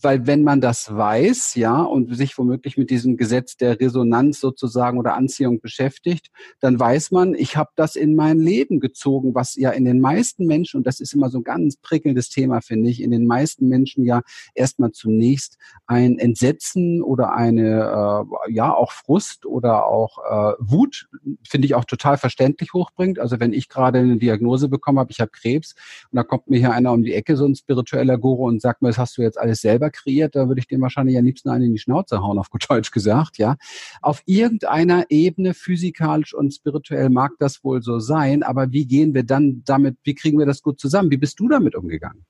Weil 0.02 0.26
wenn 0.26 0.42
man 0.42 0.60
das 0.60 0.94
weiß, 0.94 1.54
ja, 1.54 1.82
und 1.82 2.14
sich 2.14 2.36
womöglich 2.38 2.76
mit 2.76 2.90
diesem 2.90 3.16
Gesetz 3.16 3.56
der 3.56 3.78
Resonanz 3.78 4.40
sozusagen 4.40 4.98
oder 4.98 5.14
Anziehung 5.14 5.60
beschäftigt, 5.60 6.28
dann 6.60 6.78
weiß 6.78 7.10
man, 7.10 7.34
ich 7.34 7.56
habe 7.56 7.70
das 7.76 7.96
in 7.96 8.14
mein 8.14 8.38
Leben 8.38 8.80
gezogen, 8.80 9.34
was 9.34 9.56
ja 9.56 9.70
in 9.70 9.84
den 9.84 10.00
meisten 10.00 10.46
Menschen, 10.46 10.78
und 10.78 10.86
das 10.86 11.00
ist 11.00 11.14
immer 11.14 11.30
so 11.30 11.38
ein 11.38 11.44
ganz 11.44 11.76
prickelndes 11.76 12.28
Thema, 12.28 12.60
finde 12.60 12.90
ich, 12.90 13.02
in 13.02 13.10
den 13.10 13.26
meisten 13.26 13.68
Menschen 13.68 14.04
ja 14.04 14.22
erstmal 14.54 14.92
zunächst 14.92 15.58
ein 15.86 16.18
Entsetzen 16.18 17.02
oder 17.02 17.32
eine, 17.32 18.26
äh, 18.48 18.52
ja, 18.52 18.72
auch 18.72 18.92
Frust 18.92 19.46
oder 19.46 19.86
auch 19.86 20.18
äh, 20.18 20.54
Wut, 20.58 21.08
finde 21.46 21.66
ich 21.66 21.74
auch 21.74 21.84
total 21.84 22.16
verständlich 22.16 22.72
hochbringt. 22.72 23.18
Also 23.18 23.40
wenn 23.40 23.52
ich 23.52 23.68
gerade 23.68 23.98
eine 23.98 24.16
Diagnose 24.16 24.68
bekommen 24.68 24.98
habe, 24.98 25.12
ich 25.12 25.20
habe 25.20 25.30
Krebs, 25.30 25.74
und 26.10 26.16
da 26.16 26.22
kommt 26.22 26.48
mir 26.48 26.58
hier 26.58 26.72
einer 26.72 26.92
um 26.92 27.02
die 27.02 27.14
Ecke, 27.14 27.36
so 27.36 27.46
ein 27.46 27.54
spiritueller 27.54 28.18
Guru, 28.18 28.46
und 28.46 28.62
sagt 28.62 28.82
mir, 28.82 28.88
das 28.88 28.98
hast 28.98 29.18
du 29.18 29.22
jetzt 29.22 29.38
alles 29.38 29.60
selber 29.60 29.89
kreiert, 29.90 30.34
da 30.34 30.48
würde 30.48 30.60
ich 30.60 30.66
dem 30.66 30.80
wahrscheinlich 30.80 31.18
am 31.18 31.24
liebsten 31.24 31.48
einen 31.48 31.66
in 31.66 31.72
die 31.72 31.78
Schnauze 31.78 32.22
hauen, 32.22 32.38
auf 32.38 32.50
gut 32.50 32.66
Deutsch 32.68 32.90
gesagt, 32.90 33.38
ja. 33.38 33.56
Auf 34.00 34.22
irgendeiner 34.26 35.06
Ebene, 35.08 35.54
physikalisch 35.54 36.34
und 36.34 36.52
spirituell 36.52 37.10
mag 37.10 37.32
das 37.38 37.62
wohl 37.64 37.82
so 37.82 37.98
sein, 37.98 38.42
aber 38.42 38.72
wie 38.72 38.86
gehen 38.86 39.14
wir 39.14 39.22
dann 39.22 39.62
damit, 39.64 39.96
wie 40.04 40.14
kriegen 40.14 40.38
wir 40.38 40.46
das 40.46 40.62
gut 40.62 40.80
zusammen? 40.80 41.10
Wie 41.10 41.16
bist 41.16 41.38
du 41.40 41.48
damit 41.48 41.74
umgegangen? 41.74 42.24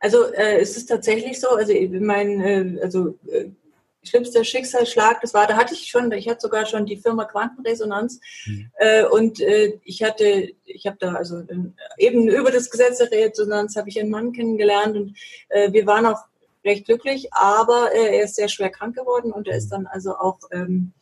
Also 0.00 0.32
äh, 0.32 0.58
es 0.60 0.76
ist 0.76 0.86
tatsächlich 0.86 1.40
so, 1.40 1.48
also 1.48 1.72
mein, 2.00 2.40
äh, 2.40 2.78
also 2.82 3.18
äh, 3.26 3.46
schlimmster 4.04 4.44
Schicksalsschlag, 4.44 5.20
das 5.20 5.34
war, 5.34 5.46
da 5.46 5.56
hatte 5.56 5.74
ich 5.74 5.86
schon, 5.86 6.12
ich 6.12 6.28
hatte 6.28 6.42
sogar 6.42 6.66
schon 6.66 6.86
die 6.86 6.96
Firma 6.96 7.24
Quantenresonanz 7.24 8.20
mhm. 8.46 8.70
äh, 8.76 9.04
und 9.04 9.40
äh, 9.40 9.78
ich 9.84 10.02
hatte, 10.02 10.50
ich 10.64 10.86
habe 10.86 10.96
da 11.00 11.14
also 11.14 11.38
äh, 11.38 11.56
eben 11.98 12.28
über 12.28 12.50
das 12.50 12.70
Gesetz 12.70 12.98
der 12.98 13.10
Resonanz 13.10 13.76
habe 13.76 13.88
ich 13.88 13.98
einen 13.98 14.10
Mann 14.10 14.32
kennengelernt 14.32 14.96
und 14.96 15.16
äh, 15.48 15.72
wir 15.72 15.86
waren 15.86 16.06
auch 16.06 16.20
recht 16.64 16.86
glücklich, 16.86 17.32
aber 17.32 17.90
äh, 17.94 18.16
er 18.16 18.24
ist 18.24 18.36
sehr 18.36 18.48
schwer 18.48 18.70
krank 18.70 18.96
geworden 18.96 19.32
und 19.32 19.48
er 19.48 19.56
ist 19.56 19.68
dann 19.68 19.86
also 19.86 20.16
auch, 20.16 20.38
ähm, 20.50 20.92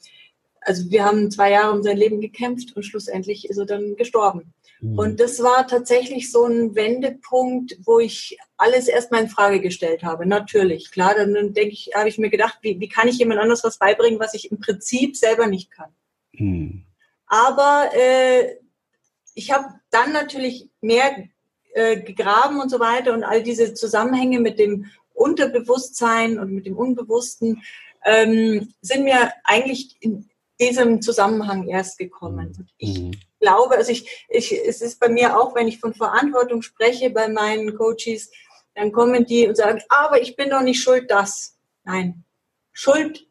also 0.60 0.90
wir 0.90 1.04
haben 1.04 1.30
zwei 1.30 1.50
Jahre 1.50 1.72
um 1.72 1.82
sein 1.82 1.96
Leben 1.96 2.20
gekämpft 2.20 2.76
und 2.76 2.84
schlussendlich 2.84 3.48
ist 3.48 3.58
er 3.58 3.66
dann 3.66 3.96
gestorben. 3.96 4.54
Mhm. 4.80 4.98
Und 4.98 5.20
das 5.20 5.42
war 5.42 5.66
tatsächlich 5.66 6.30
so 6.30 6.44
ein 6.44 6.74
Wendepunkt, 6.74 7.76
wo 7.84 8.00
ich 8.00 8.36
alles 8.56 8.88
erstmal 8.88 9.22
in 9.22 9.28
Frage 9.28 9.60
gestellt 9.60 10.02
habe. 10.02 10.26
Natürlich, 10.26 10.90
klar, 10.90 11.14
dann 11.14 11.32
denke 11.54 11.72
ich, 11.72 11.90
habe 11.94 12.08
ich 12.08 12.18
mir 12.18 12.30
gedacht, 12.30 12.58
wie, 12.62 12.78
wie 12.80 12.88
kann 12.88 13.08
ich 13.08 13.18
jemand 13.18 13.40
anders 13.40 13.64
was 13.64 13.78
beibringen, 13.78 14.20
was 14.20 14.34
ich 14.34 14.50
im 14.50 14.58
Prinzip 14.58 15.16
selber 15.16 15.46
nicht 15.46 15.70
kann. 15.70 15.90
Mhm. 16.32 16.84
Aber 17.26 17.90
äh, 17.94 18.56
ich 19.34 19.52
habe 19.52 19.66
dann 19.90 20.12
natürlich 20.12 20.68
mehr 20.80 21.28
äh, 21.74 22.00
gegraben 22.00 22.60
und 22.60 22.68
so 22.68 22.80
weiter 22.80 23.14
und 23.14 23.24
all 23.24 23.42
diese 23.42 23.72
Zusammenhänge 23.72 24.40
mit 24.40 24.58
dem 24.58 24.90
Unterbewusstsein 25.22 26.38
und 26.38 26.52
mit 26.52 26.66
dem 26.66 26.76
Unbewussten 26.76 27.62
ähm, 28.04 28.72
sind 28.80 29.04
mir 29.04 29.32
eigentlich 29.44 29.96
in 30.00 30.28
diesem 30.60 31.02
Zusammenhang 31.02 31.68
erst 31.68 31.98
gekommen. 31.98 32.54
Und 32.58 32.68
ich 32.78 33.00
mhm. 33.00 33.12
glaube, 33.40 33.76
also 33.76 33.90
ich, 33.90 34.26
ich, 34.28 34.52
es 34.52 34.80
ist 34.82 35.00
bei 35.00 35.08
mir 35.08 35.40
auch, 35.40 35.54
wenn 35.54 35.68
ich 35.68 35.80
von 35.80 35.94
Verantwortung 35.94 36.62
spreche 36.62 37.10
bei 37.10 37.28
meinen 37.28 37.76
Coaches, 37.76 38.30
dann 38.74 38.92
kommen 38.92 39.26
die 39.26 39.46
und 39.46 39.56
sagen, 39.56 39.82
aber 39.88 40.22
ich 40.22 40.36
bin 40.36 40.50
doch 40.50 40.62
nicht 40.62 40.82
schuld, 40.82 41.10
das. 41.10 41.56
Nein, 41.84 42.24
Schuld 42.72 43.26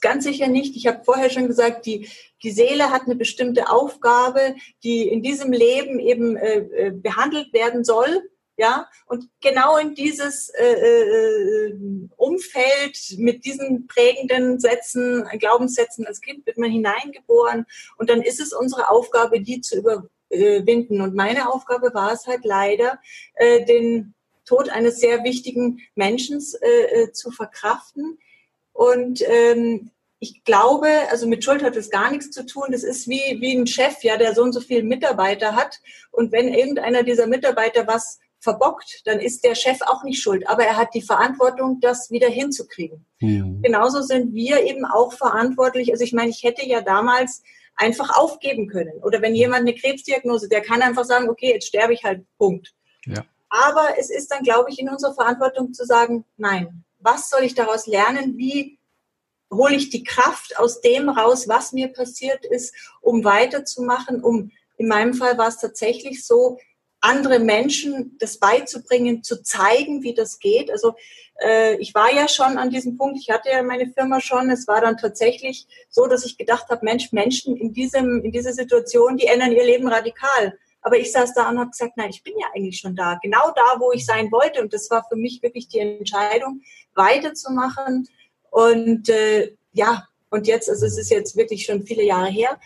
ganz 0.00 0.24
sicher 0.24 0.48
nicht. 0.48 0.76
Ich 0.76 0.86
habe 0.86 1.04
vorher 1.04 1.30
schon 1.30 1.46
gesagt, 1.46 1.86
die, 1.86 2.08
die 2.42 2.50
Seele 2.50 2.90
hat 2.90 3.02
eine 3.02 3.16
bestimmte 3.16 3.68
Aufgabe, 3.70 4.54
die 4.82 5.08
in 5.08 5.22
diesem 5.22 5.52
Leben 5.52 5.98
eben 5.98 6.36
äh, 6.36 6.58
äh 6.58 6.90
behandelt 6.90 7.52
werden 7.52 7.84
soll. 7.84 8.29
Ja, 8.60 8.90
und 9.06 9.26
genau 9.40 9.78
in 9.78 9.94
dieses 9.94 10.50
äh, 10.50 10.74
äh, 10.74 11.74
Umfeld 12.18 13.14
mit 13.16 13.46
diesen 13.46 13.86
prägenden 13.86 14.60
Sätzen, 14.60 15.26
Glaubenssätzen 15.38 16.06
als 16.06 16.20
Kind 16.20 16.44
wird 16.44 16.58
man 16.58 16.70
hineingeboren 16.70 17.64
und 17.96 18.10
dann 18.10 18.20
ist 18.20 18.38
es 18.38 18.52
unsere 18.52 18.90
Aufgabe, 18.90 19.40
die 19.40 19.62
zu 19.62 19.78
überwinden. 19.78 21.00
Und 21.00 21.14
meine 21.14 21.50
Aufgabe 21.50 21.94
war 21.94 22.12
es 22.12 22.26
halt 22.26 22.44
leider, 22.44 22.98
äh, 23.36 23.64
den 23.64 24.12
Tod 24.44 24.68
eines 24.68 25.00
sehr 25.00 25.24
wichtigen 25.24 25.80
Menschen 25.94 26.44
äh, 26.60 27.04
äh, 27.04 27.12
zu 27.12 27.30
verkraften. 27.30 28.18
Und 28.74 29.22
ähm, 29.26 29.90
ich 30.18 30.44
glaube, 30.44 30.90
also 31.10 31.26
mit 31.26 31.42
Schuld 31.44 31.62
hat 31.62 31.76
es 31.76 31.88
gar 31.88 32.10
nichts 32.10 32.30
zu 32.30 32.44
tun. 32.44 32.66
Das 32.72 32.82
ist 32.82 33.08
wie, 33.08 33.40
wie 33.40 33.56
ein 33.56 33.66
Chef, 33.66 34.04
ja, 34.04 34.18
der 34.18 34.34
so 34.34 34.42
und 34.42 34.52
so 34.52 34.60
viele 34.60 34.82
Mitarbeiter 34.82 35.56
hat. 35.56 35.80
Und 36.10 36.30
wenn 36.30 36.52
irgendeiner 36.52 37.04
dieser 37.04 37.26
Mitarbeiter 37.26 37.86
was 37.86 38.18
verbockt, 38.40 39.02
dann 39.04 39.20
ist 39.20 39.44
der 39.44 39.54
Chef 39.54 39.80
auch 39.82 40.02
nicht 40.02 40.20
schuld. 40.20 40.48
Aber 40.48 40.64
er 40.64 40.76
hat 40.76 40.94
die 40.94 41.02
Verantwortung, 41.02 41.78
das 41.80 42.10
wieder 42.10 42.28
hinzukriegen. 42.28 43.04
Mhm. 43.20 43.62
Genauso 43.62 44.02
sind 44.02 44.34
wir 44.34 44.64
eben 44.64 44.84
auch 44.84 45.12
verantwortlich. 45.12 45.92
Also 45.92 46.04
ich 46.04 46.12
meine, 46.12 46.30
ich 46.30 46.42
hätte 46.42 46.66
ja 46.66 46.80
damals 46.80 47.42
einfach 47.76 48.16
aufgeben 48.16 48.68
können. 48.68 49.02
Oder 49.02 49.22
wenn 49.22 49.34
jemand 49.34 49.62
eine 49.62 49.74
Krebsdiagnose, 49.74 50.48
der 50.48 50.62
kann 50.62 50.82
einfach 50.82 51.04
sagen, 51.04 51.28
okay, 51.28 51.52
jetzt 51.52 51.68
sterbe 51.68 51.94
ich 51.94 52.02
halt, 52.02 52.24
Punkt. 52.38 52.74
Ja. 53.06 53.24
Aber 53.48 53.98
es 53.98 54.10
ist 54.10 54.30
dann, 54.30 54.42
glaube 54.42 54.70
ich, 54.70 54.78
in 54.78 54.88
unserer 54.88 55.14
Verantwortung 55.14 55.72
zu 55.72 55.84
sagen, 55.84 56.24
nein, 56.36 56.84
was 56.98 57.30
soll 57.30 57.42
ich 57.42 57.54
daraus 57.54 57.86
lernen? 57.86 58.36
Wie 58.36 58.78
hole 59.50 59.74
ich 59.74 59.90
die 59.90 60.04
Kraft 60.04 60.58
aus 60.58 60.80
dem 60.80 61.08
raus, 61.08 61.48
was 61.48 61.72
mir 61.72 61.88
passiert 61.88 62.44
ist, 62.44 62.74
um 63.00 63.24
weiterzumachen, 63.24 64.22
um 64.22 64.50
in 64.76 64.88
meinem 64.88 65.12
Fall 65.12 65.36
war 65.36 65.48
es 65.48 65.58
tatsächlich 65.58 66.24
so, 66.24 66.58
andere 67.00 67.38
Menschen 67.38 68.16
das 68.18 68.38
beizubringen, 68.38 69.22
zu 69.22 69.42
zeigen, 69.42 70.02
wie 70.02 70.14
das 70.14 70.38
geht. 70.38 70.70
Also 70.70 70.94
äh, 71.42 71.76
ich 71.76 71.94
war 71.94 72.12
ja 72.12 72.28
schon 72.28 72.58
an 72.58 72.70
diesem 72.70 72.96
Punkt, 72.96 73.18
ich 73.18 73.30
hatte 73.30 73.50
ja 73.50 73.62
meine 73.62 73.90
Firma 73.90 74.20
schon. 74.20 74.50
Es 74.50 74.68
war 74.68 74.80
dann 74.80 74.96
tatsächlich 74.96 75.66
so, 75.88 76.06
dass 76.06 76.24
ich 76.24 76.36
gedacht 76.36 76.68
habe, 76.68 76.84
Mensch, 76.84 77.12
Menschen 77.12 77.56
in 77.56 77.72
diesem 77.72 78.22
in 78.22 78.32
dieser 78.32 78.52
Situation, 78.52 79.16
die 79.16 79.26
ändern 79.26 79.52
ihr 79.52 79.64
Leben 79.64 79.88
radikal. 79.88 80.58
Aber 80.82 80.96
ich 80.96 81.12
saß 81.12 81.34
da 81.34 81.48
und 81.50 81.58
habe 81.58 81.70
gesagt, 81.70 81.96
nein, 81.96 82.10
ich 82.10 82.22
bin 82.22 82.34
ja 82.38 82.46
eigentlich 82.54 82.78
schon 82.78 82.96
da, 82.96 83.18
genau 83.22 83.52
da, 83.54 83.78
wo 83.78 83.92
ich 83.92 84.06
sein 84.06 84.30
wollte. 84.32 84.62
Und 84.62 84.72
das 84.72 84.90
war 84.90 85.04
für 85.08 85.16
mich 85.16 85.42
wirklich 85.42 85.68
die 85.68 85.78
Entscheidung, 85.78 86.62
weiterzumachen. 86.94 88.08
Und 88.50 89.08
äh, 89.08 89.54
ja, 89.72 90.06
und 90.30 90.46
jetzt, 90.46 90.70
also 90.70 90.86
es 90.86 90.96
ist 90.96 91.10
jetzt 91.10 91.36
wirklich 91.36 91.64
schon 91.64 91.82
viele 91.82 92.04
Jahre 92.04 92.28
her, 92.28 92.58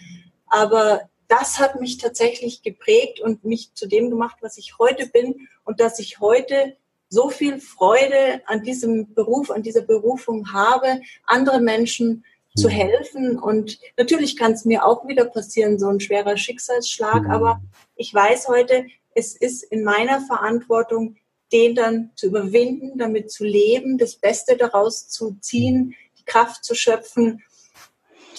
aber 0.46 1.08
das 1.28 1.58
hat 1.58 1.80
mich 1.80 1.98
tatsächlich 1.98 2.62
geprägt 2.62 3.20
und 3.20 3.44
mich 3.44 3.74
zu 3.74 3.86
dem 3.86 4.10
gemacht, 4.10 4.36
was 4.40 4.58
ich 4.58 4.78
heute 4.78 5.06
bin 5.06 5.48
und 5.64 5.80
dass 5.80 5.98
ich 5.98 6.20
heute 6.20 6.76
so 7.08 7.30
viel 7.30 7.60
Freude 7.60 8.42
an 8.46 8.62
diesem 8.62 9.14
Beruf, 9.14 9.50
an 9.50 9.62
dieser 9.62 9.82
Berufung 9.82 10.52
habe, 10.52 11.00
andere 11.24 11.60
Menschen 11.60 12.24
zu 12.56 12.68
mhm. 12.68 12.72
helfen. 12.72 13.38
Und 13.38 13.78
natürlich 13.96 14.36
kann 14.36 14.52
es 14.52 14.64
mir 14.64 14.84
auch 14.84 15.06
wieder 15.06 15.24
passieren, 15.24 15.78
so 15.78 15.88
ein 15.88 16.00
schwerer 16.00 16.36
Schicksalsschlag. 16.36 17.24
Mhm. 17.24 17.30
Aber 17.30 17.60
ich 17.96 18.12
weiß 18.12 18.48
heute, 18.48 18.86
es 19.14 19.34
ist 19.36 19.62
in 19.62 19.84
meiner 19.84 20.20
Verantwortung, 20.20 21.16
den 21.52 21.74
dann 21.74 22.10
zu 22.16 22.26
überwinden, 22.26 22.98
damit 22.98 23.30
zu 23.30 23.44
leben, 23.44 23.98
das 23.98 24.16
Beste 24.16 24.56
daraus 24.56 25.08
zu 25.08 25.36
ziehen, 25.40 25.94
die 26.18 26.24
Kraft 26.24 26.64
zu 26.64 26.74
schöpfen. 26.74 27.42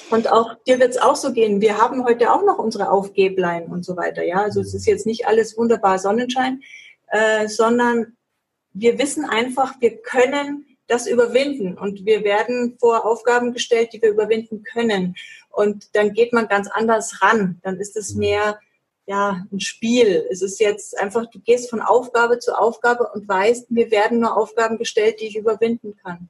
Und 0.09 0.31
auch 0.31 0.55
dir 0.67 0.79
wird 0.79 0.91
es 0.91 0.97
auch 0.97 1.15
so 1.15 1.33
gehen. 1.33 1.61
Wir 1.61 1.77
haben 1.77 2.05
heute 2.05 2.31
auch 2.31 2.43
noch 2.43 2.59
unsere 2.59 2.91
Aufgeblein 2.91 3.65
und 3.67 3.83
so 3.83 3.97
weiter. 3.97 4.23
Ja, 4.23 4.43
also 4.43 4.61
es 4.61 4.73
ist 4.73 4.85
jetzt 4.85 5.05
nicht 5.05 5.27
alles 5.27 5.57
wunderbar 5.57 5.97
Sonnenschein, 5.99 6.61
äh, 7.07 7.47
sondern 7.47 8.15
wir 8.73 8.99
wissen 8.99 9.25
einfach, 9.25 9.75
wir 9.79 9.97
können 9.97 10.65
das 10.87 11.07
überwinden 11.07 11.77
und 11.77 12.05
wir 12.05 12.23
werden 12.23 12.77
vor 12.79 13.05
Aufgaben 13.05 13.53
gestellt, 13.53 13.93
die 13.93 14.01
wir 14.01 14.09
überwinden 14.09 14.63
können. 14.63 15.15
Und 15.49 15.95
dann 15.95 16.13
geht 16.13 16.33
man 16.33 16.47
ganz 16.47 16.69
anders 16.69 17.21
ran. 17.21 17.59
Dann 17.63 17.79
ist 17.79 17.95
es 17.95 18.13
mehr 18.13 18.59
ja, 19.07 19.45
ein 19.51 19.59
Spiel. 19.59 20.27
Es 20.29 20.41
ist 20.41 20.59
jetzt 20.59 20.97
einfach, 20.97 21.29
du 21.29 21.39
gehst 21.39 21.69
von 21.69 21.81
Aufgabe 21.81 22.39
zu 22.39 22.57
Aufgabe 22.57 23.09
und 23.13 23.27
weißt, 23.27 23.71
mir 23.71 23.91
werden 23.91 24.19
nur 24.19 24.37
Aufgaben 24.37 24.77
gestellt, 24.77 25.19
die 25.21 25.27
ich 25.27 25.37
überwinden 25.37 25.95
kann. 26.03 26.29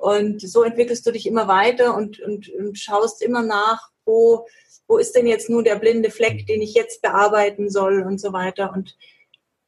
Und 0.00 0.40
so 0.40 0.62
entwickelst 0.62 1.06
du 1.06 1.12
dich 1.12 1.26
immer 1.26 1.46
weiter 1.46 1.94
und, 1.94 2.20
und, 2.20 2.48
und 2.48 2.78
schaust 2.78 3.20
immer 3.20 3.42
nach, 3.42 3.90
wo, 4.06 4.46
wo 4.88 4.96
ist 4.96 5.14
denn 5.14 5.26
jetzt 5.26 5.50
nur 5.50 5.62
der 5.62 5.76
blinde 5.76 6.10
Fleck, 6.10 6.46
den 6.46 6.62
ich 6.62 6.72
jetzt 6.72 7.02
bearbeiten 7.02 7.68
soll 7.68 8.02
und 8.02 8.18
so 8.18 8.32
weiter. 8.32 8.72
Und 8.72 8.96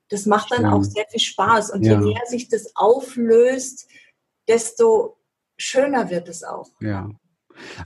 das 0.08 0.24
macht 0.24 0.50
dann 0.50 0.62
ja. 0.62 0.72
auch 0.72 0.84
sehr 0.84 1.04
viel 1.10 1.20
Spaß. 1.20 1.70
Und 1.72 1.84
ja. 1.84 2.00
je 2.00 2.06
mehr 2.06 2.22
sich 2.26 2.48
das 2.48 2.74
auflöst, 2.74 3.90
desto 4.48 5.18
schöner 5.58 6.08
wird 6.08 6.30
es 6.30 6.44
auch. 6.44 6.70
Ja. 6.80 7.10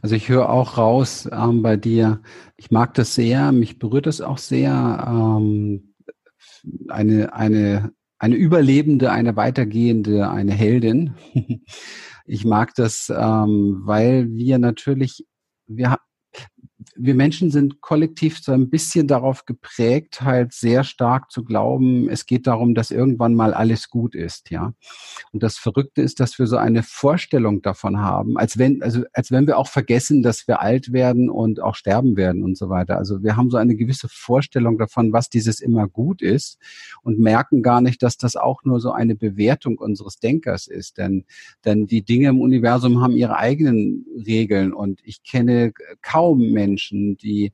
Also 0.00 0.14
ich 0.14 0.28
höre 0.28 0.48
auch 0.48 0.78
raus 0.78 1.28
ähm, 1.32 1.62
bei 1.62 1.76
dir, 1.76 2.22
ich 2.56 2.70
mag 2.70 2.94
das 2.94 3.16
sehr, 3.16 3.50
mich 3.50 3.80
berührt 3.80 4.06
es 4.06 4.20
auch 4.20 4.38
sehr, 4.38 5.04
ähm, 5.08 5.94
eine, 6.88 7.34
eine, 7.34 7.92
eine 8.20 8.36
Überlebende, 8.36 9.10
eine 9.10 9.34
weitergehende, 9.34 10.30
eine 10.30 10.52
Heldin. 10.52 11.16
ich 12.26 12.44
mag 12.44 12.74
das, 12.74 13.12
ähm, 13.14 13.82
weil 13.84 14.30
wir 14.32 14.58
natürlich, 14.58 15.26
wir, 15.66 15.96
wir 16.98 17.14
Menschen 17.14 17.50
sind 17.50 17.80
kollektiv 17.80 18.38
so 18.38 18.52
ein 18.52 18.70
bisschen 18.70 19.06
darauf 19.06 19.44
geprägt, 19.44 20.22
halt 20.22 20.52
sehr 20.52 20.84
stark 20.84 21.30
zu 21.30 21.44
glauben, 21.44 22.08
es 22.08 22.26
geht 22.26 22.46
darum, 22.46 22.74
dass 22.74 22.90
irgendwann 22.90 23.34
mal 23.34 23.54
alles 23.54 23.88
gut 23.90 24.14
ist, 24.14 24.50
ja. 24.50 24.72
Und 25.32 25.42
das 25.42 25.58
Verrückte 25.58 26.02
ist, 26.02 26.20
dass 26.20 26.38
wir 26.38 26.46
so 26.46 26.56
eine 26.56 26.82
Vorstellung 26.82 27.62
davon 27.62 27.98
haben, 27.98 28.36
als 28.38 28.58
wenn, 28.58 28.82
also 28.82 29.02
als 29.12 29.30
wenn 29.30 29.46
wir 29.46 29.58
auch 29.58 29.68
vergessen, 29.68 30.22
dass 30.22 30.48
wir 30.48 30.60
alt 30.60 30.92
werden 30.92 31.28
und 31.30 31.60
auch 31.60 31.74
sterben 31.74 32.16
werden 32.16 32.42
und 32.42 32.56
so 32.56 32.68
weiter. 32.68 32.96
Also 32.96 33.22
wir 33.22 33.36
haben 33.36 33.50
so 33.50 33.56
eine 33.56 33.76
gewisse 33.76 34.08
Vorstellung 34.08 34.78
davon, 34.78 35.12
was 35.12 35.28
dieses 35.28 35.60
immer 35.60 35.88
gut 35.88 36.22
ist 36.22 36.58
und 37.02 37.18
merken 37.18 37.62
gar 37.62 37.80
nicht, 37.80 38.02
dass 38.02 38.16
das 38.16 38.36
auch 38.36 38.64
nur 38.64 38.80
so 38.80 38.92
eine 38.92 39.14
Bewertung 39.14 39.78
unseres 39.78 40.18
Denkers 40.18 40.66
ist. 40.66 40.98
Denn, 40.98 41.24
denn 41.64 41.86
die 41.86 42.02
Dinge 42.02 42.28
im 42.28 42.40
Universum 42.40 43.02
haben 43.02 43.16
ihre 43.16 43.36
eigenen 43.36 44.06
Regeln 44.26 44.72
und 44.72 45.00
ich 45.04 45.22
kenne 45.22 45.72
kaum 46.02 46.50
Menschen, 46.50 46.85
Menschen, 46.86 47.16
die 47.16 47.52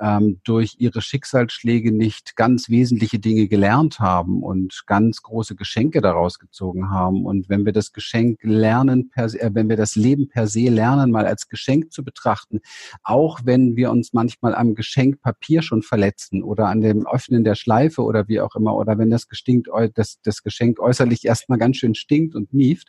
ähm, 0.00 0.40
durch 0.42 0.74
ihre 0.78 1.00
Schicksalsschläge 1.00 1.92
nicht 1.92 2.34
ganz 2.34 2.68
wesentliche 2.68 3.20
Dinge 3.20 3.46
gelernt 3.46 4.00
haben 4.00 4.42
und 4.42 4.82
ganz 4.86 5.22
große 5.22 5.54
Geschenke 5.54 6.00
daraus 6.00 6.40
gezogen 6.40 6.90
haben. 6.90 7.24
Und 7.24 7.48
wenn 7.48 7.64
wir 7.64 7.72
das 7.72 7.92
Geschenk 7.92 8.40
lernen, 8.42 9.10
per, 9.10 9.26
äh, 9.26 9.50
wenn 9.52 9.68
wir 9.68 9.76
das 9.76 9.94
Leben 9.94 10.28
per 10.28 10.48
se 10.48 10.68
lernen, 10.68 11.12
mal 11.12 11.26
als 11.26 11.48
Geschenk 11.48 11.92
zu 11.92 12.02
betrachten, 12.02 12.60
auch 13.04 13.38
wenn 13.44 13.76
wir 13.76 13.92
uns 13.92 14.12
manchmal 14.12 14.56
am 14.56 14.74
Geschenk 14.74 15.20
Papier 15.22 15.62
schon 15.62 15.82
verletzen 15.82 16.42
oder 16.42 16.66
an 16.66 16.80
dem 16.80 17.06
Öffnen 17.06 17.44
der 17.44 17.54
Schleife 17.54 18.02
oder 18.02 18.26
wie 18.26 18.40
auch 18.40 18.56
immer, 18.56 18.74
oder 18.74 18.98
wenn 18.98 19.10
das, 19.10 19.28
gestinkt, 19.28 19.68
das, 19.94 20.18
das 20.24 20.42
Geschenk 20.42 20.80
äußerlich 20.80 21.24
erstmal 21.24 21.58
ganz 21.58 21.76
schön 21.76 21.94
stinkt 21.94 22.34
und 22.34 22.52
mieft, 22.52 22.88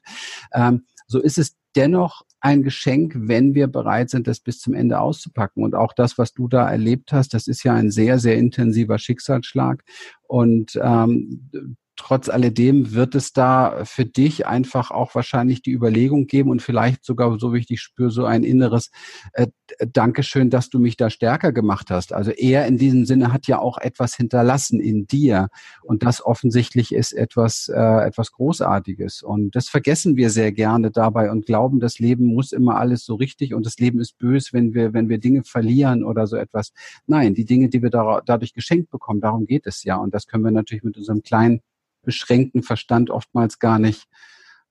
ähm, 0.53 0.85
so 1.05 1.19
ist 1.19 1.37
es 1.37 1.55
dennoch 1.75 2.23
ein 2.45 2.61
Geschenk, 2.61 3.13
wenn 3.17 3.55
wir 3.55 3.65
bereit 3.65 4.11
sind, 4.11 4.27
das 4.27 4.39
bis 4.39 4.59
zum 4.59 4.75
Ende 4.75 4.99
auszupacken. 4.99 5.63
Und 5.63 5.73
auch 5.73 5.93
das, 5.93 6.19
was 6.19 6.31
du 6.31 6.47
da 6.47 6.69
erlebt 6.69 7.11
hast, 7.11 7.33
das 7.33 7.47
ist 7.47 7.63
ja 7.63 7.73
ein 7.73 7.89
sehr, 7.89 8.19
sehr 8.19 8.37
intensiver 8.37 8.99
Schicksalsschlag. 8.99 9.83
Und 10.27 10.79
ähm, 10.79 11.49
trotz 11.95 12.29
alledem 12.29 12.93
wird 12.93 13.15
es 13.15 13.33
da 13.33 13.85
für 13.85 14.05
dich 14.05 14.47
einfach 14.47 14.91
auch 14.91 15.15
wahrscheinlich 15.15 15.61
die 15.61 15.71
Überlegung 15.71 16.27
geben 16.27 16.49
und 16.49 16.61
vielleicht 16.61 17.05
sogar, 17.05 17.39
so 17.39 17.53
wie 17.53 17.59
ich 17.59 17.67
dich 17.67 17.81
spüre, 17.81 18.11
so 18.11 18.25
ein 18.25 18.43
inneres 18.43 18.91
äh, 19.33 19.47
Dankeschön, 19.91 20.49
dass 20.49 20.69
du 20.69 20.79
mich 20.79 20.97
da 20.97 21.09
stärker 21.09 21.51
gemacht 21.51 21.89
hast. 21.89 22.13
Also 22.13 22.31
er 22.31 22.65
in 22.65 22.77
diesem 22.77 23.05
Sinne 23.05 23.31
hat 23.31 23.47
ja 23.47 23.59
auch 23.59 23.77
etwas 23.77 24.15
hinterlassen 24.15 24.79
in 24.79 25.07
dir 25.07 25.47
und 25.81 26.03
das 26.03 26.23
offensichtlich 26.23 26.93
ist 26.93 27.13
etwas, 27.13 27.69
äh, 27.73 28.05
etwas 28.05 28.31
Großartiges 28.31 29.23
und 29.23 29.55
das 29.55 29.69
vergessen 29.69 30.17
wir 30.17 30.29
sehr 30.29 30.51
gerne 30.51 30.91
dabei 30.91 31.31
und 31.31 31.45
glauben, 31.45 31.79
das 31.79 31.99
Leben 31.99 32.25
muss 32.25 32.51
immer 32.51 32.77
alles 32.77 33.05
so 33.05 33.15
richtig 33.15 33.53
und 33.53 33.65
das 33.65 33.77
Leben 33.77 33.99
ist 33.99 34.17
bös, 34.17 34.53
wenn 34.53 34.73
wir, 34.73 34.93
wenn 34.93 35.09
wir 35.09 35.17
Dinge 35.17 35.43
verlieren 35.43 36.03
oder 36.03 36.27
so 36.27 36.35
etwas. 36.35 36.71
Nein, 37.07 37.33
die 37.33 37.45
Dinge, 37.45 37.69
die 37.69 37.81
wir 37.81 37.89
da, 37.89 38.21
dadurch 38.25 38.53
geschenkt 38.53 38.89
bekommen, 38.91 39.21
darum 39.21 39.45
geht 39.45 39.65
es 39.65 39.83
ja 39.83 39.95
und 39.95 40.13
das 40.13 40.27
können 40.27 40.43
wir 40.43 40.51
natürlich 40.51 40.83
mit 40.83 40.97
unserem 40.97 41.23
kleinen 41.23 41.61
beschränkten 42.05 42.63
Verstand 42.63 43.09
oftmals 43.09 43.59
gar 43.59 43.79
nicht, 43.79 44.05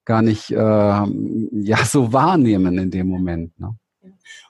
gar 0.05 0.23
nicht 0.23 0.51
äh, 0.51 0.57
ja 0.57 1.85
so 1.85 2.13
wahrnehmen 2.13 2.79
in 2.79 2.91
dem 2.91 3.09
Moment. 3.09 3.59
Ne? 3.59 3.77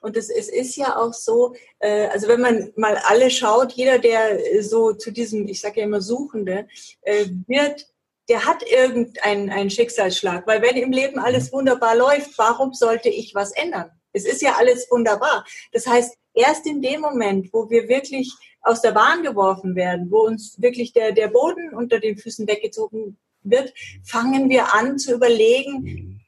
Und 0.00 0.16
es, 0.16 0.28
es 0.28 0.48
ist 0.48 0.76
ja 0.76 0.96
auch 0.96 1.14
so, 1.14 1.54
äh, 1.78 2.06
also 2.08 2.28
wenn 2.28 2.40
man 2.40 2.72
mal 2.76 2.96
alle 3.08 3.30
schaut, 3.30 3.72
jeder, 3.72 3.98
der 3.98 4.62
so 4.62 4.92
zu 4.92 5.10
diesem, 5.10 5.48
ich 5.48 5.60
sage 5.60 5.80
ja 5.80 5.86
immer 5.86 6.00
Suchende, 6.00 6.68
äh, 7.02 7.26
wird 7.46 7.86
der 8.28 8.44
hat 8.46 8.62
irgendeinen 8.62 9.70
Schicksalsschlag. 9.70 10.46
Weil 10.46 10.62
wenn 10.62 10.76
im 10.76 10.92
Leben 10.92 11.18
alles 11.18 11.52
wunderbar 11.52 11.94
läuft, 11.94 12.38
warum 12.38 12.72
sollte 12.72 13.08
ich 13.08 13.34
was 13.34 13.52
ändern? 13.52 13.90
Es 14.12 14.24
ist 14.24 14.42
ja 14.42 14.54
alles 14.56 14.86
wunderbar. 14.90 15.44
Das 15.72 15.86
heißt, 15.86 16.16
erst 16.34 16.66
in 16.66 16.82
dem 16.82 17.00
Moment, 17.00 17.52
wo 17.52 17.70
wir 17.70 17.88
wirklich 17.88 18.32
aus 18.62 18.80
der 18.82 18.92
Bahn 18.92 19.22
geworfen 19.22 19.74
werden, 19.76 20.10
wo 20.10 20.20
uns 20.20 20.60
wirklich 20.60 20.92
der, 20.92 21.12
der 21.12 21.28
Boden 21.28 21.74
unter 21.74 22.00
den 22.00 22.16
Füßen 22.16 22.46
weggezogen 22.46 23.16
wird, 23.42 23.72
fangen 24.02 24.48
wir 24.48 24.74
an 24.74 24.98
zu 24.98 25.14
überlegen, 25.14 26.20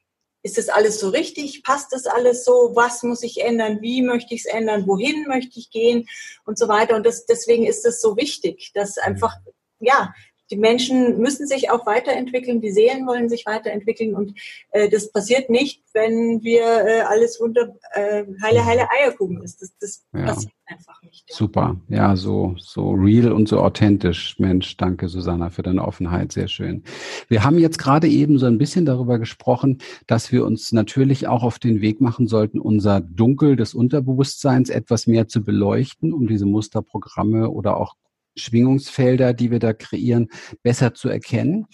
ist 0.46 0.59
das 0.59 0.68
alles 0.68 1.00
so 1.00 1.09
richtig? 1.09 1.64
Passt 1.64 1.92
das 1.92 2.07
alles 2.07 2.44
so? 2.44 2.70
Was 2.74 3.02
muss 3.02 3.24
ich 3.24 3.42
ändern? 3.42 3.78
Wie 3.80 4.00
möchte 4.00 4.32
ich 4.32 4.44
es 4.44 4.46
ändern? 4.46 4.86
Wohin 4.86 5.26
möchte 5.26 5.59
ich 5.59 5.70
gehen? 5.70 6.09
Und 6.44 6.57
so 6.57 6.68
weiter. 6.68 6.94
Und 6.94 7.04
das, 7.04 7.26
deswegen 7.26 7.66
ist 7.66 7.84
es 7.84 8.00
so 8.00 8.16
wichtig, 8.16 8.70
dass 8.72 8.96
einfach, 8.96 9.34
ja, 9.80 10.14
die 10.51 10.57
Menschen 10.57 11.18
müssen 11.18 11.47
sich 11.47 11.70
auch 11.70 11.86
weiterentwickeln, 11.86 12.61
die 12.61 12.70
Seelen 12.70 13.07
wollen 13.07 13.28
sich 13.28 13.47
weiterentwickeln 13.47 14.14
und 14.14 14.34
äh, 14.70 14.88
das 14.88 15.11
passiert 15.11 15.51
nicht, 15.51 15.82
wenn 15.92 16.42
wir 16.42 16.62
äh, 16.62 17.01
alles 17.01 17.38
unter 17.38 17.74
äh, 17.92 18.24
heile, 18.42 18.64
heile 18.64 18.88
Eierkuchen 18.90 19.42
ist. 19.42 19.62
Das, 19.62 19.72
das 19.80 20.05
ja. 20.12 20.26
passiert 20.26 20.53
einfach 20.66 21.03
nicht. 21.03 21.24
Ja. 21.28 21.36
Super, 21.36 21.80
ja, 21.88 22.16
so, 22.16 22.55
so 22.59 22.90
real 22.90 23.32
und 23.32 23.49
so 23.49 23.61
authentisch. 23.61 24.38
Mensch, 24.38 24.76
danke 24.76 25.09
Susanna 25.09 25.51
für 25.51 25.62
deine 25.62 25.84
Offenheit, 25.84 26.32
sehr 26.32 26.49
schön. 26.49 26.84
Wir 27.28 27.44
haben 27.44 27.59
jetzt 27.59 27.78
gerade 27.78 28.09
eben 28.09 28.38
so 28.38 28.47
ein 28.47 28.59
bisschen 28.59 28.84
darüber 28.84 29.18
gesprochen, 29.18 29.78
dass 30.07 30.32
wir 30.32 30.44
uns 30.44 30.72
natürlich 30.72 31.26
auch 31.26 31.42
auf 31.42 31.59
den 31.59 31.80
Weg 31.80 32.01
machen 32.01 32.26
sollten, 32.26 32.61
unser 32.61 33.01
Dunkel 33.01 33.57
des 33.57 33.74
Unterbewusstseins 33.74 34.70
etwas 34.70 35.07
mehr 35.07 35.28
zu 35.28 35.44
beleuchten, 35.44 36.12
um 36.12 36.26
diese 36.26 36.47
Musterprogramme 36.47 37.51
oder 37.51 37.76
auch 37.76 37.94
Schwingungsfelder, 38.37 39.34
die 39.34 39.51
wir 39.51 39.59
da 39.59 39.72
kreieren, 39.72 40.28
besser 40.62 40.95
zu 40.95 41.09
erkennen. 41.09 41.66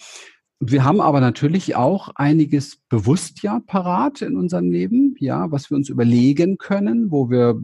Wir 0.65 0.85
haben 0.85 1.01
aber 1.01 1.19
natürlich 1.19 1.75
auch 1.75 2.09
einiges 2.15 2.77
bewusst 2.87 3.43
ja 3.43 3.59
parat 3.65 4.21
in 4.21 4.37
unserem 4.37 4.71
Leben, 4.71 5.13
ja, 5.19 5.51
was 5.51 5.69
wir 5.69 5.75
uns 5.75 5.89
überlegen 5.89 6.57
können, 6.57 7.11
wo 7.11 7.29
wir 7.29 7.59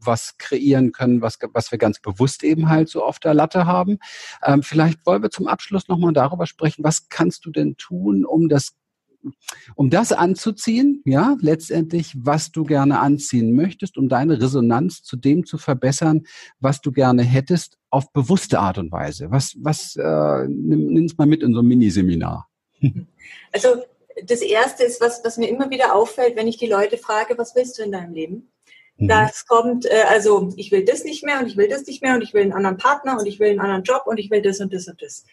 was 0.00 0.36
kreieren 0.38 0.90
können, 0.90 1.22
was, 1.22 1.38
was 1.52 1.70
wir 1.70 1.78
ganz 1.78 2.00
bewusst 2.00 2.42
eben 2.42 2.68
halt 2.68 2.88
so 2.88 3.04
auf 3.04 3.20
der 3.20 3.34
Latte 3.34 3.66
haben. 3.66 3.98
Ähm, 4.44 4.64
vielleicht 4.64 5.06
wollen 5.06 5.22
wir 5.22 5.30
zum 5.30 5.46
Abschluss 5.46 5.86
nochmal 5.86 6.12
darüber 6.12 6.46
sprechen, 6.46 6.82
was 6.82 7.08
kannst 7.08 7.46
du 7.46 7.50
denn 7.52 7.76
tun, 7.76 8.24
um 8.24 8.48
das 8.48 8.74
um 9.76 9.90
das 9.90 10.12
anzuziehen, 10.12 11.02
ja, 11.04 11.36
letztendlich, 11.40 12.14
was 12.16 12.52
du 12.52 12.64
gerne 12.64 13.00
anziehen 13.00 13.54
möchtest, 13.54 13.98
um 13.98 14.08
deine 14.08 14.40
Resonanz 14.40 15.02
zu 15.02 15.16
dem 15.16 15.44
zu 15.46 15.58
verbessern, 15.58 16.24
was 16.60 16.80
du 16.80 16.92
gerne 16.92 17.22
hättest, 17.22 17.78
auf 17.90 18.12
bewusste 18.12 18.58
Art 18.58 18.78
und 18.78 18.90
Weise. 18.90 19.30
Was, 19.30 19.54
was 19.60 19.96
äh, 19.96 20.48
nimm, 20.48 20.92
nimm's 20.92 21.16
mal 21.18 21.26
mit 21.26 21.42
in 21.42 21.54
so 21.54 21.60
ein 21.60 21.66
Miniseminar. 21.66 22.48
Also 23.52 23.68
das 24.26 24.42
erste 24.42 24.84
ist, 24.84 25.00
was, 25.00 25.22
was 25.24 25.38
mir 25.38 25.48
immer 25.48 25.70
wieder 25.70 25.94
auffällt, 25.94 26.36
wenn 26.36 26.48
ich 26.48 26.58
die 26.58 26.66
Leute 26.66 26.98
frage, 26.98 27.38
was 27.38 27.54
willst 27.54 27.78
du 27.78 27.82
in 27.82 27.92
deinem 27.92 28.12
Leben? 28.12 28.52
Mhm. 28.96 29.08
Das 29.08 29.46
kommt, 29.46 29.86
äh, 29.86 30.04
also 30.08 30.52
ich 30.56 30.70
will 30.70 30.84
das 30.84 31.04
nicht 31.04 31.24
mehr 31.24 31.40
und 31.40 31.46
ich 31.46 31.56
will 31.56 31.68
das 31.68 31.86
nicht 31.86 32.02
mehr 32.02 32.14
und 32.14 32.22
ich 32.22 32.34
will 32.34 32.42
einen 32.42 32.52
anderen 32.52 32.76
Partner 32.76 33.18
und 33.18 33.26
ich 33.26 33.40
will 33.40 33.50
einen 33.50 33.60
anderen 33.60 33.84
Job 33.84 34.02
und 34.06 34.18
ich 34.18 34.30
will 34.30 34.42
das 34.42 34.60
und 34.60 34.72
das 34.72 34.86
und 34.88 35.00
das. 35.00 35.24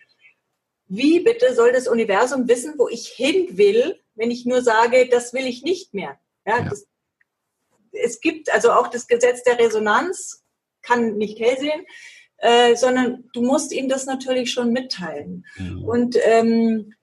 Wie 0.90 1.20
bitte 1.20 1.54
soll 1.54 1.72
das 1.72 1.88
Universum 1.88 2.48
wissen, 2.48 2.74
wo 2.78 2.90
ich 2.90 3.08
hin 3.08 3.58
will, 3.58 4.00
wenn 4.16 4.32
ich 4.32 4.46
nur 4.46 4.62
sage, 4.62 5.08
das 5.08 5.34
will 5.34 5.46
ich 5.46 5.64
nicht 5.64 5.94
mehr? 5.94 6.20
Ja, 6.46 6.60
ja. 6.60 6.70
Das, 6.70 6.88
es 7.92 8.20
gibt 8.20 8.52
also 8.52 8.72
auch 8.72 8.88
das 8.88 9.08
Gesetz 9.08 9.44
der 9.44 9.60
Resonanz, 9.60 10.44
kann 10.82 11.18
nicht 11.18 11.40
hell 11.40 11.58
sehen, 11.60 11.86
äh, 12.38 12.76
sondern 12.76 13.30
du 13.34 13.42
musst 13.42 13.72
ihm 13.72 13.88
das 13.88 14.06
natürlich 14.06 14.52
schon 14.52 14.72
mitteilen. 14.72 15.46
Mhm. 15.58 15.84
Und 15.84 16.18
ähm, 16.24 16.94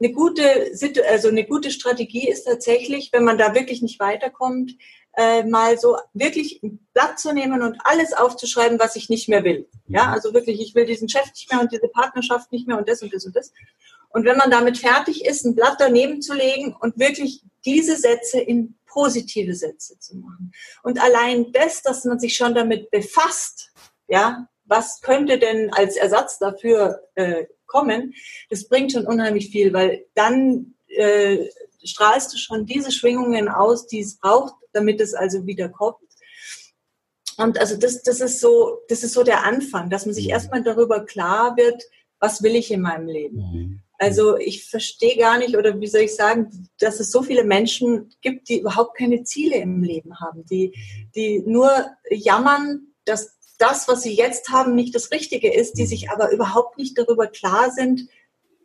eine 0.00 0.12
gute, 0.12 0.72
also 1.08 1.28
eine 1.28 1.44
gute 1.44 1.70
Strategie 1.70 2.28
ist 2.28 2.44
tatsächlich, 2.44 3.10
wenn 3.12 3.24
man 3.24 3.38
da 3.38 3.54
wirklich 3.54 3.80
nicht 3.80 4.00
weiterkommt, 4.00 4.72
äh, 5.16 5.44
mal 5.44 5.78
so 5.78 5.96
wirklich 6.12 6.62
ein 6.62 6.86
Blatt 6.92 7.18
zu 7.18 7.32
nehmen 7.32 7.62
und 7.62 7.78
alles 7.84 8.12
aufzuschreiben, 8.12 8.78
was 8.78 8.96
ich 8.96 9.08
nicht 9.08 9.28
mehr 9.28 9.44
will. 9.44 9.68
Ja, 9.88 10.08
mhm. 10.08 10.12
also 10.12 10.34
wirklich, 10.34 10.60
ich 10.60 10.74
will 10.74 10.84
diesen 10.84 11.08
Chef 11.08 11.26
nicht 11.26 11.50
mehr 11.50 11.60
und 11.60 11.72
diese 11.72 11.88
Partnerschaft 11.88 12.52
nicht 12.52 12.68
mehr 12.68 12.78
und 12.78 12.88
das 12.88 13.02
und 13.02 13.12
das 13.12 13.24
und 13.24 13.34
das. 13.34 13.52
Und 14.10 14.24
wenn 14.24 14.36
man 14.36 14.50
damit 14.50 14.78
fertig 14.78 15.24
ist, 15.24 15.44
ein 15.44 15.54
Blatt 15.54 15.76
daneben 15.78 16.22
zu 16.22 16.34
legen 16.34 16.76
und 16.78 16.98
wirklich 16.98 17.42
diese 17.64 17.96
Sätze 17.96 18.40
in 18.40 18.76
positive 18.86 19.54
Sätze 19.54 19.98
zu 19.98 20.16
machen. 20.16 20.52
Und 20.82 21.02
allein 21.02 21.52
das, 21.52 21.82
dass 21.82 22.04
man 22.04 22.18
sich 22.18 22.34
schon 22.36 22.54
damit 22.54 22.90
befasst, 22.90 23.72
ja, 24.08 24.48
was 24.64 25.00
könnte 25.00 25.38
denn 25.38 25.70
als 25.72 25.96
Ersatz 25.96 26.38
dafür 26.38 27.02
äh, 27.14 27.44
kommen, 27.66 28.14
das 28.48 28.68
bringt 28.68 28.92
schon 28.92 29.06
unheimlich 29.06 29.50
viel, 29.50 29.72
weil 29.72 30.06
dann 30.14 30.74
äh, 30.88 31.48
strahlst 31.84 32.32
du 32.32 32.38
schon 32.38 32.66
diese 32.66 32.92
Schwingungen 32.92 33.48
aus, 33.48 33.86
die 33.86 34.00
es 34.00 34.18
braucht, 34.18 34.54
damit 34.72 35.00
es 35.00 35.14
also 35.14 35.46
wieder 35.46 35.68
kommt. 35.68 35.98
Und 37.36 37.58
also 37.58 37.76
das, 37.76 38.02
das 38.02 38.20
ist 38.20 38.40
so, 38.40 38.78
das 38.88 39.02
ist 39.02 39.12
so 39.12 39.22
der 39.22 39.44
Anfang, 39.44 39.90
dass 39.90 40.06
man 40.06 40.14
sich 40.14 40.26
mhm. 40.26 40.30
erstmal 40.30 40.62
darüber 40.62 41.04
klar 41.04 41.56
wird, 41.56 41.82
was 42.18 42.42
will 42.42 42.56
ich 42.56 42.70
in 42.70 42.80
meinem 42.80 43.08
Leben. 43.08 43.36
Mhm. 43.36 43.80
Also 43.98 44.36
ich 44.36 44.68
verstehe 44.68 45.16
gar 45.16 45.38
nicht, 45.38 45.56
oder 45.56 45.80
wie 45.80 45.86
soll 45.86 46.02
ich 46.02 46.14
sagen, 46.14 46.68
dass 46.78 47.00
es 47.00 47.10
so 47.10 47.22
viele 47.22 47.44
Menschen 47.44 48.14
gibt, 48.20 48.48
die 48.48 48.60
überhaupt 48.60 48.96
keine 48.96 49.24
Ziele 49.24 49.56
im 49.56 49.82
Leben 49.82 50.20
haben, 50.20 50.44
die, 50.46 50.74
die 51.14 51.42
nur 51.46 51.70
jammern, 52.10 52.88
dass 53.04 53.36
das, 53.58 53.88
was 53.88 54.02
sie 54.02 54.14
jetzt 54.14 54.50
haben, 54.50 54.74
nicht 54.74 54.94
das 54.94 55.10
Richtige 55.10 55.52
ist, 55.52 55.74
die 55.78 55.82
mhm. 55.82 55.88
sich 55.88 56.10
aber 56.10 56.30
überhaupt 56.30 56.78
nicht 56.78 56.98
darüber 56.98 57.26
klar 57.26 57.70
sind, 57.70 58.08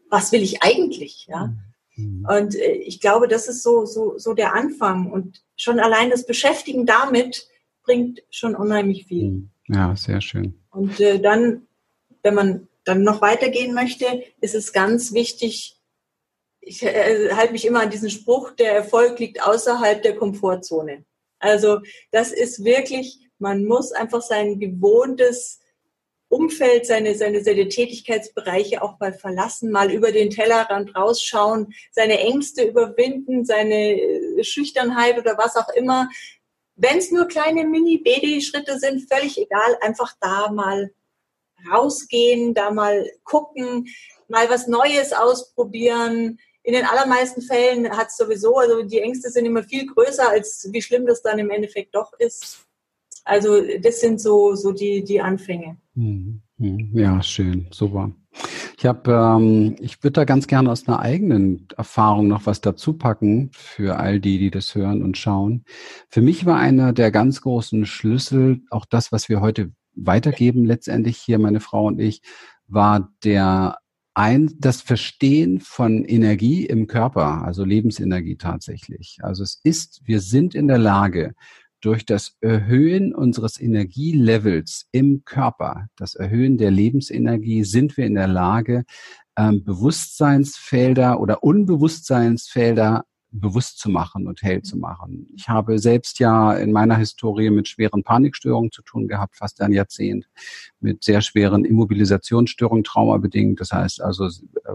was 0.10 0.32
will 0.32 0.44
ich 0.44 0.62
eigentlich, 0.64 1.28
ja. 1.30 1.54
Mhm. 1.96 2.26
Und 2.26 2.56
äh, 2.56 2.72
ich 2.72 3.00
glaube, 3.00 3.28
das 3.28 3.48
ist 3.48 3.64
so, 3.64 3.86
so, 3.86 4.18
so 4.18 4.34
der 4.34 4.54
Anfang. 4.54 5.12
Und 5.12 5.44
schon 5.56 5.80
allein 5.80 6.10
das 6.10 6.26
Beschäftigen 6.26 6.86
damit 6.86 7.48
bringt 7.84 8.22
schon 8.30 8.56
unheimlich 8.56 9.06
viel. 9.06 9.30
Mhm. 9.30 9.50
Ja, 9.68 9.96
sehr 9.96 10.22
schön. 10.22 10.60
Und 10.72 11.00
äh, 11.00 11.20
dann, 11.20 11.68
wenn 12.24 12.36
man 12.36 12.68
dann 12.84 13.04
noch 13.04 13.22
weitergehen 13.22 13.74
möchte, 13.74 14.24
ist 14.40 14.56
es 14.56 14.74
ganz 14.74 15.14
wichtig, 15.14 15.78
ich 16.62 16.84
äh, 16.84 17.32
halte 17.34 17.54
mich 17.54 17.66
immer 17.66 17.82
an 17.82 17.90
diesen 17.90 18.10
Spruch, 18.10 18.52
der 18.52 18.74
Erfolg 18.74 19.20
liegt 19.20 19.46
außerhalb 19.46 20.02
der 20.02 20.16
Komfortzone. 20.16 21.06
Also 21.40 21.80
das 22.12 22.32
ist 22.32 22.64
wirklich, 22.64 23.20
man 23.40 23.66
muss 23.66 23.92
einfach 23.92 24.22
sein 24.22 24.60
gewohntes 24.60 25.61
Umfeld, 26.32 26.86
seine, 26.86 27.14
seine, 27.16 27.44
seine 27.44 27.68
Tätigkeitsbereiche 27.68 28.82
auch 28.82 29.00
mal 29.00 29.14
verlassen, 29.14 29.70
mal 29.70 29.92
über 29.92 30.14
den 30.14 30.30
Tellerrand 30.30 30.96
rausschauen, 30.96 31.74
seine 31.92 32.20
Ängste 32.20 32.64
überwinden, 32.64 33.44
seine 33.44 34.00
äh, 34.02 34.44
Schüchternheit 34.44 35.20
oder 35.20 35.38
was 35.38 35.58
auch 35.58 35.68
immer. 35.76 36.10
Wenn 36.78 36.98
es 36.98 37.12
nur 37.12 37.28
kleine 37.28 37.66
Mini-BD-Schritte 37.66 38.80
sind, 38.80 39.12
völlig 39.12 39.38
egal, 39.38 39.78
einfach 39.82 40.14
da 40.22 40.50
mal 40.52 40.92
rausgehen, 41.70 42.54
da 42.54 42.72
mal 42.72 43.12
gucken, 43.24 43.88
mal 44.30 44.50
was 44.50 44.68
Neues 44.68 45.12
ausprobieren. 45.12 46.40
In 46.64 46.74
den 46.74 46.86
allermeisten 46.86 47.42
Fällen 47.42 47.90
hat 47.96 48.08
es 48.08 48.18
sowieso, 48.18 48.58
also 48.58 48.84
die 48.84 49.02
Ängste 49.02 49.30
sind 49.30 49.46
immer 49.46 49.64
viel 49.64 49.86
größer, 49.86 50.30
als 50.30 50.70
wie 50.72 50.82
schlimm 50.82 51.06
das 51.06 51.22
dann 51.22 51.40
im 51.40 51.50
Endeffekt 51.50 51.94
doch 51.94 52.14
ist. 52.20 52.66
Also 53.24 53.62
das 53.82 54.02
sind 54.02 54.20
so, 54.20 54.56
so 54.56 54.72
die, 54.72 55.04
die 55.04 55.22
Anfänge. 55.22 55.78
Mhm. 55.96 56.42
Mhm. 56.58 56.92
Ja, 56.94 57.22
schön, 57.24 57.68
super. 57.72 58.12
Ich 58.78 58.86
habe, 58.86 59.12
ähm, 59.12 59.76
ich 59.80 60.04
würde 60.04 60.14
da 60.14 60.26
ganz 60.26 60.48
gerne 60.48 60.72
aus 60.72 60.88
einer 60.88 61.00
eigenen 61.00 61.68
Erfahrung 61.78 62.28
noch 62.28 62.46
was 62.46 62.62
dazu 62.62 62.94
packen 62.94 63.52
für 63.54 63.98
all 63.98 64.20
die, 64.20 64.40
die 64.40 64.52
das 64.52 64.74
hören 64.74 65.04
und 65.04 65.18
schauen. 65.18 65.66
Für 66.10 66.22
mich 66.22 66.46
war 66.46 66.58
einer 66.58 66.94
der 66.94 67.12
ganz 67.12 67.42
großen 67.42 67.86
Schlüssel, 67.86 68.62
auch 68.70 68.86
das, 68.86 69.12
was 69.12 69.30
wir 69.30 69.42
heute 69.42 69.72
weitergeben, 69.94 70.66
letztendlich 70.66 71.18
hier 71.18 71.38
meine 71.40 71.60
Frau 71.60 71.88
und 71.88 72.00
ich, 72.00 72.22
war 72.68 73.12
der 73.24 73.78
ein, 74.14 74.52
das 74.60 74.82
Verstehen 74.82 75.60
von 75.60 76.04
Energie 76.04 76.66
im 76.66 76.88
Körper, 76.88 77.44
also 77.44 77.64
Lebensenergie 77.64 78.36
tatsächlich. 78.36 79.20
Also 79.22 79.44
es 79.44 79.60
ist, 79.64 80.02
wir 80.06 80.22
sind 80.22 80.56
in 80.56 80.68
der 80.68 80.78
Lage, 80.78 81.34
durch 81.82 82.06
das 82.06 82.38
Erhöhen 82.42 83.14
unseres 83.14 83.60
Energielevels 83.60 84.88
im 84.92 85.24
Körper, 85.26 85.88
das 85.98 86.16
Erhöhen 86.16 86.58
der 86.58 86.72
Lebensenergie, 86.72 87.64
sind 87.64 87.98
wir 87.98 88.06
in 88.06 88.16
der 88.16 88.28
Lage, 88.28 88.86
ähm, 89.38 89.64
Bewusstseinsfelder 89.64 91.20
oder 91.20 91.44
Unbewusstseinsfelder 91.44 93.06
bewusst 93.32 93.80
zu 93.80 93.90
machen 93.90 94.28
und 94.28 94.42
hell 94.42 94.62
zu 94.62 94.78
machen. 94.78 95.28
Ich 95.36 95.48
habe 95.48 95.80
selbst 95.80 96.20
ja 96.20 96.54
in 96.54 96.72
meiner 96.72 96.98
Historie 96.98 97.50
mit 97.50 97.68
schweren 97.68 98.04
Panikstörungen 98.04 98.72
zu 98.72 98.82
tun 98.82 99.08
gehabt, 99.08 99.38
fast 99.38 99.62
ein 99.62 99.72
Jahrzehnt, 99.72 100.28
mit 100.80 101.04
sehr 101.04 101.22
schweren 101.22 101.64
Immobilisationsstörungen, 101.64 102.84
traumabedingt. 102.84 103.62
Das 103.62 103.72
heißt 103.72 104.02
also 104.02 104.30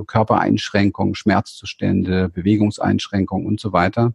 Körpereinschränkungen, 0.07 1.15
Schmerzzustände, 1.15 2.31
Bewegungseinschränkungen 2.31 3.47
und 3.47 3.61
so 3.61 3.73
weiter. 3.73 4.15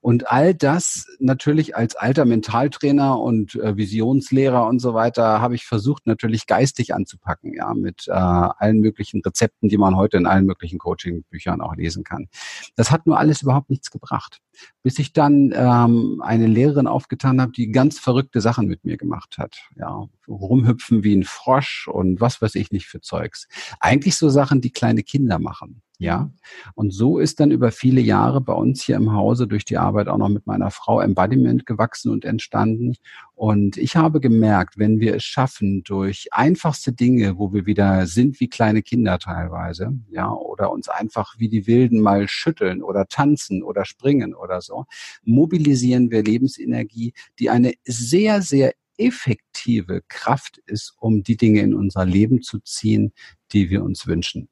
Und 0.00 0.30
all 0.30 0.54
das 0.54 1.06
natürlich 1.18 1.76
als 1.76 1.94
alter 1.94 2.24
Mentaltrainer 2.24 3.20
und 3.20 3.54
äh, 3.56 3.76
Visionslehrer 3.76 4.66
und 4.66 4.78
so 4.78 4.94
weiter 4.94 5.40
habe 5.40 5.54
ich 5.54 5.64
versucht 5.64 6.06
natürlich 6.06 6.46
geistig 6.46 6.94
anzupacken, 6.94 7.52
ja, 7.54 7.74
mit 7.74 8.08
äh, 8.08 8.12
allen 8.12 8.80
möglichen 8.80 9.20
Rezepten, 9.20 9.68
die 9.68 9.78
man 9.78 9.96
heute 9.96 10.16
in 10.16 10.26
allen 10.26 10.46
möglichen 10.46 10.78
Coaching-Büchern 10.78 11.60
auch 11.60 11.74
lesen 11.74 12.04
kann. 12.04 12.28
Das 12.76 12.90
hat 12.90 13.06
nur 13.06 13.18
alles 13.18 13.42
überhaupt 13.42 13.70
nichts 13.74 13.90
gebracht, 13.90 14.40
bis 14.82 14.98
ich 14.98 15.12
dann 15.12 15.52
ähm, 15.54 16.22
eine 16.24 16.46
Lehrerin 16.46 16.86
aufgetan 16.86 17.40
habe, 17.40 17.52
die 17.52 17.70
ganz 17.70 17.98
verrückte 17.98 18.40
Sachen 18.40 18.66
mit 18.66 18.84
mir 18.84 18.96
gemacht 18.96 19.36
hat. 19.38 19.56
Ja, 19.76 20.08
rumhüpfen 20.28 21.04
wie 21.04 21.14
ein 21.14 21.24
Frosch 21.24 21.88
und 21.88 22.20
was 22.20 22.40
weiß 22.40 22.54
ich 22.54 22.70
nicht 22.70 22.86
für 22.86 23.00
Zeugs. 23.00 23.48
Eigentlich 23.80 24.16
so 24.16 24.28
Sachen, 24.28 24.60
die 24.60 24.72
kleine 24.72 25.02
Kinder 25.02 25.38
machen. 25.38 25.82
Ja. 26.04 26.30
Und 26.74 26.92
so 26.92 27.18
ist 27.18 27.40
dann 27.40 27.50
über 27.50 27.72
viele 27.72 28.02
Jahre 28.02 28.42
bei 28.42 28.52
uns 28.52 28.82
hier 28.82 28.96
im 28.96 29.14
Hause 29.14 29.46
durch 29.46 29.64
die 29.64 29.78
Arbeit 29.78 30.06
auch 30.06 30.18
noch 30.18 30.28
mit 30.28 30.46
meiner 30.46 30.70
Frau 30.70 31.00
Embodiment 31.00 31.64
gewachsen 31.64 32.12
und 32.12 32.26
entstanden. 32.26 32.96
Und 33.34 33.78
ich 33.78 33.96
habe 33.96 34.20
gemerkt, 34.20 34.76
wenn 34.76 35.00
wir 35.00 35.14
es 35.14 35.24
schaffen, 35.24 35.82
durch 35.82 36.28
einfachste 36.30 36.92
Dinge, 36.92 37.38
wo 37.38 37.54
wir 37.54 37.64
wieder 37.64 38.06
sind 38.06 38.38
wie 38.38 38.48
kleine 38.48 38.82
Kinder 38.82 39.18
teilweise, 39.18 39.98
ja, 40.10 40.30
oder 40.30 40.70
uns 40.72 40.90
einfach 40.90 41.36
wie 41.38 41.48
die 41.48 41.66
Wilden 41.66 42.02
mal 42.02 42.28
schütteln 42.28 42.82
oder 42.82 43.06
tanzen 43.06 43.62
oder 43.62 43.86
springen 43.86 44.34
oder 44.34 44.60
so, 44.60 44.84
mobilisieren 45.22 46.10
wir 46.10 46.22
Lebensenergie, 46.22 47.14
die 47.38 47.48
eine 47.48 47.72
sehr, 47.86 48.42
sehr 48.42 48.74
effektive 48.98 50.02
Kraft 50.08 50.58
ist, 50.66 50.94
um 51.00 51.22
die 51.22 51.38
Dinge 51.38 51.60
in 51.60 51.72
unser 51.72 52.04
Leben 52.04 52.42
zu 52.42 52.58
ziehen, 52.58 53.14
die 53.52 53.70
wir 53.70 53.82
uns 53.82 54.06
wünschen. 54.06 54.50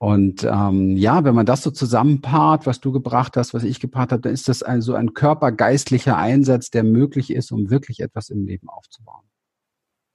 Und 0.00 0.44
ähm, 0.44 0.96
ja, 0.96 1.24
wenn 1.24 1.34
man 1.34 1.44
das 1.44 1.62
so 1.62 1.70
zusammenpaart, 1.70 2.64
was 2.64 2.80
du 2.80 2.90
gebracht 2.90 3.36
hast, 3.36 3.52
was 3.52 3.64
ich 3.64 3.80
gepaart 3.80 4.12
habe, 4.12 4.22
dann 4.22 4.32
ist 4.32 4.48
das 4.48 4.62
also 4.62 4.94
ein 4.94 5.12
körpergeistlicher 5.12 6.16
Einsatz, 6.16 6.70
der 6.70 6.84
möglich 6.84 7.30
ist, 7.30 7.52
um 7.52 7.68
wirklich 7.68 8.00
etwas 8.00 8.30
im 8.30 8.46
Leben 8.46 8.70
aufzubauen. 8.70 9.26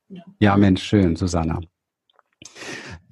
Ja, 0.09 0.23
ja 0.39 0.57
Mensch, 0.57 0.81
schön, 0.81 1.15
Susanna. 1.15 1.59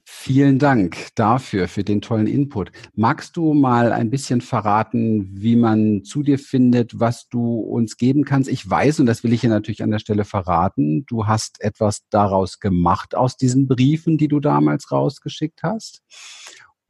Vielen 0.03 0.57
Dank 0.57 1.09
dafür, 1.15 1.67
für 1.67 1.83
den 1.83 2.01
tollen 2.01 2.27
Input. 2.27 2.71
Magst 2.95 3.37
du 3.37 3.53
mal 3.53 3.91
ein 3.91 4.09
bisschen 4.09 4.41
verraten, 4.41 5.29
wie 5.33 5.57
man 5.57 6.05
zu 6.05 6.23
dir 6.23 6.39
findet, 6.39 6.99
was 6.99 7.27
du 7.27 7.59
uns 7.59 7.97
geben 7.97 8.23
kannst? 8.23 8.49
Ich 8.49 8.67
weiß, 8.67 9.01
und 9.01 9.05
das 9.05 9.23
will 9.23 9.33
ich 9.33 9.41
hier 9.41 9.49
natürlich 9.49 9.83
an 9.83 9.91
der 9.91 9.99
Stelle 9.99 10.23
verraten, 10.23 11.05
du 11.05 11.27
hast 11.27 11.61
etwas 11.61 12.07
daraus 12.09 12.59
gemacht 12.59 13.15
aus 13.15 13.37
diesen 13.37 13.67
Briefen, 13.67 14.17
die 14.17 14.29
du 14.29 14.39
damals 14.39 14.91
rausgeschickt 14.91 15.61
hast. 15.61 16.01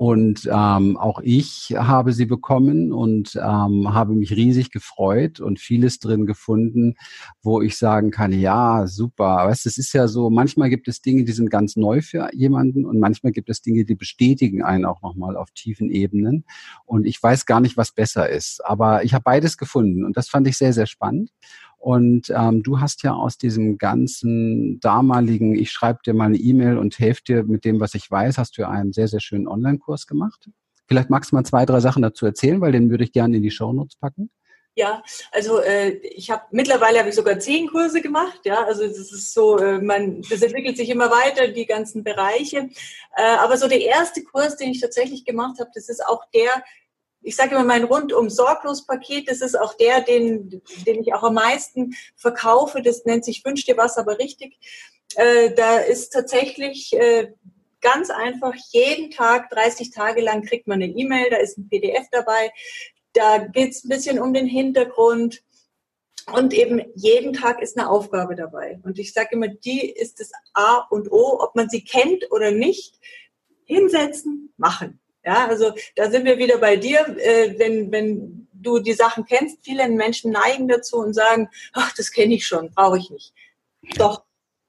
Und 0.04 0.50
ähm, 0.52 0.98
auch 0.98 1.22
ich 1.24 1.76
habe 1.78 2.12
sie 2.12 2.26
bekommen 2.26 2.92
und 2.92 3.38
ähm, 3.38 3.94
habe 3.94 4.16
mich 4.16 4.32
riesig 4.36 4.70
gefreut 4.70 5.40
und 5.40 5.62
vieles 5.62 6.00
drin 6.00 6.26
gefunden, 6.26 6.96
wo 7.42 7.62
ich 7.62 7.78
sagen 7.78 8.12
kann, 8.12 8.34
ja, 8.34 8.86
super. 8.86 9.48
Weißt, 9.48 9.66
es 9.66 9.78
ist 9.78 9.94
ja 9.94 10.10
so, 10.10 10.30
manchmal 10.30 10.70
gibt 10.70 10.90
es 10.90 11.02
Dinge, 11.02 11.24
die 11.24 11.32
sind 11.32 11.50
ganz 11.50 11.78
neu 11.78 12.02
für 12.02 12.28
jemanden 12.34 12.84
und 12.84 13.00
manchmal 13.00 13.32
gibt 13.32 13.50
es 13.50 13.62
Dinge, 13.62 13.86
die 13.86 13.96
bestätigen 13.96 14.62
einen 14.62 14.84
auch 14.84 15.02
nochmal 15.02 15.38
auf 15.38 15.52
tiefen 15.52 15.90
Ebenen. 15.90 16.44
Und 16.84 17.06
ich 17.06 17.24
weiß 17.24 17.46
gar 17.46 17.62
nicht, 17.62 17.78
was 17.78 17.94
besser 17.94 18.30
ist. 18.30 18.60
Aber 18.66 19.06
ich 19.06 19.14
habe 19.14 19.24
beides 19.24 19.58
gefunden 19.58 20.04
und 20.04 20.18
das 20.18 20.28
fand 20.28 20.50
ich 20.50 20.58
sehr, 20.58 20.74
sehr 20.74 20.86
spannend. 20.86 21.30
Und 21.84 22.32
ähm, 22.34 22.64
du 22.64 22.80
hast 22.80 23.04
ja 23.04 23.14
aus 23.14 23.38
diesem 23.38 23.78
ganzen 23.78 24.80
damaligen, 24.80 25.54
ich 25.54 25.70
schreibe 25.70 26.00
dir 26.06 26.14
mal 26.14 26.28
eine 26.28 26.38
E-Mail 26.38 26.78
und 26.78 26.98
helfe 26.98 27.24
dir 27.28 27.44
mit 27.44 27.66
dem, 27.66 27.82
was 27.82 27.94
ich 27.94 28.10
weiß, 28.10 28.38
hast 28.38 28.58
du 28.58 28.62
ja 28.62 28.70
einen 28.70 28.94
sehr, 28.94 29.10
sehr 29.10 29.20
schönen 29.20 29.50
Online-Kurs 29.50 30.08
gemacht. 30.08 30.50
Vielleicht 30.88 31.10
magst 31.10 31.34
du 31.34 31.36
mal 31.36 31.44
zwei, 31.44 31.66
drei 31.66 31.82
Sachen 31.82 32.02
dazu 32.02 32.26
erzählen, 32.26 32.62
weil 32.62 32.72
den 32.72 32.90
würde 32.90 33.04
ich 33.04 33.12
gerne 33.12 33.36
in 33.36 33.44
die 33.44 33.52
Show 33.52 33.74
Notes 33.74 33.98
packen. 33.98 34.30
Ja, 34.76 35.04
also 35.34 35.60
äh, 35.60 35.90
ich 35.98 36.32
habe 36.32 36.44
mittlerweile 36.52 37.00
habe 37.00 37.10
ich 37.10 37.16
sogar 37.16 37.38
zehn 37.40 37.68
Kurse 37.68 38.02
gemacht. 38.02 38.40
Ja, 38.46 38.64
also 38.64 38.88
das 38.88 38.98
ist 38.98 39.34
so, 39.34 39.58
äh, 39.58 39.80
man, 39.80 40.22
das 40.30 40.42
entwickelt 40.42 40.78
sich 40.78 40.90
immer 40.90 41.12
weiter, 41.12 41.50
die 41.50 41.66
ganzen 41.66 42.06
Bereiche. 42.06 42.70
Äh, 43.18 43.36
aber 43.40 43.58
so 43.58 43.68
der 43.68 43.82
erste 43.82 44.24
Kurs, 44.24 44.56
den 44.56 44.72
ich 44.72 44.80
tatsächlich 44.80 45.26
gemacht 45.26 45.60
habe, 45.60 45.70
das 45.76 45.90
ist 45.90 46.04
auch 46.08 46.24
der, 46.34 46.64
ich 47.24 47.36
sage 47.36 47.56
immer 47.56 47.64
mein 47.64 47.86
rundum 47.86 48.30
sorglos 48.30 48.86
Paket, 48.86 49.30
das 49.30 49.42
ist 49.42 49.60
auch 49.60 49.74
der, 49.76 50.02
den, 50.02 50.62
den 50.86 51.02
ich 51.02 51.14
auch 51.14 51.24
am 51.24 51.36
meisten 51.36 51.96
verkaufe. 52.16 52.82
Das 52.82 53.06
nennt 53.06 53.26
sich 53.26 53.44
Wünsch 53.46 53.66
dir 53.66 53.78
was, 53.78 53.98
aber 53.98 54.20
richtig. 54.20 54.58
Äh, 55.16 55.54
da 55.54 55.78
ist 55.78 56.12
tatsächlich 56.12 56.94
äh, 56.94 57.32
ganz 57.82 58.10
einfach 58.10 58.54
jeden 58.72 59.12
Tag, 59.12 59.50
30 59.52 59.92
Tage 59.92 60.22
lang 60.22 60.44
kriegt 60.44 60.68
man 60.68 60.82
eine 60.82 60.92
E-Mail, 60.92 61.30
da 61.30 61.38
ist 61.38 61.58
ein 61.58 61.70
PDF 61.70 62.08
dabei. 62.12 62.52
Da 63.14 63.40
geht's 63.40 63.84
ein 63.84 63.90
bisschen 63.90 64.20
um 64.20 64.34
den 64.34 64.48
Hintergrund. 64.48 65.44
Und 66.32 66.54
eben 66.54 66.82
jeden 66.96 67.34
Tag 67.34 67.62
ist 67.62 67.78
eine 67.78 67.90
Aufgabe 67.90 68.36
dabei. 68.36 68.80
Und 68.84 68.98
ich 68.98 69.12
sage 69.14 69.30
immer, 69.34 69.50
die 69.50 69.90
ist 69.90 70.22
das 70.22 70.32
A 70.54 70.78
und 70.90 71.12
O, 71.12 71.40
ob 71.42 71.56
man 71.56 71.70
sie 71.70 71.84
kennt 71.84 72.32
oder 72.32 72.52
nicht. 72.52 72.98
Hinsetzen, 73.66 74.54
machen. 74.58 75.00
Ja, 75.26 75.48
also 75.48 75.74
da 75.96 76.12
sind 76.12 76.26
wir 76.26 76.38
wieder 76.38 76.58
bei 76.58 76.76
dir, 76.76 77.00
äh, 77.18 77.58
wenn, 77.58 77.92
wenn 77.92 78.48
du 78.54 78.80
die 78.80 78.94
Sachen 78.94 79.26
kennst. 79.26 79.60
Viele 79.64 79.88
Menschen 79.90 80.32
neigen 80.32 80.68
dazu 80.68 80.98
und 80.98 81.14
sagen, 81.14 81.50
ach, 81.74 81.94
das 81.94 82.12
kenne 82.12 82.34
ich 82.34 82.46
schon, 82.46 82.72
brauche 82.72 82.98
ich 82.98 83.10
nicht. 83.10 83.34
Doch, 83.98 84.24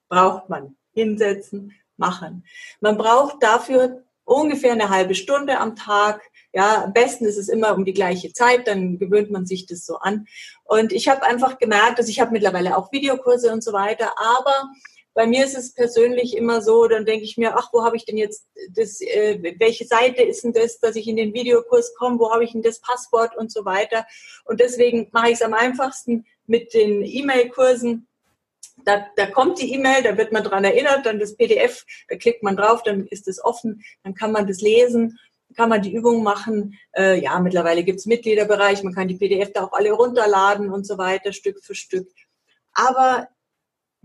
braucht 0.09 0.49
man. 0.49 0.75
Hinsetzen, 0.93 1.73
machen. 1.97 2.45
Man 2.79 2.97
braucht 2.97 3.43
dafür 3.43 4.03
ungefähr 4.23 4.71
eine 4.71 4.89
halbe 4.89 5.15
Stunde 5.15 5.59
am 5.59 5.75
Tag. 5.75 6.21
Ja, 6.53 6.85
am 6.85 6.93
besten 6.93 7.25
ist 7.25 7.37
es 7.37 7.49
immer 7.49 7.75
um 7.75 7.85
die 7.85 7.93
gleiche 7.93 8.31
Zeit, 8.31 8.67
dann 8.67 8.97
gewöhnt 8.97 9.29
man 9.29 9.45
sich 9.45 9.65
das 9.65 9.85
so 9.85 9.97
an. 9.97 10.25
Und 10.63 10.93
ich 10.93 11.07
habe 11.07 11.23
einfach 11.23 11.57
gemerkt, 11.57 11.99
dass 11.99 12.07
ich 12.07 12.19
habe 12.19 12.31
mittlerweile 12.31 12.77
auch 12.77 12.91
Videokurse 12.91 13.51
und 13.51 13.63
so 13.63 13.73
weiter, 13.73 14.13
aber 14.17 14.69
bei 15.15 15.25
mir 15.25 15.45
ist 15.45 15.57
es 15.57 15.73
persönlich 15.73 16.35
immer 16.35 16.61
so, 16.61 16.87
dann 16.87 17.05
denke 17.05 17.23
ich 17.23 17.37
mir, 17.37 17.55
ach, 17.57 17.69
wo 17.71 17.85
habe 17.85 17.95
ich 17.95 18.03
denn 18.03 18.17
jetzt 18.17 18.47
das, 18.71 18.99
äh, 18.99 19.55
welche 19.59 19.85
Seite 19.85 20.21
ist 20.21 20.43
denn 20.43 20.51
das, 20.51 20.79
dass 20.79 20.97
ich 20.97 21.07
in 21.07 21.15
den 21.15 21.33
Videokurs 21.33 21.95
komme, 21.95 22.19
wo 22.19 22.31
habe 22.33 22.43
ich 22.43 22.51
denn 22.51 22.61
das 22.61 22.81
Passwort 22.81 23.35
und 23.35 23.49
so 23.49 23.63
weiter. 23.63 24.05
Und 24.43 24.59
deswegen 24.59 25.07
mache 25.13 25.29
ich 25.29 25.35
es 25.35 25.41
am 25.41 25.53
einfachsten 25.53 26.25
mit 26.47 26.73
den 26.73 27.01
E-Mail-Kursen. 27.01 28.07
Da, 28.83 29.07
da 29.15 29.25
kommt 29.27 29.61
die 29.61 29.73
E-Mail, 29.73 30.03
da 30.03 30.17
wird 30.17 30.33
man 30.33 30.43
dran 30.43 30.65
erinnert, 30.65 31.05
dann 31.05 31.17
das 31.17 31.37
PDF, 31.37 31.85
da 32.09 32.17
klickt 32.17 32.43
man 32.43 32.57
drauf, 32.57 32.83
dann 32.83 33.07
ist 33.07 33.29
es 33.29 33.41
offen, 33.41 33.85
dann 34.03 34.15
kann 34.15 34.33
man 34.33 34.47
das 34.47 34.59
lesen 34.59 35.17
kann 35.55 35.69
man 35.69 35.81
die 35.81 35.93
Übung 35.93 36.21
machen. 36.21 36.77
Äh, 36.97 37.21
ja, 37.21 37.39
mittlerweile 37.39 37.83
gibt's 37.83 38.07
Mitgliederbereich, 38.07 38.83
man 38.83 38.93
kann 38.93 39.07
die 39.07 39.15
PDF 39.15 39.53
da 39.53 39.63
auch 39.63 39.71
alle 39.71 39.91
runterladen 39.91 40.69
und 40.69 40.85
so 40.85 40.97
weiter, 40.97 41.31
Stück 41.31 41.63
für 41.63 41.75
Stück. 41.75 42.09
Aber 42.73 43.29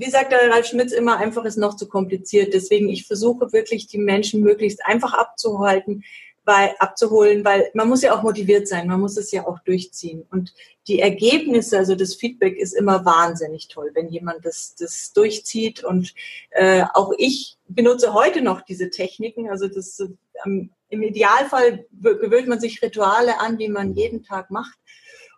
wie 0.01 0.09
sagt 0.09 0.32
der 0.32 0.51
Ralf 0.51 0.66
Schmitz 0.66 0.92
immer, 0.92 1.18
einfach 1.18 1.44
ist 1.44 1.59
noch 1.59 1.76
zu 1.76 1.86
kompliziert. 1.86 2.55
Deswegen, 2.55 2.88
ich 2.88 3.07
versuche 3.07 3.53
wirklich, 3.53 3.86
die 3.86 3.98
Menschen 3.98 4.40
möglichst 4.40 4.84
einfach 4.86 5.12
abzuhalten, 5.12 6.05
weil, 6.42 6.74
abzuholen, 6.78 7.44
weil 7.44 7.70
man 7.74 7.86
muss 7.86 8.01
ja 8.01 8.16
auch 8.16 8.22
motiviert 8.22 8.66
sein, 8.66 8.88
man 8.88 8.98
muss 8.98 9.18
es 9.18 9.30
ja 9.30 9.46
auch 9.46 9.59
durchziehen. 9.59 10.24
Und 10.30 10.55
die 10.88 11.01
Ergebnisse, 11.01 11.76
also 11.76 11.94
das 11.94 12.14
Feedback 12.14 12.57
ist 12.57 12.72
immer 12.72 13.05
wahnsinnig 13.05 13.68
toll, 13.68 13.90
wenn 13.92 14.09
jemand 14.09 14.46
das, 14.46 14.74
das 14.74 15.12
durchzieht. 15.12 15.84
Und 15.84 16.14
äh, 16.48 16.84
auch 16.94 17.12
ich 17.18 17.59
benutze 17.68 18.14
heute 18.14 18.40
noch 18.40 18.62
diese 18.62 18.88
Techniken. 18.88 19.51
Also 19.51 19.68
das 19.68 20.03
ähm, 20.46 20.70
im 20.88 21.03
Idealfall 21.03 21.84
gewöhnt 21.90 22.48
man 22.48 22.59
sich 22.59 22.80
Rituale 22.80 23.38
an, 23.38 23.59
die 23.59 23.68
man 23.68 23.92
jeden 23.94 24.22
Tag 24.22 24.51
macht. 24.51 24.78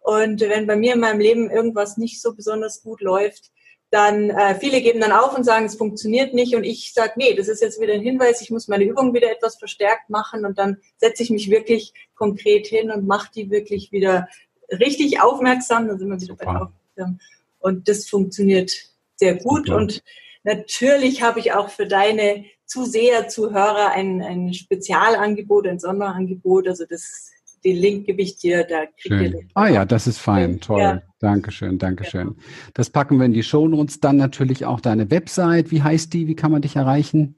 Und 0.03 0.41
wenn 0.41 0.69
bei 0.69 0.77
mir 0.77 0.95
in 0.95 1.01
meinem 1.01 1.21
Leben 1.21 1.51
irgendwas 1.51 1.97
nicht 1.97 2.23
so 2.23 2.33
besonders 2.33 2.83
gut 2.85 3.01
läuft, 3.01 3.51
dann 3.93 4.31
äh, 4.31 4.55
viele 4.59 4.81
geben 4.81 5.01
dann 5.01 5.13
auf 5.13 5.37
und 5.37 5.45
sagen, 5.45 5.67
es 5.67 5.77
funktioniert 5.77 6.33
nicht. 6.33 6.57
Und 6.57 6.65
ich 6.65 6.95
sage, 6.95 7.13
nee, 7.17 7.35
das 7.35 7.47
ist 7.47 7.61
jetzt 7.61 7.79
wieder 7.79 7.93
ein 7.93 8.01
Hinweis, 8.01 8.41
ich 8.41 8.51
muss 8.51 8.67
meine 8.67 8.85
Übung 8.85 9.13
wieder 9.13 9.31
etwas 9.31 9.57
verstärkt 9.57 10.09
machen. 10.09 10.47
Und 10.47 10.59
dann 10.59 10.79
setze 10.97 11.23
ich 11.23 11.29
mich 11.29 11.51
wirklich 11.51 11.93
konkret 12.15 12.67
hin 12.67 12.91
und 12.91 13.07
mache 13.07 13.31
die 13.35 13.51
wirklich 13.51 13.93
wieder 13.93 14.29
richtig 14.71 15.21
aufmerksam, 15.21 15.89
dann 15.89 15.99
sind 15.99 16.09
wir 16.09 16.19
wieder 16.19 16.35
bei 16.37 16.47
aufmerksam. 16.47 17.21
Und 17.61 17.87
das 17.87 18.09
funktioniert 18.09 18.73
sehr 19.17 19.35
gut. 19.35 19.67
Super. 19.67 19.77
und 19.77 20.03
natürlich 20.43 21.23
habe 21.23 21.41
ich 21.41 21.53
auch 21.53 21.69
für 21.69 21.87
deine 21.87 22.47
Zuseher, 22.65 23.29
Zuhörer 23.29 23.91
ein, 23.91 24.23
ein 24.23 24.55
Spezialangebot, 24.55 25.67
ein 25.67 25.79
Sonderangebot, 25.79 26.67
also 26.67 26.87
das 26.89 27.31
den 27.65 27.77
Link 27.77 28.07
gebe 28.07 28.23
ich 28.23 28.37
dir, 28.39 28.65
da 28.65 28.87
kriegt 28.87 29.35
ihr 29.35 29.45
Ah 29.55 29.69
ja, 29.69 29.85
das 29.85 30.07
ist 30.07 30.19
fein, 30.19 30.61
toll. 30.61 30.81
Ja. 30.81 31.03
Dankeschön, 31.21 31.79
Dankeschön. 31.79 32.29
Ja. 32.29 32.45
Das 32.75 32.91
packen 32.91 33.19
wir 33.19 33.27
in 33.27 33.33
die 33.33 33.45
Show 33.45 33.69
Notes. 33.69 34.01
Dann 34.01 34.17
natürlich 34.17 34.65
auch 34.65 34.81
deine 34.81 35.11
Website. 35.11 35.71
Wie 35.71 35.83
heißt 35.83 36.13
die? 36.13 36.27
Wie 36.27 36.35
kann 36.35 36.51
man 36.51 36.63
dich 36.63 36.77
erreichen? 36.77 37.37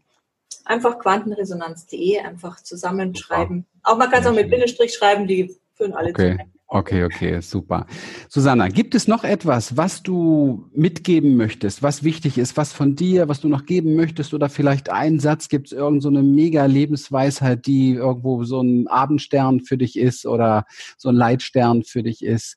Einfach 0.65 0.99
quantenresonanz.de, 0.99 2.21
einfach 2.21 2.63
zusammenschreiben. 2.63 3.67
Auch 3.83 3.99
man 3.99 4.11
kann 4.11 4.23
es 4.23 4.27
auch 4.27 4.35
mit 4.35 4.49
Bindestrich 4.49 4.95
schreiben, 4.95 5.27
die 5.27 5.55
führen 5.75 5.93
alle 5.93 6.11
okay. 6.11 6.33
zusammen. 6.33 6.54
Okay, 6.75 7.05
okay, 7.05 7.41
super. 7.41 7.87
Susanna, 8.29 8.67
gibt 8.67 8.97
es 8.97 9.07
noch 9.07 9.23
etwas, 9.23 9.77
was 9.77 10.03
du 10.03 10.69
mitgeben 10.73 11.37
möchtest, 11.37 11.85
was 11.85 12.03
wichtig 12.03 12.37
ist, 12.37 12.57
was 12.57 12.73
von 12.73 12.97
dir, 12.97 13.29
was 13.29 13.41
du 13.41 13.47
noch 13.47 13.65
geben 13.65 13.95
möchtest 13.95 14.35
oder 14.35 14.49
vielleicht 14.49 14.91
einen 14.91 15.21
Satz, 15.21 15.49
gibt 15.49 15.69
es 15.69 15.73
irgend 15.73 16.03
so 16.03 16.09
eine 16.09 16.25
mega 16.25 16.67
Lebensweisheit, 16.67 17.65
die 17.67 17.93
irgendwo 17.93 18.43
so 18.43 18.61
ein 18.61 18.89
Abendstern 18.89 19.61
für 19.61 19.79
dich 19.79 19.97
ist 19.97 20.27
oder 20.27 20.67
so 20.99 21.11
ein 21.11 21.15
Leitstern 21.15 21.85
für 21.85 22.03
dich 22.03 22.25
ist? 22.25 22.57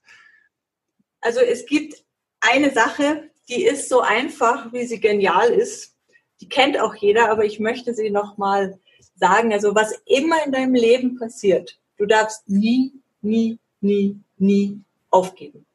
Also 1.22 1.42
es 1.42 1.68
gibt 1.68 2.04
eine 2.40 2.74
Sache, 2.74 3.30
die 3.50 3.66
ist 3.66 3.88
so 3.88 4.02
einfach, 4.02 4.74
wie 4.74 4.88
sie 4.88 5.00
genial 5.00 5.50
ist. 5.50 5.96
Die 6.42 6.50
kennt 6.50 6.80
auch 6.80 6.96
jeder, 6.96 7.30
aber 7.30 7.46
ich 7.46 7.60
möchte 7.60 7.94
sie 7.94 8.10
nochmal 8.10 8.80
sagen. 9.14 9.54
Also 9.54 9.76
was 9.76 9.94
immer 10.08 10.44
in 10.44 10.52
deinem 10.52 10.74
Leben 10.74 11.20
passiert, 11.20 11.80
du 11.98 12.08
darfst 12.08 12.50
nie, 12.50 12.94
nie, 13.22 13.60
nie, 13.82 14.20
nie 14.38 14.82
aufgeben. 15.10 15.66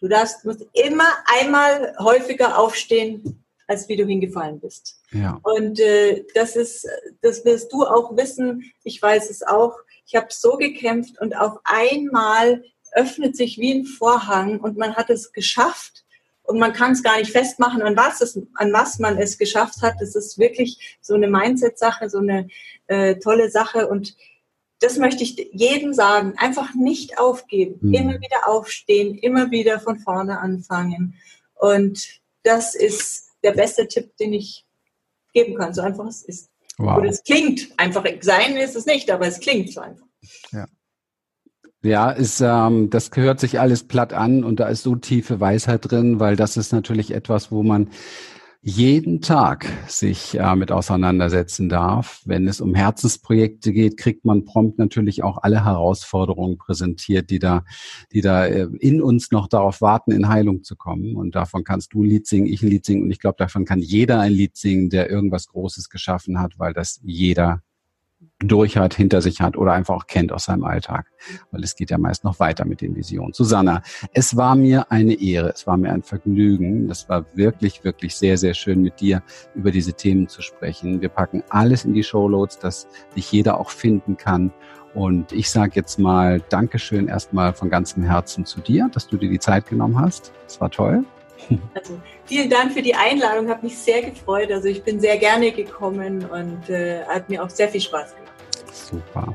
Du 0.00 0.08
darfst, 0.08 0.44
musst 0.44 0.66
immer 0.72 1.08
einmal 1.40 1.96
häufiger 1.98 2.58
aufstehen, 2.58 3.44
als 3.66 3.88
wie 3.88 3.96
du 3.96 4.04
hingefallen 4.06 4.60
bist. 4.60 5.00
Ja. 5.12 5.40
Und 5.42 5.80
äh, 5.80 6.24
das 6.34 6.56
ist, 6.56 6.86
das 7.22 7.44
wirst 7.44 7.72
du 7.72 7.84
auch 7.84 8.16
wissen. 8.16 8.72
Ich 8.84 9.00
weiß 9.00 9.30
es 9.30 9.42
auch. 9.42 9.78
Ich 10.06 10.14
habe 10.14 10.28
so 10.30 10.56
gekämpft 10.56 11.20
und 11.20 11.36
auf 11.36 11.58
einmal 11.64 12.62
öffnet 12.92 13.36
sich 13.36 13.58
wie 13.58 13.74
ein 13.74 13.84
Vorhang 13.84 14.60
und 14.60 14.76
man 14.76 14.94
hat 14.94 15.10
es 15.10 15.32
geschafft 15.32 16.04
und 16.44 16.58
man 16.58 16.72
kann 16.72 16.92
es 16.92 17.02
gar 17.02 17.18
nicht 17.18 17.32
festmachen, 17.32 17.82
an 17.82 17.96
was, 17.96 18.20
es, 18.20 18.40
an 18.54 18.72
was 18.72 18.98
man 18.98 19.18
es 19.18 19.36
geschafft 19.36 19.82
hat. 19.82 19.94
Das 20.00 20.14
ist 20.14 20.38
wirklich 20.38 20.98
so 21.00 21.14
eine 21.14 21.28
Mindset-Sache, 21.28 22.08
so 22.08 22.18
eine 22.18 22.48
äh, 22.86 23.16
tolle 23.16 23.50
Sache 23.50 23.88
und 23.88 24.16
das 24.80 24.98
möchte 24.98 25.22
ich 25.22 25.36
jedem 25.52 25.92
sagen. 25.94 26.34
Einfach 26.36 26.74
nicht 26.74 27.18
aufgeben. 27.18 27.78
Mhm. 27.80 27.94
Immer 27.94 28.14
wieder 28.14 28.48
aufstehen, 28.48 29.16
immer 29.16 29.50
wieder 29.50 29.80
von 29.80 29.98
vorne 29.98 30.40
anfangen. 30.40 31.14
Und 31.54 32.20
das 32.42 32.74
ist 32.74 33.30
der 33.42 33.52
beste 33.52 33.88
Tipp, 33.88 34.16
den 34.18 34.32
ich 34.32 34.66
geben 35.32 35.56
kann. 35.56 35.74
So 35.74 35.82
einfach 35.82 36.06
es 36.06 36.22
ist. 36.22 36.50
Wow. 36.78 36.98
Und 36.98 37.06
es 37.06 37.22
klingt 37.22 37.68
einfach. 37.78 38.04
Sein 38.20 38.56
ist 38.56 38.76
es 38.76 38.86
nicht, 38.86 39.10
aber 39.10 39.26
es 39.26 39.40
klingt 39.40 39.72
so 39.72 39.80
einfach. 39.80 40.06
Ja. 40.52 40.66
Ja, 41.82 42.10
ist, 42.10 42.40
ähm, 42.40 42.90
das 42.90 43.12
gehört 43.12 43.38
sich 43.38 43.60
alles 43.60 43.84
platt 43.84 44.12
an 44.12 44.42
und 44.42 44.58
da 44.58 44.68
ist 44.68 44.82
so 44.82 44.96
tiefe 44.96 45.38
Weisheit 45.38 45.88
drin, 45.88 46.18
weil 46.18 46.34
das 46.34 46.56
ist 46.56 46.72
natürlich 46.72 47.12
etwas, 47.12 47.52
wo 47.52 47.62
man 47.62 47.90
jeden 48.68 49.20
Tag 49.20 49.64
sich 49.86 50.36
äh, 50.36 50.56
mit 50.56 50.72
auseinandersetzen 50.72 51.68
darf. 51.68 52.20
Wenn 52.24 52.48
es 52.48 52.60
um 52.60 52.74
Herzensprojekte 52.74 53.72
geht, 53.72 53.96
kriegt 53.96 54.24
man 54.24 54.44
prompt 54.44 54.76
natürlich 54.76 55.22
auch 55.22 55.38
alle 55.40 55.64
Herausforderungen 55.64 56.58
präsentiert, 56.58 57.30
die 57.30 57.38
da, 57.38 57.64
die 58.10 58.22
da 58.22 58.44
äh, 58.44 58.66
in 58.80 59.00
uns 59.00 59.30
noch 59.30 59.46
darauf 59.46 59.80
warten, 59.80 60.10
in 60.10 60.26
Heilung 60.26 60.64
zu 60.64 60.74
kommen. 60.74 61.14
Und 61.14 61.36
davon 61.36 61.62
kannst 61.62 61.94
du 61.94 62.02
ein 62.02 62.08
Lied 62.08 62.26
singen, 62.26 62.48
ich 62.48 62.60
ein 62.60 62.68
Lied 62.68 62.84
singen 62.84 63.04
und 63.04 63.12
ich 63.12 63.20
glaube, 63.20 63.36
davon 63.38 63.64
kann 63.64 63.78
jeder 63.78 64.18
ein 64.18 64.32
Lied 64.32 64.56
singen, 64.56 64.90
der 64.90 65.10
irgendwas 65.10 65.46
Großes 65.46 65.88
geschaffen 65.88 66.40
hat, 66.40 66.58
weil 66.58 66.72
das 66.72 66.98
jeder 67.04 67.62
durch 68.38 68.76
hat, 68.76 68.94
hinter 68.94 69.22
sich 69.22 69.40
hat 69.40 69.56
oder 69.56 69.72
einfach 69.72 69.94
auch 69.94 70.06
kennt 70.06 70.32
aus 70.32 70.44
seinem 70.44 70.64
Alltag. 70.64 71.06
Weil 71.50 71.64
es 71.64 71.74
geht 71.76 71.90
ja 71.90 71.98
meist 71.98 72.24
noch 72.24 72.38
weiter 72.38 72.64
mit 72.64 72.80
den 72.80 72.94
Visionen. 72.94 73.32
Susanna, 73.32 73.82
es 74.12 74.36
war 74.36 74.54
mir 74.54 74.90
eine 74.90 75.14
Ehre, 75.14 75.50
es 75.50 75.66
war 75.66 75.76
mir 75.76 75.92
ein 75.92 76.02
Vergnügen. 76.02 76.88
Das 76.88 77.08
war 77.08 77.24
wirklich, 77.34 77.84
wirklich 77.84 78.14
sehr, 78.16 78.36
sehr 78.36 78.54
schön 78.54 78.82
mit 78.82 79.00
dir 79.00 79.22
über 79.54 79.70
diese 79.70 79.94
Themen 79.94 80.28
zu 80.28 80.42
sprechen. 80.42 81.00
Wir 81.00 81.08
packen 81.08 81.42
alles 81.48 81.84
in 81.84 81.94
die 81.94 82.02
Showloads, 82.04 82.58
dass 82.58 82.88
dich 83.16 83.30
jeder 83.32 83.58
auch 83.58 83.70
finden 83.70 84.16
kann. 84.16 84.52
Und 84.94 85.32
ich 85.32 85.50
sage 85.50 85.72
jetzt 85.74 85.98
mal 85.98 86.40
Dankeschön 86.48 87.08
erstmal 87.08 87.52
von 87.52 87.68
ganzem 87.68 88.02
Herzen 88.02 88.46
zu 88.46 88.60
dir, 88.60 88.88
dass 88.92 89.06
du 89.08 89.16
dir 89.16 89.28
die 89.28 89.38
Zeit 89.38 89.66
genommen 89.66 89.98
hast. 90.00 90.32
Es 90.46 90.60
war 90.60 90.70
toll. 90.70 91.04
Also 91.74 92.00
vielen 92.24 92.50
Dank 92.50 92.72
für 92.72 92.82
die 92.82 92.94
Einladung, 92.94 93.48
habe 93.48 93.66
mich 93.66 93.78
sehr 93.78 94.02
gefreut. 94.02 94.50
Also 94.50 94.68
ich 94.68 94.82
bin 94.82 95.00
sehr 95.00 95.16
gerne 95.18 95.52
gekommen 95.52 96.24
und 96.24 96.68
äh, 96.68 97.04
hat 97.04 97.28
mir 97.28 97.42
auch 97.42 97.50
sehr 97.50 97.68
viel 97.68 97.80
Spaß 97.80 98.14
gemacht. 98.14 98.26
Super. 98.72 99.34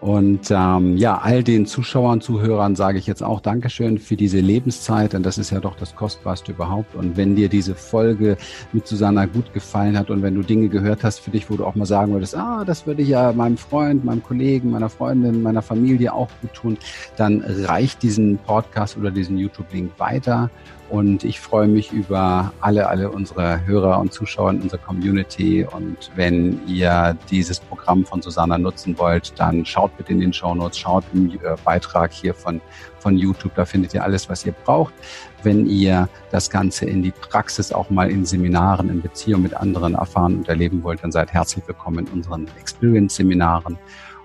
Und 0.00 0.50
ähm, 0.50 0.96
ja, 0.96 1.18
all 1.18 1.44
den 1.44 1.66
Zuschauern, 1.66 2.22
Zuhörern 2.22 2.74
sage 2.74 2.98
ich 2.98 3.06
jetzt 3.06 3.22
auch 3.22 3.40
Dankeschön 3.40 3.98
für 3.98 4.16
diese 4.16 4.40
Lebenszeit, 4.40 5.12
denn 5.12 5.22
das 5.22 5.36
ist 5.36 5.50
ja 5.50 5.60
doch 5.60 5.76
das 5.76 5.94
Kostbarste 5.94 6.52
überhaupt. 6.52 6.94
Und 6.94 7.18
wenn 7.18 7.36
dir 7.36 7.50
diese 7.50 7.74
Folge 7.74 8.38
mit 8.72 8.86
Susanna 8.86 9.26
gut 9.26 9.52
gefallen 9.52 9.98
hat 9.98 10.08
und 10.08 10.22
wenn 10.22 10.34
du 10.34 10.42
Dinge 10.42 10.68
gehört 10.68 11.04
hast 11.04 11.20
für 11.20 11.30
dich, 11.30 11.50
wo 11.50 11.56
du 11.56 11.66
auch 11.66 11.74
mal 11.74 11.84
sagen 11.84 12.12
würdest, 12.12 12.34
ah, 12.34 12.64
das 12.64 12.86
würde 12.86 13.02
ich 13.02 13.08
ja 13.08 13.32
meinem 13.32 13.58
Freund, 13.58 14.02
meinem 14.04 14.22
Kollegen, 14.22 14.70
meiner 14.70 14.88
Freundin, 14.88 15.42
meiner 15.42 15.62
Familie 15.62 16.14
auch 16.14 16.30
gut 16.40 16.54
tun, 16.54 16.78
dann 17.16 17.44
reicht 17.46 18.02
diesen 18.02 18.38
Podcast 18.38 18.96
oder 18.96 19.10
diesen 19.10 19.36
YouTube-Link 19.36 19.92
weiter 19.98 20.50
und 20.90 21.22
ich 21.22 21.38
freue 21.38 21.68
mich 21.68 21.92
über 21.92 22.52
alle, 22.60 22.88
alle 22.88 23.10
unsere 23.10 23.64
Hörer 23.64 24.00
und 24.00 24.12
Zuschauer 24.12 24.50
in 24.50 24.62
unserer 24.62 24.80
Community. 24.80 25.64
Und 25.64 26.10
wenn 26.16 26.66
ihr 26.66 27.16
dieses 27.30 27.60
Programm 27.60 28.04
von 28.04 28.20
Susanna 28.20 28.58
nutzen 28.58 28.98
wollt, 28.98 29.38
dann 29.38 29.64
schaut 29.64 29.96
bitte 29.96 30.12
in 30.12 30.20
den 30.20 30.32
Show 30.32 30.52
Notes, 30.54 30.78
schaut 30.78 31.04
im 31.14 31.30
äh, 31.30 31.56
Beitrag 31.64 32.12
hier 32.12 32.34
von, 32.34 32.60
von 32.98 33.16
YouTube. 33.16 33.54
Da 33.54 33.64
findet 33.64 33.94
ihr 33.94 34.02
alles, 34.02 34.28
was 34.28 34.44
ihr 34.44 34.52
braucht. 34.52 34.92
Wenn 35.44 35.66
ihr 35.66 36.08
das 36.32 36.50
Ganze 36.50 36.86
in 36.86 37.02
die 37.02 37.12
Praxis 37.12 37.72
auch 37.72 37.88
mal 37.88 38.10
in 38.10 38.26
Seminaren, 38.26 38.90
in 38.90 39.00
Beziehung 39.00 39.42
mit 39.42 39.54
anderen 39.54 39.94
erfahren 39.94 40.38
und 40.38 40.48
erleben 40.48 40.82
wollt, 40.82 41.04
dann 41.04 41.12
seid 41.12 41.32
herzlich 41.32 41.66
willkommen 41.68 42.06
in 42.06 42.12
unseren 42.14 42.48
Experience-Seminaren. 42.58 43.78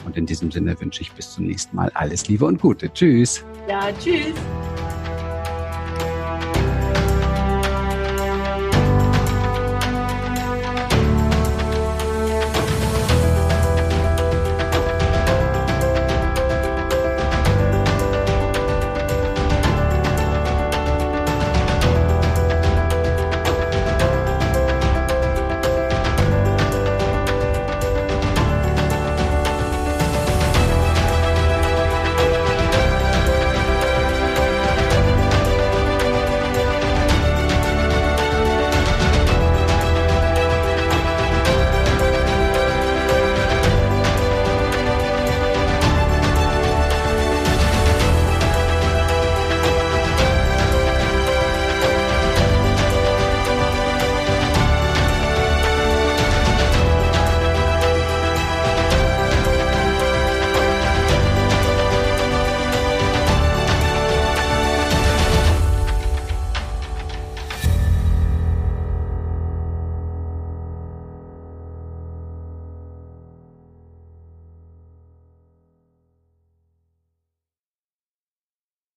Und 0.03 0.18
in 0.18 0.26
diesem 0.26 0.51
Sinne 0.51 0.80
wünsche 0.80 1.01
ich 1.01 1.11
bis 1.11 1.32
zum 1.32 1.45
nächsten 1.45 1.76
Mal 1.76 1.91
alles 1.93 2.28
Liebe 2.28 2.45
und 2.45 2.59
Gute. 2.59 2.91
Tschüss. 2.91 3.45
Ja, 3.68 3.91
tschüss. 3.99 4.34